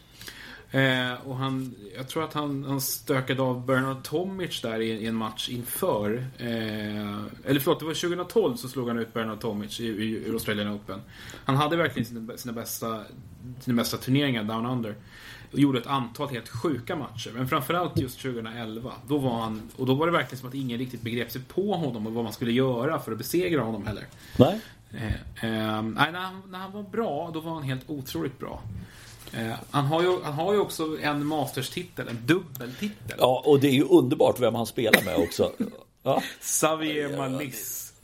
Eh, 0.75 1.13
och 1.25 1.37
han, 1.37 1.75
jag 1.97 2.09
tror 2.09 2.25
att 2.25 2.35
han, 2.35 2.65
han 2.65 2.81
stökade 2.81 3.43
av 3.43 3.67
Bernard 3.67 4.03
Tomic 4.03 4.61
där 4.61 4.81
i, 4.81 4.91
i 4.91 5.07
en 5.07 5.15
match 5.15 5.49
inför. 5.49 6.27
Eh, 6.39 7.19
eller 7.45 7.61
förlåt, 7.61 7.81
det 7.81 7.87
var 7.87 7.95
2012 7.95 8.57
så 8.57 8.69
slog 8.69 8.89
han 8.89 8.99
ut 8.99 9.15
Bernard 9.15 9.41
Tomic 9.41 9.81
i, 9.81 9.87
i, 9.87 10.27
i 10.27 10.31
Australian 10.31 10.75
Open. 10.75 11.01
Han 11.45 11.57
hade 11.57 11.77
verkligen 11.77 12.07
sina, 12.07 12.37
sina, 12.37 12.53
bästa, 12.53 13.01
sina 13.61 13.77
bästa 13.77 13.97
turneringar 13.97 14.45
down 14.45 14.67
under. 14.67 14.95
Och 15.55 15.61
gjorde 15.61 15.79
ett 15.79 15.87
antal 15.87 16.29
helt 16.29 16.49
sjuka 16.49 16.97
matcher. 16.97 17.31
Men 17.35 17.49
framförallt 17.49 17.99
just 17.99 18.21
2011. 18.21 18.93
Då 19.07 19.19
var 19.19 19.41
han, 19.41 19.63
och 19.77 19.87
då 19.87 19.95
var 19.95 20.07
det 20.07 20.13
verkligen 20.13 20.41
som 20.41 20.49
att 20.49 20.55
ingen 20.55 20.79
riktigt 20.79 21.03
begrep 21.03 21.31
sig 21.31 21.41
på 21.49 21.75
honom 21.75 22.07
och 22.07 22.13
vad 22.13 22.25
man 22.25 22.33
skulle 22.33 22.53
göra 22.53 23.01
för 23.01 23.13
att 23.13 23.19
besegra 23.19 23.63
honom 23.63 23.87
heller. 23.87 24.05
Nej. 24.37 24.61
Eh, 24.93 25.07
eh, 25.07 25.83
nej, 25.83 26.13
när 26.13 26.19
han, 26.19 26.43
när 26.49 26.59
han 26.59 26.73
var 26.73 26.83
bra, 26.83 27.31
då 27.35 27.41
var 27.41 27.55
han 27.55 27.63
helt 27.63 27.91
otroligt 27.91 28.39
bra. 28.39 28.63
Eh, 29.33 29.53
han, 29.71 29.85
har 29.85 30.03
ju, 30.03 30.23
han 30.23 30.33
har 30.33 30.53
ju 30.53 30.59
också 30.59 30.99
en 31.03 31.27
masterstitel, 31.27 32.09
en 32.09 32.27
dubbeltitel. 32.27 33.17
Ja, 33.19 33.43
och 33.47 33.61
det 33.61 33.69
är 33.69 33.75
ju 33.75 33.85
underbart 33.85 34.41
vem 34.41 34.55
han 34.55 34.67
spelar 34.67 35.05
med 35.05 35.17
också. 35.17 35.53
Ja. 36.03 36.23
Xavier. 36.41 37.09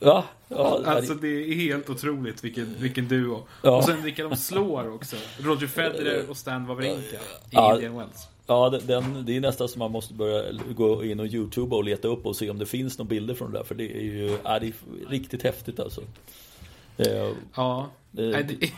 Ja, 0.02 0.24
ja, 0.48 0.82
alltså 0.84 1.14
det 1.14 1.28
är 1.28 1.54
helt 1.54 1.90
otroligt 1.90 2.44
vilken, 2.44 2.74
vilken 2.78 3.08
duo. 3.08 3.46
Ja. 3.62 3.76
Och 3.76 3.84
sen 3.84 4.02
vilka 4.02 4.22
de 4.28 4.36
slår 4.36 4.94
också. 4.94 5.16
Roger 5.38 5.66
Federer 5.66 6.30
och 6.30 6.36
Stan 6.36 6.66
Wawrinka 6.66 7.16
i. 7.50 7.56
Indian 7.56 7.96
Wells. 7.98 8.28
Ja, 8.46 8.80
den, 8.86 9.24
det 9.26 9.36
är 9.36 9.40
nästan 9.40 9.68
som 9.68 9.78
man 9.78 9.90
måste 9.90 10.14
börja 10.14 10.52
gå 10.76 11.04
in 11.04 11.20
och 11.20 11.26
Youtube 11.26 11.76
och 11.76 11.84
leta 11.84 12.08
upp 12.08 12.26
och 12.26 12.36
se 12.36 12.50
om 12.50 12.58
det 12.58 12.66
finns 12.66 12.98
några 12.98 13.08
bilder 13.08 13.34
från 13.34 13.52
det 13.52 13.58
där. 13.58 13.64
För 13.64 13.74
det 13.74 13.96
är 13.96 14.02
ju 14.02 14.38
ja, 14.44 14.58
det 14.58 14.66
är 14.66 14.72
riktigt 15.08 15.42
häftigt 15.42 15.80
alltså. 15.80 16.00
Ja. 17.54 17.90
Nej, 18.12 18.44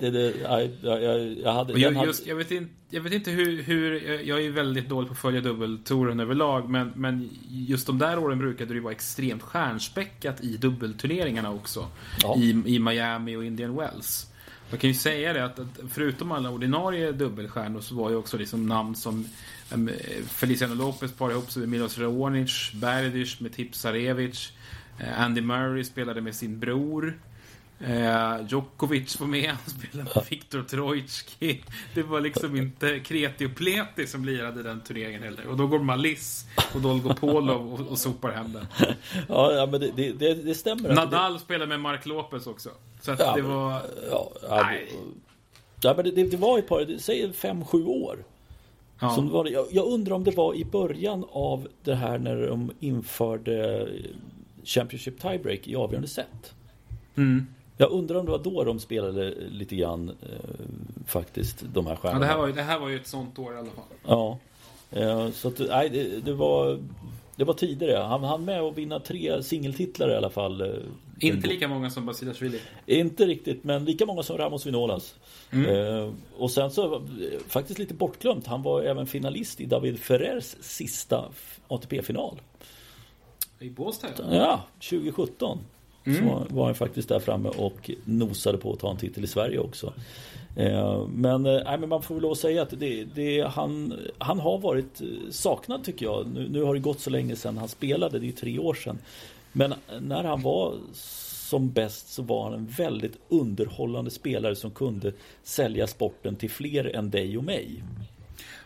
det... 0.00 0.34
Nej, 0.48 0.70
jag, 0.82 1.02
jag 1.32 1.52
hade... 1.52 1.80
Jag, 1.80 2.06
just, 2.06 2.26
jag, 2.26 2.36
vet 2.36 2.50
inte, 2.50 2.72
jag 2.90 3.00
vet 3.00 3.12
inte 3.12 3.30
hur, 3.30 3.62
hur... 3.62 4.00
Jag 4.20 4.44
är 4.44 4.50
väldigt 4.50 4.88
dålig 4.88 5.08
på 5.08 5.12
att 5.12 5.18
följa 5.18 5.40
dubbeltouren 5.40 6.20
överlag, 6.20 6.70
men, 6.70 6.92
men 6.94 7.30
just 7.48 7.86
de 7.86 7.98
där 7.98 8.18
åren 8.18 8.38
brukade 8.38 8.74
det 8.74 8.80
vara 8.80 8.92
extremt 8.92 9.42
stjärnspäckat 9.42 10.40
i 10.40 10.56
dubbelturneringarna 10.56 11.50
också. 11.50 11.86
Ja. 12.22 12.36
I, 12.36 12.62
I 12.66 12.78
Miami 12.78 13.36
och 13.36 13.44
Indian 13.44 13.76
Wells. 13.76 14.26
Man 14.70 14.78
kan 14.78 14.90
ju 14.90 14.94
säga 14.94 15.32
det 15.32 15.44
att, 15.44 15.58
att 15.58 15.80
förutom 15.88 16.32
alla 16.32 16.50
ordinarie 16.50 17.12
dubbelstjärnor 17.12 17.80
så 17.80 17.94
var 17.94 18.10
ju 18.10 18.16
också 18.16 18.38
liksom 18.38 18.66
namn 18.66 18.94
som 18.94 19.26
um, 19.74 19.90
Feliciano 20.26 20.74
Lopez 20.74 21.12
parade 21.12 21.34
ihop 21.34 21.50
sig 21.50 21.60
med 21.60 21.68
Milos 21.68 21.98
Raonic, 21.98 22.72
Berdych 22.74 23.40
med 23.40 23.52
Tipsarevic, 23.52 24.52
uh, 25.00 25.20
Andy 25.20 25.40
Murray 25.40 25.84
spelade 25.84 26.20
med 26.20 26.34
sin 26.34 26.58
bror. 26.58 27.18
Eh, 27.84 28.46
Djokovic 28.48 29.20
var 29.20 29.26
med, 29.26 29.50
han 29.50 29.58
spelade 29.66 30.10
med 30.14 30.24
Viktor 30.30 30.62
Trojtski. 30.62 31.60
Det 31.94 32.02
var 32.02 32.20
liksom 32.20 32.56
inte 32.56 33.00
Kreti 33.00 33.46
och 33.46 33.54
Pleti 33.56 34.06
som 34.06 34.24
lirade 34.24 34.62
den 34.62 34.80
turneringen 34.80 35.22
heller. 35.22 35.46
Och 35.46 35.56
då 35.56 35.66
går 35.66 35.78
Malis 35.78 36.46
och 36.74 36.80
Dolgopolov 36.80 37.72
och, 37.72 37.86
och 37.86 37.98
sopar 37.98 38.30
hem 38.30 38.52
den. 38.52 38.66
Ja, 39.28 39.68
men 39.70 39.80
det, 39.80 40.12
det, 40.12 40.34
det 40.34 40.54
stämmer. 40.54 40.94
Nadal 40.94 41.32
det... 41.32 41.38
spelade 41.38 41.66
med 41.66 41.80
Mark 41.80 42.06
Lopez 42.06 42.46
också. 42.46 42.70
Så 43.00 43.12
att 43.12 43.20
ja, 43.20 43.36
det 43.36 43.42
var... 43.42 43.82
Ja, 44.10 44.32
ja, 44.42 44.62
nej. 44.64 44.92
Ja, 45.82 45.94
men 45.96 46.04
det, 46.04 46.30
det 46.30 46.36
var 46.36 46.58
ett 46.58 46.68
par, 46.68 46.98
säg 46.98 47.32
fem, 47.32 47.64
sju 47.64 47.84
år. 47.84 48.24
Ja. 48.98 49.10
Som 49.10 49.28
var, 49.28 49.46
jag, 49.46 49.66
jag 49.70 49.86
undrar 49.86 50.16
om 50.16 50.24
det 50.24 50.36
var 50.36 50.54
i 50.54 50.64
början 50.64 51.24
av 51.32 51.68
det 51.84 51.94
här 51.94 52.18
när 52.18 52.46
de 52.46 52.70
införde 52.80 53.88
Championship 54.64 55.20
Tiebreak 55.20 55.68
i 55.68 55.76
avgörande 55.76 56.08
set. 56.08 56.54
Mm. 57.16 57.46
Jag 57.80 57.90
undrar 57.90 58.18
om 58.18 58.26
det 58.26 58.32
var 58.32 58.38
då 58.38 58.64
de 58.64 58.80
spelade 58.80 59.34
lite 59.50 59.76
grann 59.76 60.08
eh, 60.08 60.36
faktiskt, 61.06 61.64
de 61.72 61.86
här 61.86 61.96
stjärnorna. 61.96 62.26
Ja, 62.26 62.26
det, 62.26 62.32
här 62.32 62.38
var 62.38 62.46
ju, 62.46 62.52
det 62.52 62.62
här 62.62 62.78
var 62.78 62.88
ju 62.88 62.96
ett 62.96 63.06
sånt 63.06 63.38
år 63.38 63.54
i 63.54 63.58
alla 63.58 63.70
fall. 63.70 63.84
Ja. 64.06 64.38
Eh, 64.90 65.30
så 65.30 65.48
att, 65.48 65.58
nej, 65.58 65.88
det, 65.88 66.24
det, 66.24 66.32
var 66.32 66.78
det 67.36 67.44
var 67.44 67.54
tidigare. 67.54 68.02
Han 68.02 68.24
hann 68.24 68.44
med 68.44 68.60
att 68.60 68.78
vinna 68.78 69.00
tre 69.00 69.42
singeltitlar 69.42 70.10
i 70.10 70.16
alla 70.16 70.30
fall. 70.30 70.60
Eh, 70.60 70.68
inte 71.18 71.48
lika 71.48 71.68
många 71.68 71.90
som 71.90 72.06
Basilashvili. 72.06 72.60
Inte 72.86 73.26
riktigt, 73.26 73.64
men 73.64 73.84
lika 73.84 74.06
många 74.06 74.22
som 74.22 74.38
Ramos 74.38 74.66
Vinolas. 74.66 75.14
Mm. 75.50 75.76
Eh, 75.76 76.12
och 76.36 76.50
sen 76.50 76.70
så, 76.70 77.02
faktiskt 77.48 77.78
lite 77.78 77.94
bortglömt, 77.94 78.46
han 78.46 78.62
var 78.62 78.82
även 78.82 79.06
finalist 79.06 79.60
i 79.60 79.66
David 79.66 80.00
Ferrers 80.00 80.56
sista 80.60 81.24
ATP-final. 81.68 82.40
I 83.58 83.70
Båstad? 83.70 84.08
Ja, 84.30 84.62
2017. 84.90 85.58
Mm. 86.04 86.28
Så 86.28 86.46
var 86.48 86.64
han 86.64 86.74
faktiskt 86.74 87.08
där 87.08 87.18
framme 87.18 87.48
och 87.48 87.90
nosade 88.04 88.58
på 88.58 88.72
att 88.72 88.78
ta 88.78 88.90
en 88.90 88.96
titel 88.96 89.24
i 89.24 89.26
Sverige 89.26 89.58
också. 89.58 89.92
Eh, 90.56 91.06
men, 91.06 91.46
äh, 91.46 91.78
men 91.78 91.88
man 91.88 92.02
får 92.02 92.14
väl 92.14 92.22
lov 92.22 92.32
att 92.32 92.38
säga 92.38 92.62
att 92.62 92.80
det, 92.80 93.04
det, 93.04 93.40
han, 93.40 93.98
han 94.18 94.40
har 94.40 94.58
varit 94.58 95.00
saknad 95.30 95.84
tycker 95.84 96.06
jag. 96.06 96.26
Nu, 96.34 96.48
nu 96.48 96.62
har 96.62 96.74
det 96.74 96.80
gått 96.80 97.00
så 97.00 97.10
länge 97.10 97.36
sedan 97.36 97.58
han 97.58 97.68
spelade, 97.68 98.18
det 98.18 98.28
är 98.28 98.32
tre 98.32 98.58
år 98.58 98.74
sedan. 98.74 98.98
Men 99.52 99.74
när 100.00 100.24
han 100.24 100.42
var 100.42 100.74
som 101.50 101.70
bäst 101.72 102.12
så 102.12 102.22
var 102.22 102.44
han 102.44 102.54
en 102.54 102.66
väldigt 102.66 103.18
underhållande 103.28 104.10
spelare 104.10 104.56
som 104.56 104.70
kunde 104.70 105.12
sälja 105.42 105.86
sporten 105.86 106.36
till 106.36 106.50
fler 106.50 106.96
än 106.96 107.10
dig 107.10 107.38
och 107.38 107.44
mig. 107.44 107.82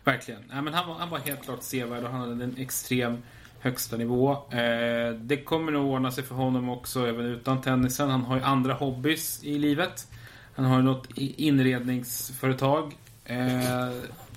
Verkligen. 0.05 0.41
Ja, 0.51 0.63
men 0.63 0.75
han, 0.75 0.89
var, 0.89 0.95
han 0.95 1.11
var 1.11 1.19
helt 1.19 1.43
klart 1.43 1.63
sevärd 1.63 2.05
och 2.05 2.11
han 2.11 2.21
hade 2.21 2.45
en 2.45 2.57
extrem 2.59 3.23
högsta 3.65 3.97
nivå. 3.97 4.33
Eh, 4.33 5.15
det 5.21 5.45
kommer 5.45 5.73
nog 5.73 5.93
ordna 5.93 6.11
sig 6.11 6.25
för 6.25 6.35
honom 6.35 6.69
också 6.69 7.09
även 7.09 7.27
utan 7.27 7.61
tennisen. 7.61 8.11
Han 8.11 8.23
har 8.23 8.37
ju 8.37 8.43
andra 8.43 8.75
hobbys 8.75 9.45
i 9.45 9.59
livet. 9.59 10.07
Han 10.55 10.65
har 10.65 10.77
ju 10.77 10.83
något 10.83 11.09
inredningsföretag. 11.17 12.97
Eh, 13.25 13.89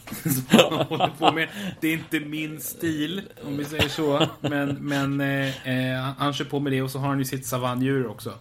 som 0.23 0.43
han 0.49 0.85
håller 0.87 1.11
på 1.19 1.31
med. 1.31 1.49
Det 1.81 1.87
är 1.87 1.93
inte 1.93 2.19
min 2.19 2.59
stil, 2.59 3.21
om 3.45 3.57
vi 3.57 3.65
säger 3.65 3.89
så. 3.89 4.27
Men, 4.41 4.69
men 4.69 5.21
eh, 5.21 5.67
eh 5.67 6.13
han 6.17 6.33
kör 6.33 6.45
på 6.45 6.59
med 6.59 6.71
det 6.71 6.81
och 6.81 6.91
så 6.91 6.99
har 6.99 7.07
han 7.07 7.19
ju 7.19 7.25
sitt 7.25 7.45
savanndjur 7.45 8.07
också. 8.07 8.33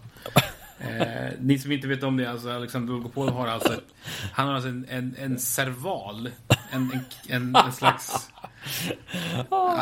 Eh, 0.78 1.32
ni 1.40 1.58
som 1.58 1.72
inte 1.72 1.88
vet 1.88 2.02
om 2.02 2.16
det, 2.16 2.30
alltså 2.30 2.50
Alexander 2.50 2.92
Dolgopol 2.92 3.28
har 3.28 3.46
alltså 3.46 3.72
ett, 3.72 3.84
Han 4.32 4.46
har 4.46 4.54
alltså 4.54 4.68
en, 4.68 4.86
en, 4.88 5.16
en 5.18 5.38
serval. 5.38 6.30
En, 6.70 6.90
en, 6.92 7.00
en, 7.28 7.56
en 7.56 7.72
slags 7.72 8.30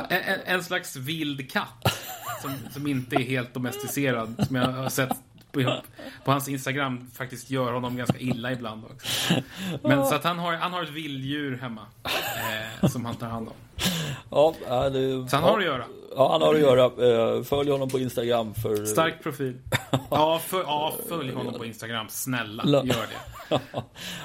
en, 0.08 0.40
en, 0.44 0.64
slags 0.64 0.96
vild 0.96 1.52
katt. 1.52 2.00
Som, 2.42 2.52
som 2.70 2.86
inte 2.86 3.16
är 3.16 3.24
helt 3.24 3.54
domesticerad. 3.54 4.46
Som 4.46 4.56
jag 4.56 4.66
har 4.66 4.88
sett 4.88 5.12
på, 5.52 5.82
på, 6.24 6.32
hans 6.32 6.48
Instagram 6.48 7.10
faktiskt 7.14 7.50
gör 7.50 7.72
honom 7.72 7.96
ganska 7.96 8.18
illa 8.18 8.52
ibland 8.52 8.84
också. 8.84 9.34
Men 9.82 10.06
så 10.06 10.14
att 10.14 10.24
han 10.24 10.38
har, 10.38 10.52
han 10.52 10.72
har 10.72 10.82
ett 10.82 10.90
vilddjur 10.90 11.58
hemma. 11.58 11.86
Eh, 12.82 12.88
som 12.88 13.04
han 13.04 13.14
tar 13.14 13.28
hand 13.28 13.48
om. 13.48 13.54
Ja, 14.30 14.54
det, 14.68 15.28
så 15.30 15.36
han 15.36 15.44
har 15.44 15.58
att 15.58 15.64
göra. 15.64 15.84
Ja, 16.16 16.32
han 16.32 16.42
har 16.42 16.54
att 16.54 16.60
göra. 16.60 16.84
Eh, 16.84 17.42
följ 17.42 17.70
honom 17.70 17.88
på 17.88 17.98
Instagram 17.98 18.54
för... 18.54 18.84
Stark 18.84 19.22
profil. 19.22 19.58
Ja, 20.10 20.38
för, 20.38 20.60
ja 20.60 20.94
följ 21.08 21.32
honom 21.32 21.54
på 21.54 21.64
Instagram. 21.64 22.06
Snälla, 22.08 22.64
gör 22.66 22.84
det. 22.84 23.20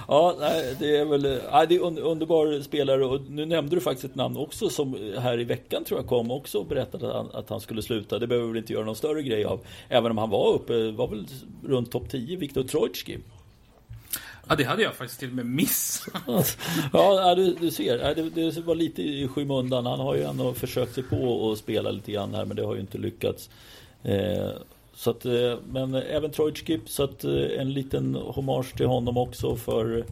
ja, 0.07 0.35
det 0.79 0.97
är 0.97 1.05
väl... 1.05 1.21
Det 1.21 1.75
är 1.75 1.87
en 1.87 1.97
underbar 1.97 2.61
spelare 2.61 3.05
och 3.05 3.21
nu 3.21 3.45
nämnde 3.45 3.75
du 3.75 3.81
faktiskt 3.81 4.05
ett 4.05 4.15
namn 4.15 4.37
också 4.37 4.69
som 4.69 5.13
här 5.17 5.39
i 5.39 5.43
veckan 5.43 5.83
tror 5.83 5.99
jag 5.99 6.09
kom 6.09 6.31
också 6.31 6.57
och 6.57 6.65
berättade 6.65 7.07
att 7.07 7.15
han, 7.15 7.29
att 7.33 7.49
han 7.49 7.59
skulle 7.59 7.81
sluta. 7.81 8.19
Det 8.19 8.27
behöver 8.27 8.47
vi 8.47 8.59
inte 8.59 8.73
göra 8.73 8.85
någon 8.85 8.95
större 8.95 9.23
grej 9.23 9.45
av. 9.45 9.59
Även 9.89 10.11
om 10.11 10.17
han 10.17 10.29
var 10.29 10.53
uppe, 10.53 10.91
var 10.91 11.07
väl 11.07 11.27
runt 11.63 11.91
topp 11.91 12.09
10, 12.09 12.37
Viktor 12.37 12.63
Trojtski. 12.63 13.17
Ja, 14.49 14.55
det 14.55 14.63
hade 14.63 14.83
jag 14.83 14.95
faktiskt 14.95 15.19
till 15.19 15.29
och 15.29 15.35
med 15.35 15.45
missat. 15.45 16.13
ja, 16.93 17.35
du, 17.35 17.53
du 17.53 17.71
ser. 17.71 18.15
Det, 18.15 18.29
det 18.29 18.61
var 18.61 18.75
lite 18.75 19.01
i 19.01 19.27
skymundan. 19.27 19.85
Han 19.85 19.99
har 19.99 20.15
ju 20.15 20.23
ändå 20.23 20.53
försökt 20.53 20.93
sig 20.93 21.03
på 21.03 21.51
att 21.51 21.57
spela 21.57 21.91
lite 21.91 22.11
grann 22.11 22.33
här, 22.33 22.45
men 22.45 22.57
det 22.57 22.65
har 22.65 22.75
ju 22.75 22.81
inte 22.81 22.97
lyckats. 22.97 23.49
Eh, 24.03 24.49
så 24.93 25.09
att, 25.09 25.25
eh, 25.25 25.57
men 25.71 25.95
även 25.95 26.31
Trojtski, 26.31 26.79
så 26.85 27.03
att 27.03 27.23
eh, 27.23 27.59
en 27.59 27.73
liten 27.73 28.15
hommage 28.15 28.77
till 28.77 28.85
honom 28.85 29.17
också 29.17 29.55
för 29.55 30.05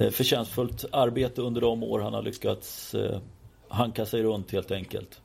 eh, 0.00 0.10
förtjänstfullt 0.10 0.84
arbete 0.92 1.42
under 1.42 1.60
de 1.60 1.82
år 1.82 2.00
han 2.00 2.14
har 2.14 2.22
lyckats 2.22 2.94
eh, 2.94 3.18
hanka 3.68 4.06
sig 4.06 4.22
runt 4.22 4.52
helt 4.52 4.70
enkelt. 4.70 5.20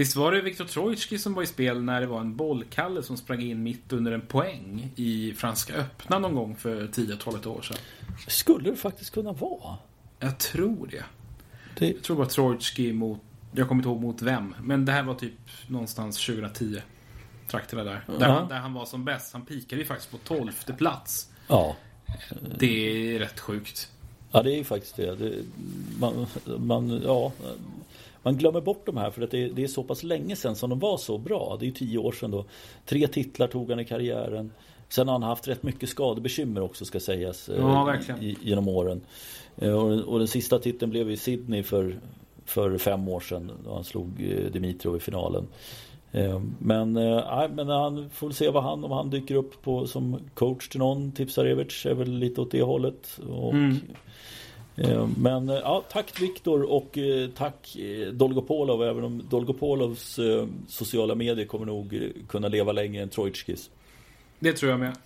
Visst 0.00 0.16
var 0.16 0.32
det 0.32 0.40
Viktor 0.40 0.64
Trojtski 0.64 1.18
som 1.18 1.34
var 1.34 1.42
i 1.42 1.46
spel 1.46 1.82
när 1.82 2.00
det 2.00 2.06
var 2.06 2.20
en 2.20 2.36
bollkalle 2.36 3.02
som 3.02 3.16
sprang 3.16 3.40
in 3.42 3.62
mitt 3.62 3.92
under 3.92 4.12
en 4.12 4.20
poäng 4.20 4.92
i 4.96 5.34
Franska 5.36 5.74
öppna 5.74 6.18
någon 6.18 6.34
gång 6.34 6.56
för 6.56 6.86
10-12 6.86 7.46
år 7.46 7.62
sedan? 7.62 7.76
Skulle 8.28 8.70
det 8.70 8.76
faktiskt 8.76 9.14
kunna 9.14 9.32
vara. 9.32 9.76
Jag 10.18 10.38
tror 10.38 10.86
det. 10.86 11.04
det... 11.78 11.86
Jag 11.86 12.02
tror 12.02 12.16
det 12.16 12.18
var 12.18 12.26
Trojtski 12.26 12.92
mot, 12.92 13.20
jag 13.52 13.68
kommer 13.68 13.78
inte 13.78 13.88
ihåg 13.88 14.00
mot 14.00 14.22
vem, 14.22 14.54
men 14.62 14.84
det 14.84 14.92
här 14.92 15.02
var 15.02 15.14
typ 15.14 15.34
någonstans 15.66 16.26
2010. 16.26 16.80
Trakterna 17.50 17.84
där. 17.84 17.94
Uh 17.94 18.00
-huh. 18.06 18.18
Där, 18.18 18.28
han, 18.28 18.48
där 18.48 18.58
han 18.58 18.72
var 18.72 18.84
som 18.84 19.04
bäst. 19.04 19.32
Han 19.32 19.46
pikade 19.46 19.82
ju 19.82 19.86
faktiskt 19.86 20.10
på 20.10 20.18
12 20.18 20.52
plats. 20.78 21.30
Ja. 21.48 21.76
Det 22.58 23.14
är 23.14 23.18
rätt 23.18 23.40
sjukt. 23.40 23.90
Ja, 24.32 24.42
det 24.42 24.52
är 24.52 24.56
ju 24.56 24.64
faktiskt 24.64 24.96
det. 24.96 25.14
det 25.14 25.32
man, 26.00 26.26
man, 26.58 27.02
ja, 27.04 27.32
man 28.22 28.36
glömmer 28.36 28.60
bort 28.60 28.86
de 28.86 28.96
här 28.96 29.10
för 29.10 29.22
att 29.22 29.30
det, 29.30 29.48
det, 29.48 29.64
är 29.64 29.68
så 29.68 29.82
pass 29.82 30.02
länge 30.02 30.36
sedan 30.36 30.56
som 30.56 30.70
de 30.70 30.78
var 30.78 30.96
så 30.96 31.18
bra. 31.18 31.56
Det 31.60 31.66
är 31.66 31.70
tio 31.72 31.98
år 31.98 32.12
sedan 32.12 32.30
då. 32.30 32.44
Tre 32.86 33.08
titlar 33.08 33.46
tog 33.46 33.70
han 33.70 33.80
i 33.80 33.84
karriären. 33.84 34.52
Sen 34.88 35.08
har 35.08 35.12
han 35.14 35.22
haft 35.22 35.48
rätt 35.48 35.62
mycket 35.62 35.88
skadebekymmer 35.88 36.60
också 36.60 36.84
ska 36.84 37.00
sägas. 37.00 37.48
eh, 37.48 37.58
Ja, 37.58 37.96
i, 38.20 38.36
genom 38.42 38.68
åren. 38.68 39.00
Eh, 39.56 39.72
Och, 39.72 40.00
och 40.00 40.18
den 40.18 40.28
sista 40.28 40.58
titeln 40.58 40.90
blev 40.90 41.10
i 41.10 41.16
Sydney 41.16 41.62
för, 41.62 41.96
för 42.44 42.78
fem 42.78 43.08
år 43.08 43.20
sedan. 43.20 43.52
Då 43.64 43.74
han 43.74 43.84
slog 43.84 44.08
eh, 44.18 44.50
Dimitrov 44.52 44.96
i 44.96 45.00
finalen. 45.00 45.46
Eh, 46.12 46.40
Men, 46.58 46.96
eh, 46.96 47.24
nej, 47.36 47.48
men 47.48 47.68
han 47.68 48.10
får 48.10 48.30
se 48.30 48.50
vad 48.50 48.62
han, 48.62 48.84
om 48.84 48.90
han 48.90 49.10
dyker 49.10 49.34
upp 49.34 49.62
på, 49.62 49.86
som 49.86 50.20
coach 50.34 50.68
till 50.68 50.78
någon. 50.78 51.12
Tipsarevic 51.12 51.86
är 51.86 51.94
väl 51.94 52.12
lite 52.18 52.40
åt 52.40 52.50
det 52.50 52.62
hållet. 52.62 53.20
Och, 53.30 53.52
Mm. 53.52 53.76
eh, 54.76 55.08
Men 55.18 55.48
eh, 55.48 55.54
ja, 55.54 55.84
tack 55.92 56.20
Viktor 56.20 56.62
och 56.62 56.98
eh, 56.98 57.28
tack 57.36 57.76
Dolgopolov. 58.12 58.82
Även 58.84 59.04
om 59.04 59.22
Dolgopolovs 59.30 60.18
eh, 60.18 60.46
sociala 60.68 61.14
medier 61.14 61.46
kommer 61.46 61.66
nog 61.66 62.10
kunna 62.28 62.48
leva 62.48 62.72
längre 62.72 63.02
än 63.02 63.08
Trojtskis. 63.08 63.70
Det 64.38 64.52
tror 64.52 64.70
jag 64.70 64.80
med. 64.80 64.96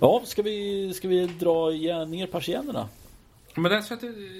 Ja, 0.00 0.22
ska 0.24 0.42
vi, 0.42 0.92
ska 0.94 1.08
vi 1.08 1.26
dra 1.26 1.72
igen, 1.72 2.10
ner 2.10 2.26
persiennerna? 2.26 2.88
Men 3.54 3.70
där 3.72 3.82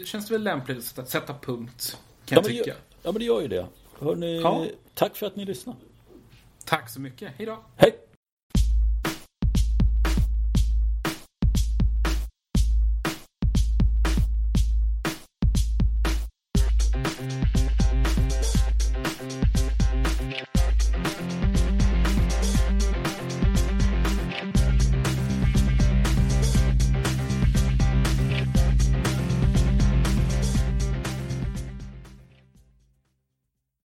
känns 0.05 0.27
det 0.29 0.35
väl 0.35 0.43
lämpligt 0.43 0.99
att 0.99 1.09
sätta 1.09 1.35
punkt. 1.35 1.97
Kan 2.25 2.37
Ja 2.37 2.43
jag 2.43 2.45
det 2.45 2.49
tycka. 2.49 2.69
gör, 2.71 2.77
ja 3.03 3.13
men 3.13 3.19
det 3.19 3.25
gör 3.25 3.41
ju 3.41 3.49
det. 3.49 3.67
Hörrni, 3.99 4.41
Ja. 4.43 4.67
tack 4.95 5.17
för 5.17 5.27
att 5.27 5.37
ni 5.37 5.45
lyssnade. 5.45 5.79
Tack 6.65 6.91
så 6.91 7.01
mycket. 7.01 7.33
Hej 7.37 7.47
då. 7.47 7.59
Hej! 7.77 7.99